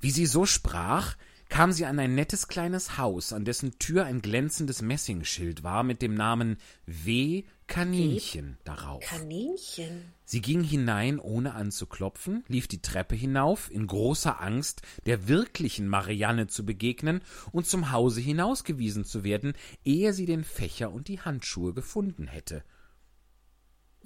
Wie 0.01 0.11
sie 0.11 0.27
so 0.27 0.47
sprach, 0.47 1.17
kam 1.49 1.73
sie 1.73 1.87
an 1.87 1.99
ein 1.99 2.15
nettes 2.15 2.49
kleines 2.49 2.99
Haus, 2.99 3.33
an 3.33 3.45
dessen 3.45 3.79
Tür 3.79 4.05
ein 4.05 4.21
glänzendes 4.21 4.83
Messingschild 4.83 5.63
war 5.63 5.83
mit 5.83 6.03
dem 6.03 6.15
Namen 6.15 6.59
W. 6.87 7.45
Kaninchen 7.69 8.59
darauf. 8.65 9.05
Kaninchen? 9.05 10.13
Sie 10.25 10.41
ging 10.41 10.65
hinein, 10.65 11.21
ohne 11.21 11.55
anzuklopfen, 11.55 12.43
lief 12.49 12.67
die 12.67 12.83
Treppe 12.83 13.15
hinauf, 13.15 13.71
in 13.71 13.87
großer 13.87 14.41
Angst, 14.41 14.83
der 15.07 15.29
wirklichen 15.29 15.87
Marianne 15.87 16.49
zu 16.49 16.65
begegnen 16.65 17.23
und 17.53 17.67
zum 17.67 17.93
Hause 17.93 18.21
hinausgewiesen 18.21 19.05
zu 19.05 19.23
werden, 19.23 19.53
ehe 19.85 20.13
sie 20.13 20.27
den 20.27 20.45
Fächer 20.45 20.91
und 20.91 21.09
die 21.09 21.21
Handschuhe 21.21 21.75
gefunden 21.75 22.27
hätte. 22.27 22.65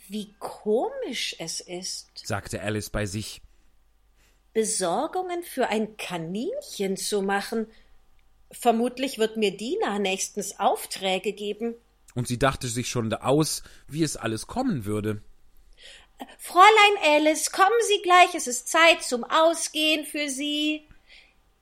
Wie 0.08 0.34
komisch 0.40 1.36
es 1.38 1.60
ist, 1.60 2.10
sagte 2.26 2.60
Alice 2.60 2.90
bei 2.90 3.06
sich. 3.06 3.40
Besorgungen 4.52 5.42
für 5.44 5.68
ein 5.68 5.96
Kaninchen 5.96 6.96
zu 6.96 7.22
machen. 7.22 7.66
Vermutlich 8.50 9.18
wird 9.18 9.36
mir 9.36 9.56
Dina 9.56 9.98
nächstens 9.98 10.58
Aufträge 10.58 11.32
geben. 11.32 11.74
Und 12.14 12.28
sie 12.28 12.38
dachte 12.38 12.68
sich 12.68 12.88
schon 12.88 13.12
aus, 13.14 13.62
wie 13.88 14.02
es 14.02 14.16
alles 14.16 14.46
kommen 14.46 14.84
würde. 14.84 15.22
Fräulein 16.38 17.24
Alice, 17.26 17.50
kommen 17.50 17.70
Sie 17.88 18.02
gleich, 18.02 18.34
es 18.34 18.46
ist 18.46 18.68
Zeit 18.68 19.02
zum 19.02 19.24
Ausgehen 19.24 20.04
für 20.04 20.28
Sie. 20.28 20.86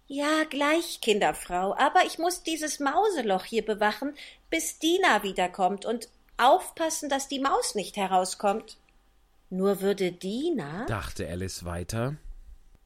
Ja, 0.07 0.44
gleich, 0.44 1.01
Kinderfrau, 1.01 1.74
aber 1.76 2.05
ich 2.05 2.18
muss 2.18 2.42
dieses 2.42 2.80
Mauseloch 2.80 3.44
hier 3.44 3.64
bewachen, 3.64 4.14
bis 4.51 4.78
Dina 4.78 5.22
wiederkommt 5.22 5.84
und 5.84 6.09
aufpassen, 6.36 7.09
dass 7.09 7.28
die 7.28 7.38
Maus 7.38 7.74
nicht 7.74 7.96
herauskommt. 7.96 8.76
Nur 9.51 9.80
würde 9.80 10.12
Dina, 10.12 10.86
dachte 10.86 11.28
Alice 11.28 11.64
weiter, 11.64 12.16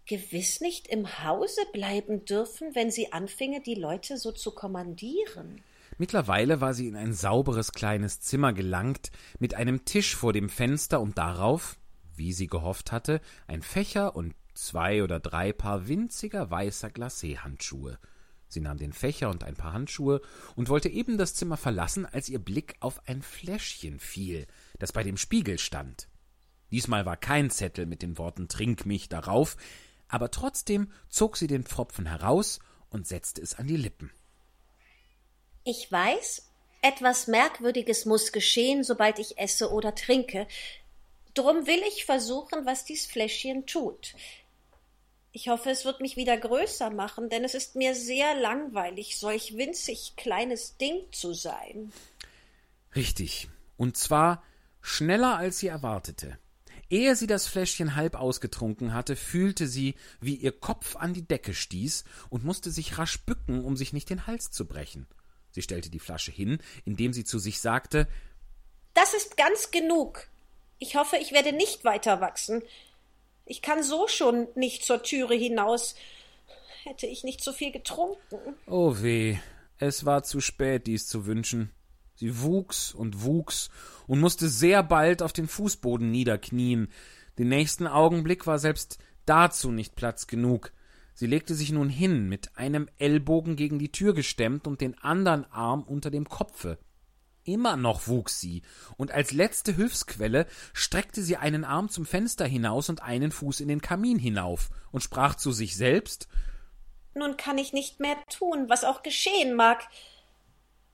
gewiss 0.06 0.60
nicht 0.60 0.88
im 0.88 1.24
Hause 1.24 1.62
bleiben 1.72 2.24
dürfen, 2.24 2.74
wenn 2.74 2.90
sie 2.90 3.12
anfinge, 3.12 3.60
die 3.62 3.74
Leute 3.74 4.18
so 4.18 4.32
zu 4.32 4.50
kommandieren. 4.50 5.62
Mittlerweile 5.99 6.61
war 6.61 6.74
sie 6.74 6.88
in 6.88 6.97
ein 6.97 7.12
sauberes 7.12 7.72
kleines 7.72 8.20
Zimmer 8.20 8.53
gelangt, 8.53 9.11
mit 9.38 9.55
einem 9.55 9.84
Tisch 9.84 10.16
vor 10.16 10.32
dem 10.32 10.49
Fenster 10.49 11.01
und 11.01 11.18
darauf, 11.18 11.76
wie 12.16 12.32
sie 12.32 12.47
gehofft 12.47 12.92
hatte, 12.92 13.20
ein 13.47 13.62
Fächer 13.62 14.16
und 14.16 14.34
zwei 14.55 15.03
oder 15.03 15.20
drei 15.20 15.53
Paar 15.53 15.88
winziger 15.88 16.51
weißer 16.51 16.88
Glacéhandschuhe. 16.88 17.99
Sie 18.49 18.61
nahm 18.61 18.78
den 18.78 18.92
Fächer 18.92 19.30
und 19.30 19.42
ein 19.42 19.57
paar 19.57 19.72
Handschuhe 19.72 20.20
und 20.55 20.68
wollte 20.68 20.88
eben 20.88 21.18
das 21.18 21.34
Zimmer 21.34 21.57
verlassen, 21.57 22.07
als 22.07 22.28
ihr 22.28 22.38
Blick 22.38 22.76
auf 22.80 23.07
ein 23.09 23.22
Fläschchen 23.22 23.99
fiel, 23.99 24.47
das 24.78 24.92
bei 24.92 25.03
dem 25.03 25.16
Spiegel 25.16 25.59
stand. 25.59 26.09
Diesmal 26.70 27.07
war 27.07 27.16
kein 27.16 27.51
Zettel 27.51 27.86
mit 27.86 28.03
den 28.03 28.18
Worten 28.18 28.49
Trink 28.49 28.86
mich 28.86 29.09
darauf, 29.09 29.57
aber 30.09 30.30
trotzdem 30.30 30.90
zog 31.09 31.36
sie 31.36 31.47
den 31.47 31.64
Pfropfen 31.64 32.07
heraus 32.07 32.61
und 32.90 33.07
setzte 33.07 33.42
es 33.42 33.55
an 33.57 33.66
die 33.66 33.76
Lippen. 33.76 34.11
Ich 35.64 35.90
weiß, 35.90 36.46
etwas 36.82 37.26
Merkwürdiges 37.26 38.04
muss 38.04 38.32
geschehen, 38.32 38.84
sobald 38.84 39.18
ich 39.18 39.38
esse 39.38 39.72
oder 39.72 39.94
trinke. 39.94 40.46
Drum 41.32 41.66
will 41.66 41.82
ich 41.88 42.04
versuchen, 42.04 42.66
was 42.66 42.84
dies 42.84 43.06
Fläschchen 43.06 43.64
tut. 43.64 44.14
Ich 45.32 45.48
hoffe, 45.48 45.70
es 45.70 45.86
wird 45.86 46.00
mich 46.02 46.16
wieder 46.16 46.36
größer 46.36 46.90
machen, 46.90 47.30
denn 47.30 47.42
es 47.42 47.54
ist 47.54 47.74
mir 47.74 47.94
sehr 47.94 48.34
langweilig, 48.34 49.18
solch 49.18 49.56
winzig 49.56 50.12
kleines 50.16 50.76
Ding 50.76 51.10
zu 51.10 51.32
sein. 51.32 51.90
Richtig. 52.94 53.48
Und 53.78 53.96
zwar 53.96 54.44
schneller, 54.82 55.38
als 55.38 55.58
sie 55.58 55.68
erwartete. 55.68 56.38
Ehe 56.90 57.16
sie 57.16 57.26
das 57.26 57.46
Fläschchen 57.46 57.96
halb 57.96 58.14
ausgetrunken 58.14 58.92
hatte, 58.92 59.16
fühlte 59.16 59.66
sie, 59.66 59.94
wie 60.20 60.36
ihr 60.36 60.52
Kopf 60.52 60.94
an 60.96 61.14
die 61.14 61.26
Decke 61.26 61.54
stieß 61.54 62.04
und 62.28 62.44
musste 62.44 62.70
sich 62.70 62.98
rasch 62.98 63.24
bücken, 63.24 63.64
um 63.64 63.76
sich 63.76 63.94
nicht 63.94 64.10
den 64.10 64.26
Hals 64.26 64.50
zu 64.50 64.66
brechen. 64.66 65.08
Sie 65.55 65.62
stellte 65.62 65.88
die 65.88 66.00
Flasche 66.00 66.32
hin, 66.32 66.59
indem 66.84 67.12
sie 67.12 67.22
zu 67.22 67.38
sich 67.38 67.61
sagte 67.61 68.09
Das 68.92 69.14
ist 69.14 69.36
ganz 69.36 69.70
genug. 69.70 70.28
Ich 70.80 70.96
hoffe, 70.96 71.16
ich 71.16 71.30
werde 71.32 71.52
nicht 71.52 71.84
weiter 71.84 72.20
wachsen. 72.20 72.62
Ich 73.46 73.62
kann 73.62 73.82
so 73.82 74.09
schon 74.09 74.48
nicht 74.57 74.84
zur 74.84 75.02
Türe 75.02 75.34
hinaus. 75.34 75.94
Hätte 76.82 77.07
ich 77.07 77.22
nicht 77.22 77.42
so 77.42 77.52
viel 77.52 77.70
getrunken. 77.70 78.57
Oh 78.66 78.96
weh, 79.00 79.38
es 79.78 80.05
war 80.05 80.24
zu 80.24 80.40
spät, 80.40 80.86
dies 80.88 81.07
zu 81.07 81.24
wünschen. 81.24 81.70
Sie 82.16 82.42
wuchs 82.42 82.92
und 82.92 83.22
wuchs 83.22 83.70
und 84.07 84.20
musste 84.20 84.48
sehr 84.48 84.82
bald 84.82 85.22
auf 85.22 85.32
den 85.32 85.46
Fußboden 85.46 86.11
niederknien. 86.11 86.88
Den 87.38 87.48
nächsten 87.48 87.86
Augenblick 87.86 88.46
war 88.46 88.59
selbst 88.59 88.98
dazu 89.24 89.70
nicht 89.70 89.94
Platz 89.94 90.26
genug. 90.26 90.72
Sie 91.14 91.26
legte 91.26 91.54
sich 91.54 91.70
nun 91.70 91.88
hin, 91.88 92.28
mit 92.28 92.56
einem 92.56 92.88
Ellbogen 92.98 93.54
gegen 93.54 93.78
die 93.78 93.92
Tür 93.92 94.14
gestemmt 94.14 94.66
und 94.66 94.80
den 94.80 94.98
andern 94.98 95.46
Arm 95.50 95.82
unter 95.84 96.10
dem 96.10 96.28
Kopfe. 96.28 96.78
Immer 97.44 97.76
noch 97.76 98.08
wuchs 98.08 98.40
sie, 98.40 98.62
und 98.96 99.12
als 99.12 99.30
letzte 99.30 99.72
Hilfsquelle 99.72 100.46
streckte 100.72 101.22
sie 101.22 101.36
einen 101.36 101.64
Arm 101.64 101.88
zum 101.88 102.06
Fenster 102.06 102.46
hinaus 102.46 102.88
und 102.88 103.02
einen 103.02 103.30
Fuß 103.30 103.60
in 103.60 103.68
den 103.68 103.82
Kamin 103.82 104.18
hinauf 104.18 104.70
und 104.90 105.02
sprach 105.02 105.34
zu 105.34 105.52
sich 105.52 105.76
selbst 105.76 106.26
Nun 107.14 107.36
kann 107.36 107.58
ich 107.58 107.72
nicht 107.72 108.00
mehr 108.00 108.16
tun, 108.30 108.68
was 108.68 108.84
auch 108.84 109.02
geschehen 109.02 109.54
mag. 109.54 109.86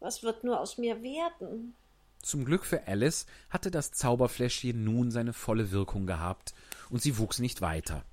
Was 0.01 0.23
wird 0.23 0.45
nur 0.45 0.61
aus 0.61 0.77
mir 0.77 1.03
werden? 1.03 1.75
Zum 2.21 2.45
Glück 2.45 2.67
für 2.67 2.87
Alice 2.87 3.27
hatte 3.49 3.71
das 3.71 3.93
Zauberfläschchen 3.93 4.85
nun 4.85 5.11
seine 5.11 5.33
volle 5.33 5.71
Wirkung 5.71 6.07
gehabt, 6.07 6.53
und 6.91 7.01
sie 7.01 7.17
wuchs 7.17 7.39
nicht 7.39 7.61
weiter. 7.61 8.05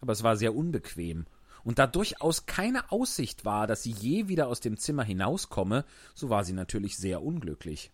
Aber 0.00 0.12
es 0.12 0.22
war 0.22 0.36
sehr 0.36 0.54
unbequem, 0.54 1.26
und 1.64 1.78
da 1.78 1.86
durchaus 1.86 2.46
keine 2.46 2.90
Aussicht 2.90 3.44
war, 3.44 3.66
dass 3.66 3.82
sie 3.82 3.92
je 3.92 4.28
wieder 4.28 4.48
aus 4.48 4.60
dem 4.60 4.78
Zimmer 4.78 5.04
hinauskomme, 5.04 5.84
so 6.14 6.30
war 6.30 6.44
sie 6.44 6.52
natürlich 6.52 6.96
sehr 6.96 7.22
unglücklich. 7.22 7.90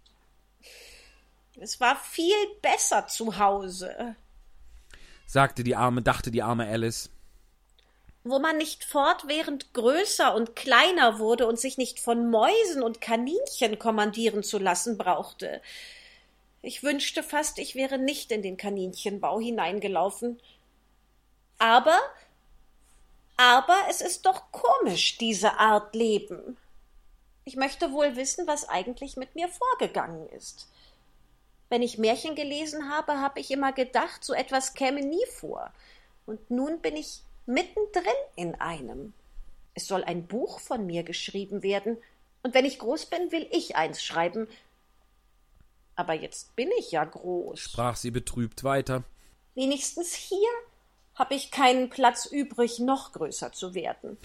Es 1.59 1.81
war 1.81 1.97
viel 1.97 2.37
besser 2.63 3.07
zu 3.07 3.39
Hause, 3.39 4.17
sagte 5.27 5.65
die 5.65 5.75
arme, 5.75 6.03
dachte 6.03 6.31
die 6.31 6.43
arme 6.43 6.67
Alice. 6.67 7.11
Wo 8.25 8.39
man 8.39 8.59
nicht 8.59 8.85
fortwährend 8.85 9.73
größer 9.73 10.35
und 10.35 10.57
kleiner 10.57 11.19
wurde 11.19 11.47
und 11.47 11.59
sich 11.59 11.79
nicht 11.79 12.01
von 12.01 12.29
Mäusen 12.31 12.83
und 12.83 13.01
Kaninchen 13.01 13.79
kommandieren 13.79 14.43
zu 14.43 14.59
lassen 14.59 14.99
brauchte. 14.99 15.63
Ich 16.61 16.83
wünschte 16.83 17.23
fast, 17.23 17.59
ich 17.59 17.77
wäre 17.77 17.99
nicht 17.99 18.33
in 18.33 18.43
den 18.43 18.57
Kaninchenbau 18.57 19.39
hineingelaufen. 19.39 20.41
Aber 21.59 21.99
aber 23.37 23.77
es 23.91 24.01
ist 24.01 24.25
doch 24.25 24.51
komisch, 24.51 25.19
diese 25.19 25.59
Art 25.59 25.95
Leben. 25.95 26.57
Ich 27.45 27.57
möchte 27.57 27.93
wohl 27.93 28.17
wissen, 28.17 28.47
was 28.47 28.69
eigentlich 28.69 29.17
mit 29.17 29.35
mir 29.35 29.49
vorgegangen 29.49 30.29
ist. 30.31 30.69
Wenn 31.69 31.83
ich 31.83 31.99
Märchen 31.99 32.35
gelesen 32.35 32.91
habe, 32.91 33.21
habe 33.21 33.41
ich 33.41 33.51
immer 33.51 33.73
gedacht, 33.73 34.25
so 34.25 34.33
etwas 34.33 34.75
käme 34.75 35.01
nie 35.01 35.27
vor. 35.35 35.71
Und 36.25 36.51
nun 36.51 36.81
bin 36.81 36.97
ich 36.97 37.23
mittendrin 37.45 38.05
in 38.37 38.55
einem. 38.55 39.13
Es 39.75 39.87
soll 39.87 40.03
ein 40.03 40.27
Buch 40.27 40.61
von 40.61 40.87
mir 40.87 41.03
geschrieben 41.03 41.63
werden, 41.63 41.99
und 42.43 42.55
wenn 42.55 42.65
ich 42.65 42.79
groß 42.79 43.07
bin, 43.07 43.33
will 43.33 43.49
ich 43.51 43.75
eins 43.75 44.05
schreiben. 44.05 44.47
Aber 45.97 46.15
jetzt 46.15 46.55
bin 46.55 46.71
ich 46.79 46.93
ja 46.93 47.05
groß, 47.05 47.59
sprach 47.59 47.97
sie 47.97 48.13
betrübt 48.13 48.63
weiter. 48.63 49.03
Wenigstens 49.57 50.15
hier 50.15 50.49
habe 51.17 51.35
ich 51.35 51.51
keinen 51.51 51.91
Platz 51.91 52.27
übrig, 52.27 52.79
noch 52.79 53.13
größer 53.13 53.53
zu 53.53 53.75
werden. 53.75 54.19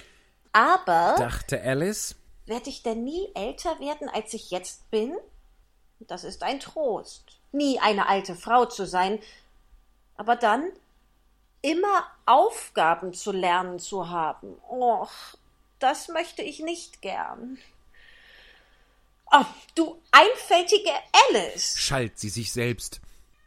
Aber, 0.54 1.16
dachte 1.18 1.62
Alice, 1.62 2.16
werde 2.46 2.70
ich 2.70 2.84
denn 2.84 3.04
nie 3.04 3.30
älter 3.34 3.80
werden, 3.80 4.10
als 4.10 4.34
ich 4.34 4.52
jetzt 4.52 4.90
bin? 4.92 5.16
Das 6.00 6.24
ist 6.24 6.44
ein 6.44 6.60
Trost, 6.60 7.24
nie 7.52 7.80
eine 7.80 8.08
alte 8.08 8.36
Frau 8.36 8.66
zu 8.66 8.86
sein, 8.86 9.20
aber 10.16 10.36
dann 10.36 10.70
immer 11.62 12.06
Aufgaben 12.26 13.14
zu 13.14 13.32
lernen 13.32 13.80
zu 13.80 14.10
haben. 14.10 14.58
Och, 14.70 15.12
das 15.80 16.10
möchte 16.10 16.42
ich 16.42 16.60
nicht 16.60 17.02
gern. 17.02 17.58
Oh, 19.32 19.46
du 19.76 20.02
einfältige 20.12 20.92
Alice, 21.30 21.76
schalt 21.78 22.20
sie 22.20 22.30
sich 22.30 22.52
selbst. 22.52 23.00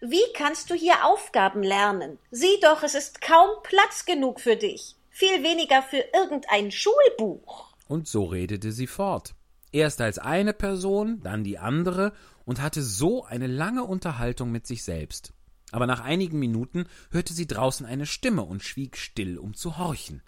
Wie 0.07 0.33
kannst 0.35 0.69
du 0.69 0.75
hier 0.75 1.07
Aufgaben 1.07 1.63
lernen? 1.63 2.19
Sieh 2.31 2.61
doch, 2.61 2.83
es 2.83 2.95
ist 2.95 3.23
kaum 3.23 3.49
Platz 3.63 4.05
genug 4.05 4.39
für 4.39 4.55
dich. 4.55 4.97
Viel 5.09 5.43
weniger 5.43 5.83
für 5.83 6.05
irgendein 6.13 6.71
Schulbuch. 6.71 7.75
Und 7.89 8.07
so 8.07 8.25
redete 8.25 8.71
sie 8.71 8.87
fort. 8.87 9.35
Erst 9.73 10.03
als 10.03 10.19
eine 10.19 10.53
Person, 10.53 11.23
dann 11.23 11.43
die 11.43 11.59
andere 11.59 12.13
und 12.45 12.61
hatte 12.61 12.83
so 12.83 13.25
eine 13.25 13.47
lange 13.47 13.83
Unterhaltung 13.85 14.51
mit 14.53 14.67
sich 14.67 14.85
selbst. 14.85 15.33
Aber 15.73 15.87
nach 15.87 16.01
einigen 16.01 16.39
Minuten 16.39 16.85
hörte 17.11 17.33
sie 17.33 17.47
draußen 17.47 17.87
eine 17.87 18.05
Stimme 18.05 18.43
und 18.43 18.63
schwieg 18.63 18.99
still, 18.99 19.39
um 19.39 19.55
zu 19.55 19.79
horchen. 19.79 20.23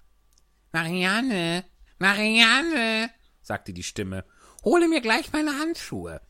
Marianne, 0.73 1.67
Marianne, 1.99 3.11
sagte 3.43 3.75
die 3.75 3.83
Stimme, 3.83 4.25
hole 4.65 4.89
mir 4.89 5.03
gleich 5.03 5.35
meine 5.35 5.59
Handschuhe. 5.59 6.23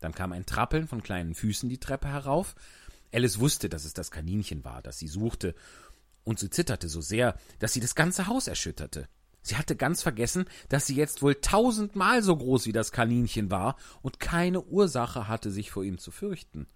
Dann 0.00 0.14
kam 0.14 0.32
ein 0.32 0.46
Trappeln 0.46 0.88
von 0.88 1.02
kleinen 1.02 1.34
Füßen 1.34 1.68
die 1.68 1.78
Treppe 1.78 2.08
herauf. 2.08 2.54
Alice 3.12 3.38
wusste, 3.38 3.68
dass 3.68 3.84
es 3.84 3.94
das 3.94 4.10
Kaninchen 4.10 4.64
war, 4.64 4.82
das 4.82 4.98
sie 4.98 5.08
suchte, 5.08 5.54
und 6.24 6.38
sie 6.38 6.50
zitterte 6.50 6.88
so 6.88 7.00
sehr, 7.00 7.38
dass 7.58 7.72
sie 7.72 7.80
das 7.80 7.94
ganze 7.94 8.26
Haus 8.26 8.48
erschütterte. 8.48 9.08
Sie 9.40 9.56
hatte 9.56 9.76
ganz 9.76 10.02
vergessen, 10.02 10.44
dass 10.68 10.86
sie 10.86 10.94
jetzt 10.94 11.22
wohl 11.22 11.36
tausendmal 11.36 12.22
so 12.22 12.36
groß 12.36 12.66
wie 12.66 12.72
das 12.72 12.92
Kaninchen 12.92 13.50
war 13.50 13.76
und 14.02 14.20
keine 14.20 14.60
Ursache 14.62 15.26
hatte, 15.26 15.50
sich 15.50 15.70
vor 15.70 15.84
ihm 15.84 15.96
zu 15.96 16.10
fürchten. 16.10 16.66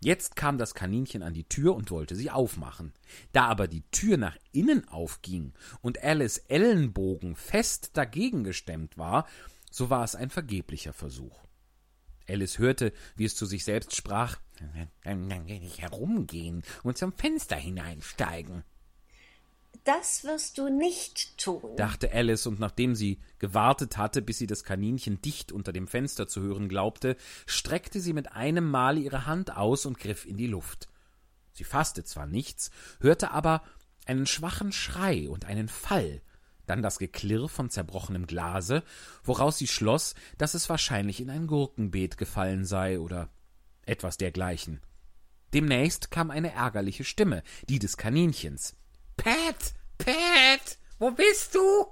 Jetzt 0.00 0.36
kam 0.36 0.58
das 0.58 0.74
Kaninchen 0.74 1.22
an 1.22 1.34
die 1.34 1.48
Tür 1.48 1.74
und 1.74 1.90
wollte 1.90 2.14
sie 2.14 2.30
aufmachen. 2.30 2.92
Da 3.32 3.46
aber 3.46 3.66
die 3.66 3.82
Tür 3.90 4.18
nach 4.18 4.36
innen 4.52 4.86
aufging 4.88 5.52
und 5.80 6.02
Alice 6.02 6.38
Ellenbogen 6.38 7.34
fest 7.34 7.90
dagegen 7.94 8.44
gestemmt 8.44 8.98
war, 8.98 9.26
so 9.70 9.90
war 9.90 10.04
es 10.04 10.14
ein 10.14 10.30
vergeblicher 10.30 10.92
Versuch. 10.92 11.45
Alice 12.28 12.58
hörte, 12.58 12.92
wie 13.16 13.24
es 13.24 13.36
zu 13.36 13.46
sich 13.46 13.64
selbst 13.64 13.94
sprach. 13.94 14.38
Dann, 15.04 15.28
dann 15.28 15.46
will 15.46 15.62
ich 15.62 15.82
herumgehen 15.82 16.62
und 16.82 16.96
zum 16.96 17.12
Fenster 17.12 17.56
hineinsteigen. 17.56 18.64
Das 19.84 20.24
wirst 20.24 20.58
du 20.58 20.68
nicht 20.68 21.38
tun, 21.38 21.76
dachte 21.76 22.10
Alice, 22.12 22.46
und 22.46 22.58
nachdem 22.58 22.96
sie 22.96 23.20
gewartet 23.38 23.96
hatte, 23.96 24.20
bis 24.20 24.38
sie 24.38 24.48
das 24.48 24.64
Kaninchen 24.64 25.22
dicht 25.22 25.52
unter 25.52 25.72
dem 25.72 25.86
Fenster 25.86 26.26
zu 26.26 26.40
hören 26.40 26.68
glaubte, 26.68 27.16
streckte 27.46 28.00
sie 28.00 28.12
mit 28.12 28.32
einem 28.32 28.68
Male 28.68 28.98
ihre 28.98 29.26
Hand 29.26 29.56
aus 29.56 29.86
und 29.86 29.98
griff 29.98 30.26
in 30.26 30.36
die 30.36 30.48
Luft. 30.48 30.88
Sie 31.52 31.62
fasste 31.62 32.02
zwar 32.02 32.26
nichts, 32.26 32.70
hörte 33.00 33.30
aber 33.30 33.62
einen 34.06 34.26
schwachen 34.26 34.72
Schrei 34.72 35.28
und 35.28 35.44
einen 35.44 35.68
Fall, 35.68 36.20
dann 36.66 36.82
das 36.82 36.98
Geklirr 36.98 37.48
von 37.48 37.70
zerbrochenem 37.70 38.26
Glase, 38.26 38.82
woraus 39.24 39.58
sie 39.58 39.66
schloss, 39.66 40.14
dass 40.38 40.54
es 40.54 40.68
wahrscheinlich 40.68 41.20
in 41.20 41.30
ein 41.30 41.46
Gurkenbeet 41.46 42.16
gefallen 42.16 42.64
sei 42.64 42.98
oder 42.98 43.28
etwas 43.84 44.16
dergleichen. 44.16 44.80
Demnächst 45.54 46.10
kam 46.10 46.30
eine 46.30 46.52
ärgerliche 46.52 47.04
Stimme, 47.04 47.42
die 47.68 47.78
des 47.78 47.96
Kaninchens. 47.96 48.74
Pat, 49.16 49.74
Pat, 49.98 50.78
wo 50.98 51.12
bist 51.12 51.54
du? 51.54 51.86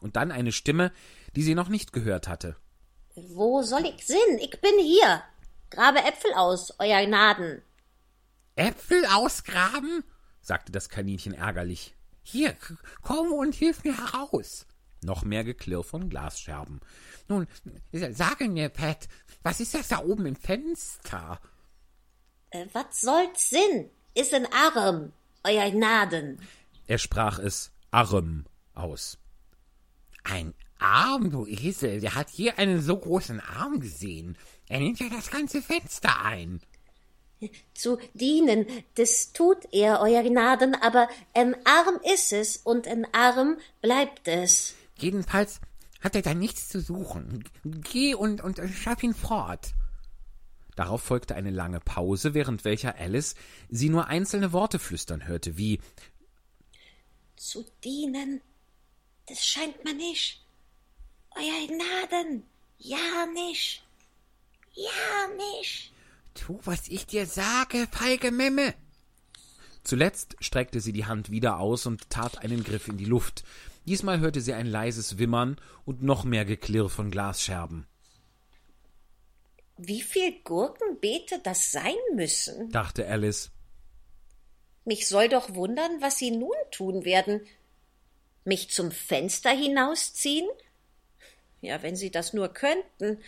Und 0.00 0.16
dann 0.16 0.30
eine 0.30 0.52
Stimme, 0.52 0.92
die 1.34 1.42
sie 1.42 1.54
noch 1.54 1.68
nicht 1.68 1.92
gehört 1.92 2.28
hatte. 2.28 2.56
Wo 3.14 3.62
soll 3.62 3.86
ich 3.86 4.06
sin? 4.06 4.38
Ich 4.40 4.60
bin 4.60 4.78
hier. 4.78 5.22
Grabe 5.70 5.98
Äpfel 5.98 6.32
aus, 6.34 6.74
euer 6.78 7.04
Gnaden. 7.04 7.62
Äpfel 8.54 9.04
ausgraben? 9.06 10.04
sagte 10.40 10.70
das 10.70 10.88
Kaninchen 10.88 11.34
ärgerlich. 11.34 11.95
Hier, 12.28 12.56
komm 13.02 13.32
und 13.32 13.54
hilf 13.54 13.84
mir 13.84 13.96
heraus. 13.96 14.66
Noch 15.04 15.24
mehr 15.24 15.44
Geklirr 15.44 15.84
von 15.84 16.10
Glasscherben. 16.10 16.80
Nun, 17.28 17.46
sage 17.92 18.48
mir, 18.48 18.68
Pat, 18.68 19.06
was 19.44 19.60
ist 19.60 19.74
das 19.74 19.86
da 19.86 20.02
oben 20.02 20.26
im 20.26 20.34
Fenster? 20.34 21.40
Äh, 22.50 22.66
was 22.72 23.00
soll's 23.00 23.50
Sinn? 23.50 23.90
Ist 24.14 24.34
ein 24.34 24.52
Arm, 24.52 25.12
euer 25.44 25.70
Gnaden. 25.70 26.40
Er 26.88 26.98
sprach 26.98 27.38
es 27.38 27.70
arm 27.92 28.44
aus. 28.74 29.18
Ein 30.24 30.52
Arm, 30.80 31.30
du 31.30 31.46
Esel, 31.46 32.00
der 32.00 32.16
hat 32.16 32.28
hier 32.28 32.58
einen 32.58 32.82
so 32.82 32.98
großen 32.98 33.38
Arm 33.38 33.78
gesehen. 33.78 34.36
Er 34.68 34.80
nimmt 34.80 34.98
ja 34.98 35.08
das 35.10 35.30
ganze 35.30 35.62
Fenster 35.62 36.24
ein. 36.24 36.60
Zu 37.74 37.98
dienen, 38.14 38.66
das 38.94 39.32
tut 39.32 39.58
er, 39.72 40.00
Euer 40.00 40.22
Gnaden, 40.22 40.74
aber 40.74 41.08
ein 41.34 41.54
Arm 41.66 42.00
ist 42.14 42.32
es 42.32 42.56
und 42.56 42.88
ein 42.88 43.06
Arm 43.12 43.58
bleibt 43.82 44.26
es. 44.26 44.74
Jedenfalls 44.98 45.60
hat 46.00 46.14
er 46.14 46.22
da 46.22 46.34
nichts 46.34 46.68
zu 46.68 46.80
suchen. 46.80 47.44
Geh 47.64 48.14
und, 48.14 48.40
und 48.42 48.60
schaff 48.72 49.02
ihn 49.02 49.14
fort. 49.14 49.74
Darauf 50.76 51.02
folgte 51.02 51.34
eine 51.34 51.50
lange 51.50 51.80
Pause, 51.80 52.34
während 52.34 52.64
welcher 52.64 52.96
Alice 52.96 53.34
sie 53.70 53.88
nur 53.88 54.08
einzelne 54.08 54.52
Worte 54.52 54.78
flüstern 54.78 55.26
hörte, 55.26 55.56
wie 55.56 55.80
Zu 57.36 57.64
dienen, 57.82 58.40
das 59.26 59.44
scheint 59.44 59.84
mir 59.84 59.94
nicht. 59.94 60.44
Euer 61.34 61.66
Gnaden, 61.66 62.44
ja 62.78 63.26
nicht. 63.32 63.82
Ja 64.74 65.34
nicht. 65.58 65.92
Tu, 66.36 66.60
was 66.64 66.88
ich 66.88 67.06
dir 67.06 67.26
sage, 67.26 67.88
feige 67.90 68.30
Memme. 68.30 68.74
Zuletzt 69.82 70.36
streckte 70.40 70.80
sie 70.80 70.92
die 70.92 71.06
Hand 71.06 71.30
wieder 71.30 71.58
aus 71.58 71.86
und 71.86 72.10
tat 72.10 72.38
einen 72.38 72.64
Griff 72.64 72.88
in 72.88 72.96
die 72.96 73.04
Luft. 73.04 73.44
Diesmal 73.86 74.20
hörte 74.20 74.40
sie 74.40 74.52
ein 74.52 74.66
leises 74.66 75.18
Wimmern 75.18 75.60
und 75.84 76.02
noch 76.02 76.24
mehr 76.24 76.44
Geklirr 76.44 76.88
von 76.88 77.10
Glasscherben. 77.10 77.86
Wie 79.76 80.02
viel 80.02 80.32
Gurkenbeete 80.42 81.40
das 81.42 81.70
sein 81.70 81.94
müssen? 82.14 82.70
dachte 82.70 83.06
Alice. 83.06 83.50
Mich 84.84 85.08
soll 85.08 85.28
doch 85.28 85.54
wundern, 85.54 86.00
was 86.00 86.18
sie 86.18 86.30
nun 86.30 86.56
tun 86.70 87.04
werden. 87.04 87.40
Mich 88.44 88.70
zum 88.70 88.90
Fenster 88.90 89.50
hinausziehen? 89.50 90.48
Ja, 91.60 91.82
wenn 91.82 91.96
sie 91.96 92.10
das 92.10 92.32
nur 92.32 92.48
könnten. 92.48 93.18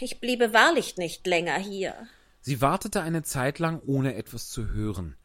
Ich 0.00 0.20
bliebe 0.20 0.52
wahrlich 0.52 0.96
nicht 0.96 1.26
länger 1.26 1.56
hier. 1.56 1.94
Sie 2.40 2.60
wartete 2.60 3.00
eine 3.02 3.22
Zeit 3.22 3.58
lang, 3.58 3.80
ohne 3.86 4.14
etwas 4.16 4.50
zu 4.50 4.68
hören. 4.68 5.16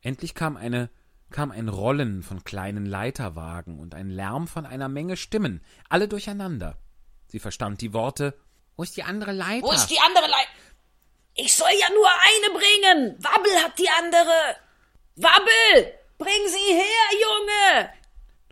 Endlich 0.00 0.34
kam 0.34 0.56
eine 0.56 0.90
kam 1.30 1.50
ein 1.50 1.68
Rollen 1.68 2.22
von 2.22 2.44
kleinen 2.44 2.86
Leiterwagen 2.86 3.80
und 3.80 3.94
ein 3.94 4.08
Lärm 4.08 4.46
von 4.46 4.64
einer 4.64 4.88
Menge 4.88 5.16
Stimmen, 5.16 5.60
alle 5.88 6.06
durcheinander. 6.08 6.76
Sie 7.26 7.40
verstand 7.40 7.80
die 7.80 7.92
Worte 7.92 8.34
Wo 8.76 8.84
ist 8.84 8.96
die 8.96 9.02
andere 9.02 9.32
Leiter? 9.32 9.66
Wo 9.66 9.72
ist 9.72 9.88
die 9.88 9.98
andere 9.98 10.26
Leiter? 10.26 10.50
Ich 11.34 11.54
soll 11.54 11.72
ja 11.78 11.88
nur 11.90 12.08
eine 12.08 12.58
bringen. 12.58 13.16
Wabbel 13.18 13.52
hat 13.62 13.78
die 13.78 13.88
andere. 13.88 14.56
Wabbel! 15.16 15.92
Bring 16.18 16.48
sie 16.48 16.74
her, 16.74 17.08
Junge! 17.20 17.90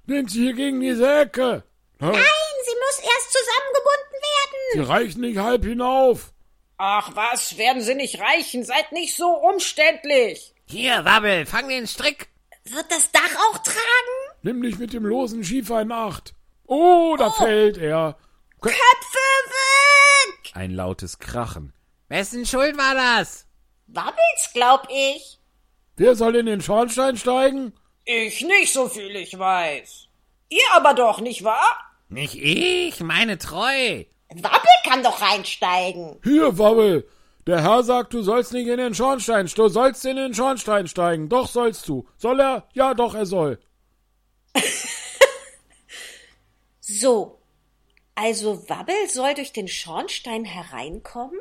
Nimmt 0.07 0.31
sie 0.31 0.43
hier 0.43 0.53
gegen 0.53 0.81
diese 0.81 1.21
Ecke. 1.21 1.65
Nein, 1.99 2.13
sie 2.13 2.77
muss 2.85 2.99
erst 2.99 3.33
zusammengebunden 3.33 4.14
werden. 4.25 4.87
Sie 4.87 4.93
reichen 4.93 5.21
nicht 5.21 5.39
halb 5.39 5.65
hinauf. 5.65 6.33
Ach 6.77 7.11
was, 7.15 7.57
werden 7.57 7.83
sie 7.83 7.95
nicht 7.95 8.21
reichen. 8.21 8.65
Seid 8.65 8.93
nicht 8.93 9.17
so 9.17 9.29
umständlich. 9.29 10.55
Hier, 10.67 11.05
Wabbel, 11.05 11.47
fang 11.47 11.69
den 11.69 11.87
Strick. 11.87 12.29
Wird 12.65 12.91
das 12.91 13.13
Dach 13.13 13.37
auch 13.51 13.59
tragen? 13.59 14.39
Nimm 14.43 14.63
dich 14.63 14.79
mit 14.79 14.93
dem 14.93 15.05
losen 15.05 15.45
Schiefer 15.45 15.83
in 15.83 15.93
Acht. 15.93 16.35
Oh, 16.67 17.17
da 17.19 17.31
fällt 17.31 17.77
er. 17.79 18.17
Köpfe 18.61 18.75
weg! 18.79 20.53
Ein 20.55 20.71
lautes 20.71 21.19
Krachen. 21.19 21.75
Wessen 22.09 22.47
Schuld 22.47 22.79
war 22.79 22.95
das? 22.95 23.47
Wabbels, 23.87 24.51
glaub 24.55 24.89
ich. 24.91 25.39
Wer 25.97 26.17
soll 26.17 26.37
in 26.37 26.47
den 26.47 26.63
Schornstein 26.63 27.17
steigen? 27.17 27.73
Ich 28.05 28.41
nicht, 28.41 28.73
so 28.73 28.89
viel 28.89 29.15
ich 29.17 29.39
weiß. 29.39 30.09
Ihr 30.49 30.73
aber 30.73 30.95
doch, 30.95 31.21
nicht 31.21 31.45
wahr? 31.45 31.77
Nicht 32.09 32.35
ich, 32.37 33.01
meine 33.01 33.39
Treu. 33.39 34.05
Wabbel 34.43 34.71
kann 34.89 35.03
doch 35.03 35.21
reinsteigen. 35.21 36.17
Hier, 36.23 36.59
Wabbel. 36.59 37.09
Der 37.47 37.63
Herr 37.63 37.83
sagt, 37.83 38.15
du 38.15 38.23
sollst 38.23 38.53
nicht 38.53 38.69
in 38.69 38.79
den 38.79 38.95
Schornstein. 38.95 39.47
Du 39.55 39.69
sollst 39.69 40.05
in 40.05 40.17
den 40.17 40.35
Schornstein 40.35 40.89
steigen. 40.89 41.29
Doch 41.29 41.49
sollst 41.49 41.89
du. 41.89 42.09
Soll 42.17 42.41
er? 42.41 42.67
Ja, 42.73 42.95
doch, 42.95 43.15
er 43.15 43.27
soll. 43.27 43.59
So. 46.87 47.41
Also 48.15 48.69
Wabbel 48.69 49.09
soll 49.09 49.35
durch 49.35 49.53
den 49.53 49.69
Schornstein 49.69 50.45
hereinkommen? 50.45 51.41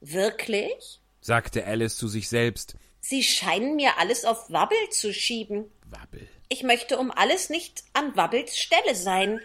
Wirklich? 0.00 1.00
sagte 1.20 1.64
Alice 1.64 1.96
zu 1.96 2.08
sich 2.08 2.28
selbst. 2.28 2.74
Sie 3.00 3.22
scheinen 3.22 3.76
mir 3.76 3.98
alles 3.98 4.24
auf 4.24 4.50
Wabbel 4.50 4.76
zu 4.90 5.14
schieben. 5.14 5.70
Wabbel. 5.86 6.28
Ich 6.48 6.62
möchte 6.62 6.98
um 6.98 7.10
alles 7.10 7.48
nicht 7.48 7.84
an 7.92 8.16
Wabbels 8.16 8.58
Stelle 8.58 8.94
sein. 8.94 9.40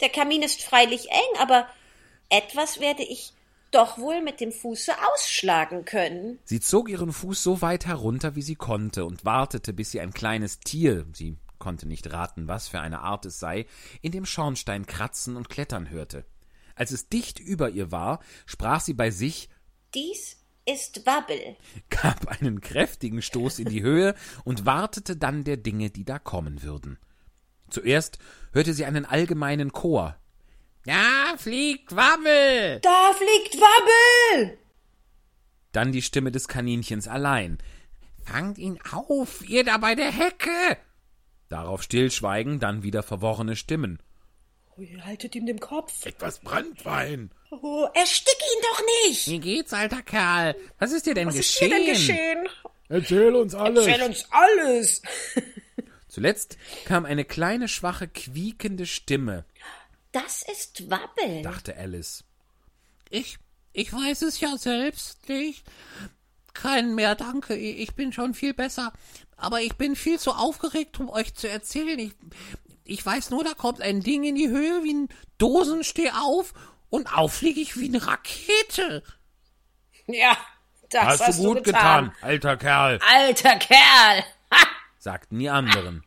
Der 0.00 0.08
Kamin 0.08 0.42
ist 0.42 0.62
freilich 0.62 1.10
eng, 1.10 1.38
aber 1.38 1.68
etwas 2.28 2.80
werde 2.80 3.02
ich 3.02 3.32
doch 3.70 3.98
wohl 3.98 4.22
mit 4.22 4.40
dem 4.40 4.52
Fuße 4.52 4.92
ausschlagen 5.12 5.84
können. 5.84 6.38
Sie 6.44 6.60
zog 6.60 6.88
ihren 6.88 7.12
Fuß 7.12 7.42
so 7.42 7.62
weit 7.62 7.86
herunter, 7.86 8.36
wie 8.36 8.42
sie 8.42 8.54
konnte, 8.54 9.04
und 9.04 9.24
wartete, 9.24 9.72
bis 9.72 9.90
sie 9.90 10.00
ein 10.00 10.12
kleines 10.12 10.60
Tier, 10.60 11.06
sie 11.12 11.36
konnte 11.58 11.86
nicht 11.86 12.12
raten, 12.12 12.48
was 12.48 12.68
für 12.68 12.80
eine 12.80 13.00
Art 13.00 13.26
es 13.26 13.38
sei, 13.38 13.66
in 14.02 14.12
dem 14.12 14.26
Schornstein 14.26 14.86
kratzen 14.86 15.36
und 15.36 15.48
klettern 15.48 15.90
hörte. 15.90 16.24
Als 16.74 16.90
es 16.90 17.08
dicht 17.08 17.40
über 17.40 17.70
ihr 17.70 17.90
war, 17.90 18.20
sprach 18.44 18.80
sie 18.80 18.94
bei 18.94 19.10
sich 19.10 19.48
Dies 19.94 20.36
ist 20.66 21.06
Wabbel. 21.06 21.56
gab 21.90 22.28
einen 22.28 22.60
kräftigen 22.60 23.22
Stoß 23.22 23.60
in 23.60 23.68
die 23.68 23.82
Höhe 23.82 24.14
und 24.44 24.66
wartete 24.66 25.16
dann 25.16 25.44
der 25.44 25.56
Dinge, 25.56 25.90
die 25.90 26.04
da 26.04 26.18
kommen 26.18 26.62
würden. 26.62 26.98
Zuerst 27.70 28.18
hörte 28.52 28.74
sie 28.74 28.84
einen 28.84 29.04
allgemeinen 29.04 29.72
Chor. 29.72 30.16
Ja, 30.86 31.34
fliegt 31.36 31.96
Wabbel! 31.96 32.78
Da 32.80 33.12
fliegt 33.12 33.60
Wabbel! 33.60 34.56
Dann 35.72 35.90
die 35.90 36.00
Stimme 36.00 36.30
des 36.30 36.46
Kaninchens 36.46 37.08
allein. 37.08 37.58
Fangt 38.24 38.56
ihn 38.58 38.78
auf, 38.92 39.48
ihr 39.48 39.64
da 39.64 39.78
bei 39.78 39.96
der 39.96 40.12
Hecke! 40.12 40.76
Darauf 41.48 41.82
Stillschweigen, 41.82 42.60
dann 42.60 42.84
wieder 42.84 43.02
verworrene 43.02 43.56
Stimmen. 43.56 43.98
Oh, 44.76 44.80
ihr 44.80 45.04
haltet 45.04 45.34
ihm 45.34 45.46
den 45.46 45.58
Kopf. 45.58 46.06
Etwas 46.06 46.38
Brandwein. 46.38 47.32
Oh, 47.50 47.88
erstick 47.92 48.38
ihn 48.38 48.62
doch 48.62 48.82
nicht! 49.08 49.26
Wie 49.26 49.40
geht's, 49.40 49.72
alter 49.72 50.02
Kerl? 50.02 50.54
Was 50.78 50.92
ist 50.92 51.06
dir 51.06 51.14
denn 51.14 51.26
Was 51.26 51.34
ist 51.34 51.58
geschehen? 51.58 51.68
hier 51.68 51.78
denn 51.78 51.94
geschehen? 51.94 52.48
Erzähl 52.88 53.34
uns 53.34 53.56
alles. 53.56 53.86
Erzähl 53.86 54.06
uns 54.06 54.28
alles! 54.30 55.02
Zuletzt 56.08 56.56
kam 56.84 57.04
eine 57.04 57.24
kleine, 57.24 57.66
schwache, 57.66 58.06
quiekende 58.06 58.86
Stimme, 58.86 59.44
Das 60.16 60.42
ist 60.44 60.88
Wabbel. 60.90 61.42
dachte 61.42 61.76
Alice. 61.76 62.24
Ich, 63.10 63.36
ich 63.74 63.92
weiß 63.92 64.22
es 64.22 64.40
ja 64.40 64.56
selbst 64.56 65.28
nicht. 65.28 65.62
Keinen 66.54 66.94
mehr, 66.94 67.14
danke. 67.14 67.54
Ich 67.54 67.94
bin 67.94 68.14
schon 68.14 68.32
viel 68.32 68.54
besser. 68.54 68.94
Aber 69.36 69.60
ich 69.60 69.76
bin 69.76 69.94
viel 69.94 70.18
zu 70.18 70.32
aufgeregt, 70.32 70.98
um 71.00 71.10
euch 71.10 71.34
zu 71.34 71.50
erzählen. 71.50 71.98
Ich, 71.98 72.12
ich 72.84 73.04
weiß 73.04 73.28
nur, 73.28 73.44
da 73.44 73.52
kommt 73.52 73.82
ein 73.82 74.00
Ding 74.00 74.24
in 74.24 74.36
die 74.36 74.48
Höhe 74.48 74.82
wie 74.84 74.94
ein 74.94 75.08
Dosenstehauf 75.36 76.54
und 76.88 77.12
auffliege 77.12 77.60
ich 77.60 77.78
wie 77.78 77.88
eine 77.88 78.06
Rakete. 78.06 79.02
Ja, 80.06 80.34
das 80.88 81.04
hast, 81.04 81.20
Hast, 81.26 81.38
du 81.40 81.54
gut 81.54 81.64
getan, 81.64 82.14
alter 82.22 82.56
Kerl. 82.56 83.00
Alter 83.06 83.56
Kerl! 83.56 84.24
Ha! 84.50 84.66
sagten 84.98 85.38
die 85.38 85.50
anderen. 85.50 86.04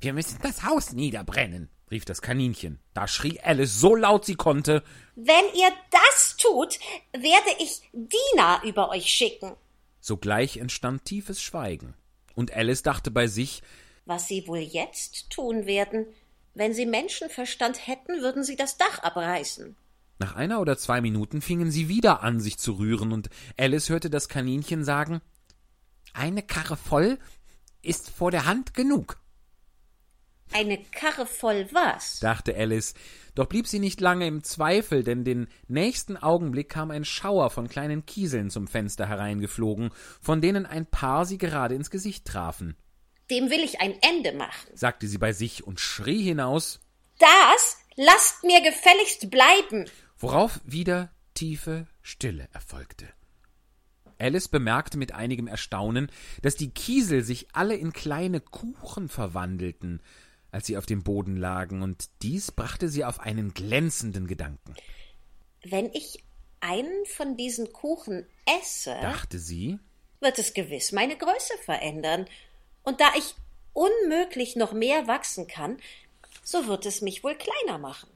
Wir 0.00 0.14
müssen 0.14 0.38
das 0.40 0.62
Haus 0.62 0.92
niederbrennen, 0.92 1.68
rief 1.90 2.04
das 2.04 2.22
Kaninchen. 2.22 2.78
Da 2.94 3.08
schrie 3.08 3.40
Alice 3.40 3.80
so 3.80 3.94
laut 3.94 4.24
sie 4.24 4.34
konnte. 4.36 4.82
Wenn 5.16 5.44
ihr 5.54 5.70
das 5.90 6.36
tut, 6.36 6.78
werde 7.12 7.50
ich 7.60 7.80
Diener 7.92 8.60
über 8.64 8.90
euch 8.90 9.06
schicken. 9.06 9.52
Sogleich 10.00 10.56
entstand 10.56 11.04
tiefes 11.04 11.42
Schweigen. 11.42 11.94
Und 12.34 12.52
Alice 12.52 12.82
dachte 12.82 13.10
bei 13.10 13.26
sich, 13.26 13.62
Was 14.06 14.28
sie 14.28 14.46
wohl 14.46 14.58
jetzt 14.58 15.30
tun 15.30 15.66
werden? 15.66 16.06
Wenn 16.54 16.74
sie 16.74 16.86
Menschenverstand 16.86 17.86
hätten, 17.86 18.20
würden 18.22 18.42
sie 18.44 18.56
das 18.56 18.76
Dach 18.76 19.00
abreißen. 19.00 19.76
nach 20.18 20.34
einer 20.34 20.60
oder 20.60 20.76
zwei 20.76 21.00
Minuten 21.00 21.40
fingen 21.40 21.70
sie 21.70 21.88
wieder 21.88 22.22
an, 22.22 22.40
sich 22.40 22.58
zu 22.58 22.72
rühren, 22.72 23.12
und 23.12 23.30
Alice 23.56 23.88
hörte 23.88 24.10
das 24.10 24.28
Kaninchen 24.28 24.82
sagen, 24.82 25.20
eine 26.12 26.42
Karre 26.42 26.76
voll 26.76 27.18
ist 27.82 28.10
vor 28.10 28.30
der 28.32 28.44
Hand 28.46 28.74
genug, 28.74 29.20
Eine 30.52 30.78
Karre 30.92 31.26
voll 31.26 31.68
was? 31.72 32.20
dachte 32.20 32.56
Alice. 32.56 32.94
Doch 33.34 33.46
blieb 33.46 33.66
sie 33.68 33.78
nicht 33.78 34.00
lange 34.00 34.26
im 34.26 34.42
Zweifel, 34.42 35.04
denn 35.04 35.24
den 35.24 35.46
nächsten 35.68 36.16
Augenblick 36.16 36.68
kam 36.68 36.90
ein 36.90 37.04
Schauer 37.04 37.50
von 37.50 37.68
kleinen 37.68 38.04
Kieseln 38.06 38.50
zum 38.50 38.66
Fenster 38.66 39.06
hereingeflogen, 39.06 39.90
von 40.20 40.40
denen 40.40 40.66
ein 40.66 40.86
paar 40.86 41.24
sie 41.24 41.38
gerade 41.38 41.74
ins 41.74 41.90
Gesicht 41.90 42.24
trafen. 42.24 42.76
Dem 43.30 43.50
will 43.50 43.60
ich 43.62 43.80
ein 43.80 43.94
Ende 44.00 44.32
machen. 44.32 44.70
sagte 44.74 45.06
sie 45.06 45.18
bei 45.18 45.32
sich 45.32 45.64
und 45.64 45.78
schrie 45.80 46.22
hinaus, 46.22 46.80
Das 47.18 47.76
lasst 47.96 48.42
mir 48.42 48.60
gefälligst 48.62 49.30
bleiben. 49.30 49.84
worauf 50.16 50.60
wieder 50.64 51.10
tiefe 51.34 51.86
Stille 52.02 52.48
erfolgte. 52.52 53.06
Alice 54.18 54.48
bemerkte 54.48 54.98
mit 54.98 55.12
einigem 55.12 55.46
Erstaunen, 55.46 56.10
dass 56.42 56.56
die 56.56 56.70
Kiesel 56.70 57.22
sich 57.22 57.46
alle 57.52 57.76
in 57.76 57.92
kleine 57.92 58.40
Kuchen 58.40 59.08
verwandelten, 59.08 60.02
als 60.50 60.66
sie 60.66 60.76
auf 60.76 60.86
dem 60.86 61.02
Boden 61.02 61.36
lagen, 61.36 61.82
und 61.82 62.08
dies 62.22 62.52
brachte 62.52 62.88
sie 62.88 63.04
auf 63.04 63.20
einen 63.20 63.54
glänzenden 63.54 64.26
Gedanken. 64.26 64.74
Wenn 65.64 65.86
ich 65.92 66.22
einen 66.60 67.04
von 67.06 67.36
diesen 67.36 67.72
Kuchen 67.72 68.26
esse, 68.60 68.96
dachte 69.00 69.38
sie. 69.38 69.78
wird 70.20 70.38
es 70.38 70.54
gewiss 70.54 70.92
meine 70.92 71.16
Größe 71.16 71.54
verändern. 71.64 72.26
Und 72.82 73.00
da 73.00 73.12
ich 73.16 73.34
unmöglich 73.72 74.56
noch 74.56 74.72
mehr 74.72 75.06
wachsen 75.06 75.46
kann, 75.46 75.76
so 76.42 76.66
wird 76.66 76.86
es 76.86 77.02
mich 77.02 77.22
wohl 77.22 77.36
kleiner 77.36 77.78
machen. 77.78 78.08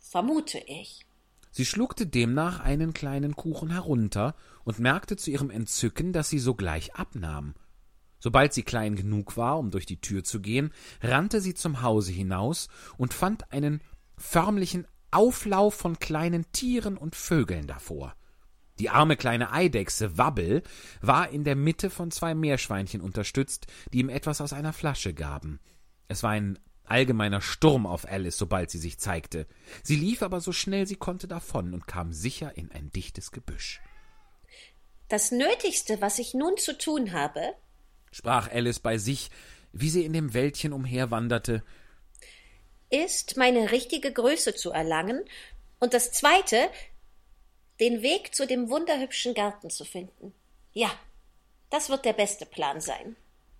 Vermute 0.00 0.58
ich. 0.58 1.06
Sie 1.50 1.66
schluckte 1.66 2.06
demnach 2.06 2.60
einen 2.60 2.92
kleinen 2.94 3.36
Kuchen 3.36 3.70
herunter 3.70 4.34
und 4.64 4.78
merkte 4.78 5.16
zu 5.16 5.30
ihrem 5.30 5.50
Entzücken, 5.50 6.12
dass 6.12 6.30
sie 6.30 6.38
sogleich 6.38 6.94
abnahm. 6.94 7.54
Sobald 8.22 8.52
sie 8.52 8.62
klein 8.62 8.94
genug 8.94 9.36
war, 9.36 9.58
um 9.58 9.72
durch 9.72 9.84
die 9.84 10.00
Tür 10.00 10.22
zu 10.22 10.40
gehen, 10.40 10.72
rannte 11.00 11.40
sie 11.40 11.54
zum 11.54 11.82
Hause 11.82 12.12
hinaus 12.12 12.68
und 12.96 13.14
fand 13.14 13.52
einen 13.52 13.80
förmlichen 14.16 14.86
Auflauf 15.10 15.74
von 15.74 15.98
kleinen 15.98 16.46
Tieren 16.52 16.96
und 16.96 17.16
Vögeln 17.16 17.66
davor. 17.66 18.14
Die 18.78 18.90
arme 18.90 19.16
kleine 19.16 19.50
Eidechse 19.50 20.18
Wabbel 20.18 20.62
war 21.00 21.30
in 21.30 21.42
der 21.42 21.56
Mitte 21.56 21.90
von 21.90 22.12
zwei 22.12 22.32
Meerschweinchen 22.36 23.00
unterstützt, 23.00 23.66
die 23.92 23.98
ihm 23.98 24.08
etwas 24.08 24.40
aus 24.40 24.52
einer 24.52 24.72
Flasche 24.72 25.14
gaben. 25.14 25.58
Es 26.06 26.22
war 26.22 26.30
ein 26.30 26.60
allgemeiner 26.84 27.40
Sturm 27.40 27.86
auf 27.86 28.08
Alice, 28.08 28.38
sobald 28.38 28.70
sie 28.70 28.78
sich 28.78 29.00
zeigte. 29.00 29.48
Sie 29.82 29.96
lief 29.96 30.22
aber 30.22 30.40
so 30.40 30.52
schnell 30.52 30.86
sie 30.86 30.94
konnte 30.94 31.26
davon 31.26 31.74
und 31.74 31.88
kam 31.88 32.12
sicher 32.12 32.56
in 32.56 32.70
ein 32.70 32.92
dichtes 32.92 33.32
Gebüsch. 33.32 33.80
Das 35.08 35.32
Nötigste, 35.32 36.00
was 36.00 36.20
ich 36.20 36.34
nun 36.34 36.56
zu 36.56 36.78
tun 36.78 37.12
habe, 37.12 37.54
sprach 38.12 38.50
Alice 38.50 38.78
bei 38.78 38.98
sich, 38.98 39.30
wie 39.72 39.90
sie 39.90 40.04
in 40.04 40.12
dem 40.12 40.34
Wäldchen 40.34 40.72
umherwanderte, 40.72 41.64
ist, 42.90 43.36
meine 43.36 43.72
richtige 43.72 44.12
Größe 44.12 44.54
zu 44.54 44.70
erlangen, 44.70 45.24
und 45.80 45.94
das 45.94 46.12
zweite, 46.12 46.68
den 47.80 48.02
Weg 48.02 48.34
zu 48.34 48.46
dem 48.46 48.70
wunderhübschen 48.70 49.34
Garten 49.34 49.68
zu 49.68 49.84
finden. 49.84 50.32
Ja, 50.72 50.90
das 51.70 51.88
wird 51.88 52.04
der 52.04 52.12
beste 52.12 52.46
Plan 52.46 52.80
sein. 52.80 53.16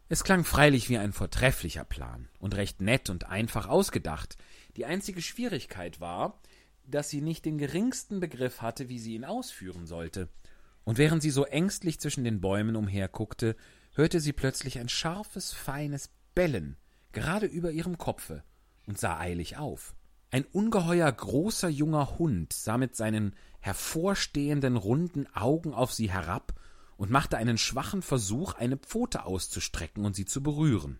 Es 0.08 0.22
klang 0.22 0.44
freilich 0.44 0.88
wie 0.88 0.98
ein 0.98 1.12
vortrefflicher 1.12 1.84
Plan 1.84 2.28
und 2.38 2.54
recht 2.54 2.80
nett 2.80 3.10
und 3.10 3.24
einfach 3.24 3.66
ausgedacht. 3.66 4.36
Die 4.76 4.84
einzige 4.84 5.22
Schwierigkeit 5.22 6.00
war, 6.00 6.38
dass 6.84 7.08
sie 7.08 7.22
nicht 7.22 7.44
den 7.44 7.58
geringsten 7.58 8.20
Begriff 8.20 8.60
hatte, 8.60 8.88
wie 8.88 8.98
sie 8.98 9.14
ihn 9.14 9.24
ausführen 9.24 9.86
sollte. 9.86 10.28
Und 10.84 10.98
während 10.98 11.22
sie 11.22 11.30
so 11.30 11.44
ängstlich 11.44 11.98
zwischen 11.98 12.24
den 12.24 12.40
Bäumen 12.40 12.76
umherguckte, 12.76 13.56
hörte 13.94 14.20
sie 14.20 14.32
plötzlich 14.32 14.78
ein 14.78 14.88
scharfes, 14.88 15.52
feines 15.52 16.10
Bellen 16.34 16.76
gerade 17.12 17.46
über 17.46 17.70
ihrem 17.70 17.98
Kopfe 17.98 18.42
und 18.86 18.98
sah 18.98 19.18
eilig 19.18 19.56
auf. 19.56 19.94
Ein 20.30 20.44
ungeheuer 20.44 21.12
großer 21.12 21.68
junger 21.68 22.18
Hund 22.18 22.52
sah 22.52 22.78
mit 22.78 22.96
seinen 22.96 23.36
hervorstehenden 23.60 24.76
runden 24.76 25.26
Augen 25.34 25.74
auf 25.74 25.92
sie 25.92 26.10
herab 26.10 26.54
und 26.96 27.10
machte 27.10 27.36
einen 27.36 27.58
schwachen 27.58 28.02
Versuch, 28.02 28.54
eine 28.54 28.78
Pfote 28.78 29.24
auszustrecken 29.24 30.04
und 30.04 30.16
sie 30.16 30.24
zu 30.24 30.42
berühren. 30.42 30.98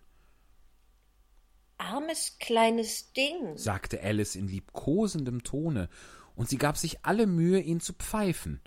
Armes 1.77 2.37
kleines 2.39 3.11
Ding, 3.13 3.57
sagte 3.57 4.01
Alice 4.01 4.35
in 4.35 4.47
liebkosendem 4.47 5.43
Tone, 5.43 5.89
und 6.35 6.49
sie 6.49 6.57
gab 6.57 6.77
sich 6.77 7.03
alle 7.03 7.27
Mühe, 7.27 7.59
ihn 7.59 7.79
zu 7.79 7.93
pfeifen. 7.93 8.61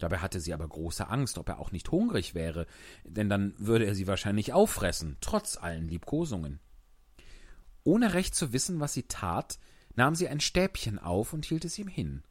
Dabei 0.00 0.18
hatte 0.18 0.40
sie 0.40 0.52
aber 0.52 0.66
große 0.66 1.08
Angst, 1.08 1.38
ob 1.38 1.48
er 1.48 1.60
auch 1.60 1.70
nicht 1.70 1.90
hungrig 1.90 2.34
wäre, 2.34 2.66
denn 3.04 3.28
dann 3.28 3.54
würde 3.58 3.86
er 3.86 3.94
sie 3.94 4.06
wahrscheinlich 4.06 4.52
auffressen, 4.52 5.16
trotz 5.20 5.56
allen 5.56 5.88
Liebkosungen. 5.88 6.58
Ohne 7.84 8.14
recht 8.14 8.34
zu 8.34 8.52
wissen, 8.52 8.80
was 8.80 8.92
sie 8.92 9.04
tat, 9.04 9.58
nahm 9.94 10.14
sie 10.14 10.28
ein 10.28 10.40
Stäbchen 10.40 10.98
auf 10.98 11.32
und 11.32 11.44
hielt 11.44 11.64
es 11.64 11.78
ihm 11.78 11.88
hin 11.88 12.22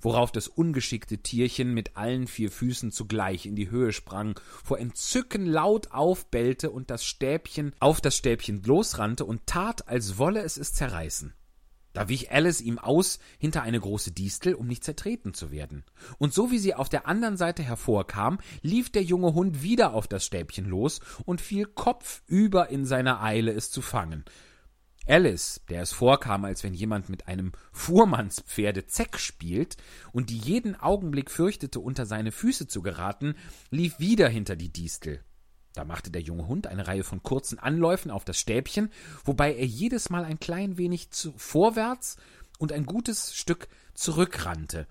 worauf 0.00 0.32
das 0.32 0.48
ungeschickte 0.48 1.18
Tierchen 1.18 1.74
mit 1.74 1.96
allen 1.96 2.26
vier 2.26 2.50
Füßen 2.50 2.92
zugleich 2.92 3.46
in 3.46 3.56
die 3.56 3.70
Höhe 3.70 3.92
sprang, 3.92 4.38
vor 4.64 4.78
Entzücken 4.78 5.46
laut 5.46 5.90
aufbellte 5.92 6.70
und 6.70 6.90
das 6.90 7.04
Stäbchen 7.04 7.74
auf 7.80 8.00
das 8.00 8.16
Stäbchen 8.16 8.62
losrannte 8.62 9.24
und 9.24 9.46
tat, 9.46 9.88
als 9.88 10.18
wolle 10.18 10.42
es 10.42 10.56
es 10.56 10.72
zerreißen. 10.72 11.34
Da 11.92 12.08
wich 12.08 12.30
Alice 12.30 12.60
ihm 12.60 12.78
aus 12.78 13.18
hinter 13.38 13.62
eine 13.62 13.80
große 13.80 14.12
Distel, 14.12 14.54
um 14.54 14.66
nicht 14.66 14.84
zertreten 14.84 15.34
zu 15.34 15.50
werden. 15.50 15.84
Und 16.18 16.32
so 16.32 16.50
wie 16.50 16.58
sie 16.58 16.74
auf 16.74 16.88
der 16.88 17.06
anderen 17.06 17.36
Seite 17.36 17.62
hervorkam, 17.62 18.38
lief 18.62 18.90
der 18.90 19.02
junge 19.02 19.34
Hund 19.34 19.62
wieder 19.62 19.92
auf 19.94 20.06
das 20.06 20.24
Stäbchen 20.24 20.66
los 20.66 21.00
und 21.24 21.40
fiel 21.40 21.66
kopfüber 21.66 22.68
in 22.68 22.84
seiner 22.84 23.22
Eile, 23.22 23.52
es 23.52 23.70
zu 23.70 23.82
fangen. 23.82 24.24
Alice, 25.06 25.60
der 25.68 25.82
es 25.82 25.92
vorkam, 25.92 26.44
als 26.44 26.62
wenn 26.62 26.74
jemand 26.74 27.08
mit 27.08 27.26
einem 27.26 27.52
Fuhrmannspferde 27.72 28.86
Zeck 28.86 29.18
spielt 29.18 29.76
und 30.12 30.30
die 30.30 30.38
jeden 30.38 30.78
Augenblick 30.78 31.30
fürchtete, 31.30 31.80
unter 31.80 32.06
seine 32.06 32.30
Füße 32.30 32.68
zu 32.68 32.82
geraten, 32.82 33.34
lief 33.70 33.98
wieder 33.98 34.28
hinter 34.28 34.54
die 34.54 34.72
Distel. 34.72 35.24
Da 35.74 35.84
machte 35.84 36.10
der 36.10 36.22
junge 36.22 36.48
Hund 36.48 36.66
eine 36.66 36.86
Reihe 36.86 37.04
von 37.04 37.22
kurzen 37.22 37.58
Anläufen 37.58 38.10
auf 38.10 38.24
das 38.24 38.38
Stäbchen, 38.38 38.90
wobei 39.24 39.54
er 39.54 39.66
jedes 39.66 40.10
Mal 40.10 40.24
ein 40.24 40.40
klein 40.40 40.78
wenig 40.78 41.10
zu 41.10 41.32
vorwärts 41.36 42.16
und 42.58 42.72
ein 42.72 42.86
gutes 42.86 43.34
Stück 43.34 43.68
zurückrannte 43.94 44.86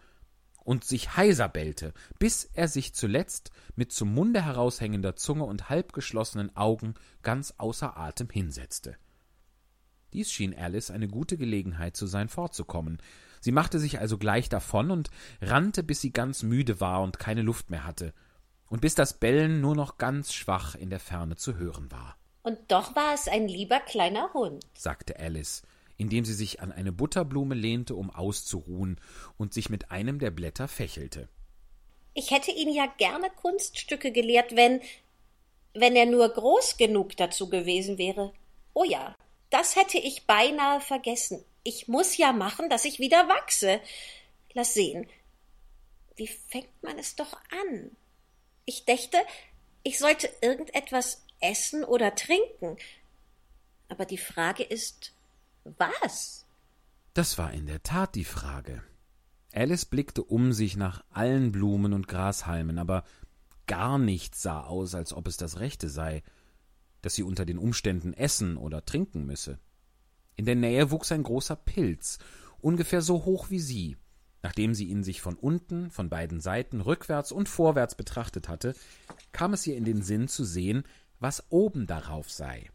und 0.64 0.84
sich 0.84 1.18
heiser 1.18 1.50
bellte, 1.50 1.94
bis 2.20 2.50
er 2.54 2.68
sich 2.68 2.94
zuletzt 2.94 3.52
mit 3.76 3.92
zum 3.92 4.14
Munde 4.14 4.46
heraushängender 4.46 5.16
Zunge 5.16 5.46
und 5.46 5.70
halbgeschlossenen 5.70 6.56
Augen 6.56 6.94
ganz 7.24 7.56
außer 7.58 7.98
Atem 7.98 8.30
hinsetzte. 8.30 8.96
Dies 10.14 10.32
schien 10.32 10.56
Alice 10.56 10.92
eine 10.92 11.08
gute 11.08 11.38
Gelegenheit 11.38 11.96
zu 11.96 12.08
sein, 12.08 12.30
fortzukommen. 12.30 13.00
Sie 13.42 13.52
machte 13.52 13.80
sich 13.80 14.00
also 14.00 14.18
gleich 14.18 14.50
davon 14.50 14.92
und 14.92 15.10
rannte, 15.42 15.84
bis 15.84 16.02
sie 16.02 16.12
ganz 16.12 16.44
müde 16.44 16.80
war 16.80 17.02
und 17.02 17.20
keine 17.20 17.42
Luft 17.42 17.70
mehr 17.70 17.86
hatte, 17.86 18.14
und 18.70 18.82
bis 18.82 18.96
das 18.96 19.14
Bellen 19.14 19.62
nur 19.62 19.76
noch 19.76 19.98
ganz 19.98 20.34
schwach 20.34 20.76
in 20.76 20.90
der 20.90 21.00
Ferne 21.00 21.36
zu 21.36 21.58
hören 21.58 21.92
war. 21.92 22.18
Und 22.44 22.60
doch 22.70 22.96
war 22.96 23.14
es 23.14 23.28
ein 23.28 23.48
lieber 23.48 23.80
kleiner 23.80 24.34
Hund, 24.34 24.66
sagte 24.74 25.20
Alice, 25.20 25.64
indem 25.98 26.26
sie 26.26 26.34
sich 26.34 26.62
an 26.62 26.72
eine 26.72 26.92
Butterblume 26.92 27.56
lehnte, 27.56 27.96
um 27.96 28.10
auszuruhen, 28.10 29.00
und 29.38 29.54
sich 29.54 29.70
mit 29.70 29.92
einem 29.92 30.20
der 30.20 30.32
Blätter 30.32 30.68
fächelte. 30.68 31.28
Ich 32.14 32.32
hätte 32.32 32.52
ihn 32.52 32.74
ja 32.74 32.88
gerne 32.98 33.30
Kunststücke 33.30 34.12
gelehrt, 34.12 34.56
wenn 34.56 34.82
wenn 35.74 35.96
er 35.96 36.06
nur 36.06 36.28
groß 36.28 36.78
genug 36.78 37.16
dazu 37.18 37.50
gewesen 37.50 37.98
wäre. 37.98 38.34
Oh 38.74 38.84
ja, 38.84 39.16
das 39.50 39.76
hätte 39.76 39.98
ich 39.98 40.26
beinahe 40.26 40.82
vergessen. 40.82 41.44
Ich 41.64 41.88
muss 41.88 42.18
ja 42.18 42.32
machen, 42.32 42.70
dass 42.70 42.86
ich 42.86 43.00
wieder 43.00 43.28
wachse. 43.28 43.80
Lass 44.54 44.74
sehen. 44.74 45.08
Wie 46.16 46.28
fängt 46.28 46.84
man 46.84 46.98
es 46.98 47.16
doch 47.16 47.34
an? 47.52 47.92
Ich 48.66 48.86
dächte, 48.86 49.18
ich 49.84 50.00
sollte 50.00 50.30
irgendetwas 50.42 51.24
essen 51.40 51.84
oder 51.84 52.16
trinken. 52.16 52.78
Aber 53.88 54.06
die 54.06 54.18
Frage 54.18 54.64
ist, 54.64 55.14
was? 55.64 56.46
Das 57.14 57.38
war 57.38 57.52
in 57.52 57.66
der 57.66 57.82
Tat 57.84 58.16
die 58.16 58.26
Frage. 58.26 58.84
Alice 59.52 59.86
blickte 59.86 60.24
um 60.24 60.54
sich 60.54 60.78
nach 60.78 61.04
allen 61.10 61.52
Blumen 61.52 61.94
und 61.94 62.08
Grashalmen, 62.08 62.78
aber 62.78 63.04
gar 63.66 63.98
nichts 63.98 64.42
sah 64.42 64.62
aus, 64.62 64.94
als 64.94 65.12
ob 65.14 65.28
es 65.28 65.38
das 65.38 65.60
Rechte 65.60 65.90
sei 65.90 66.22
das 67.02 67.16
sie 67.16 67.24
unter 67.24 67.46
den 67.46 67.58
Umständen 67.58 68.14
essen 68.14 68.58
oder 68.58 68.86
trinken 68.86 69.26
müsse. 69.26 69.60
In 70.36 70.46
der 70.46 70.56
Nähe 70.56 70.92
wuchs 70.92 71.12
ein 71.12 71.24
großer 71.24 71.56
Pilz, 71.56 72.20
ungefähr 72.60 73.02
so 73.02 73.26
hoch 73.26 73.50
wie 73.50 73.60
sie. 73.60 73.98
Nachdem 74.42 74.74
sie 74.74 74.86
ihn 74.86 75.04
sich 75.04 75.22
von 75.22 75.36
unten, 75.36 75.92
von 75.92 76.10
beiden 76.10 76.40
Seiten, 76.40 76.82
rückwärts 76.82 77.32
und 77.32 77.50
vorwärts 77.50 77.96
betrachtet 77.96 78.48
hatte, 78.48 78.74
kam 79.32 79.54
es 79.54 79.68
ihr 79.68 79.76
in 79.76 79.84
den 79.84 80.02
Sinn 80.02 80.28
zu 80.28 80.46
sehen, 80.46 80.84
was 81.20 81.52
oben 81.52 81.88
darauf 81.88 82.32
sei. 82.32 82.70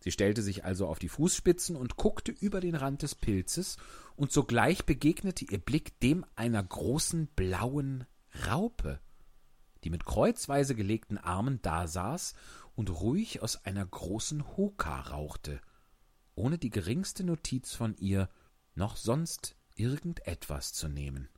Sie 0.00 0.12
stellte 0.12 0.40
sich 0.40 0.64
also 0.64 0.86
auf 0.86 0.98
die 0.98 1.08
Fußspitzen 1.08 1.76
und 1.76 1.96
guckte 1.96 2.32
über 2.32 2.60
den 2.60 2.74
Rand 2.74 3.02
des 3.02 3.14
Pilzes, 3.14 3.76
und 4.14 4.32
sogleich 4.32 4.86
begegnete 4.86 5.44
ihr 5.44 5.58
Blick 5.58 6.00
dem 6.00 6.24
einer 6.36 6.62
großen 6.62 7.26
blauen 7.36 8.06
Raupe, 8.46 9.00
die 9.84 9.90
mit 9.90 10.06
kreuzweise 10.06 10.74
gelegten 10.74 11.18
Armen 11.18 11.60
dasaß 11.60 12.34
und 12.74 12.88
ruhig 12.88 13.42
aus 13.42 13.64
einer 13.64 13.84
großen 13.84 14.56
Hoka 14.56 15.00
rauchte, 15.00 15.60
ohne 16.34 16.56
die 16.56 16.70
geringste 16.70 17.24
Notiz 17.24 17.74
von 17.74 17.96
ihr 17.96 18.30
noch 18.74 18.96
sonst 18.96 19.55
irgendetwas 19.76 20.72
zu 20.72 20.88
nehmen. 20.88 21.28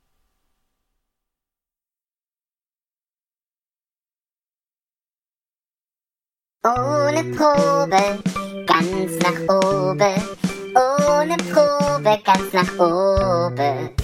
Ohne 6.63 7.23
Probe, 7.35 8.21
ganz 8.65 9.17
nach 9.19 9.41
oben, 9.63 10.21
ohne 10.75 11.37
Probe, 11.37 12.21
ganz 12.23 12.53
nach 12.53 12.79
oben. 12.79 13.95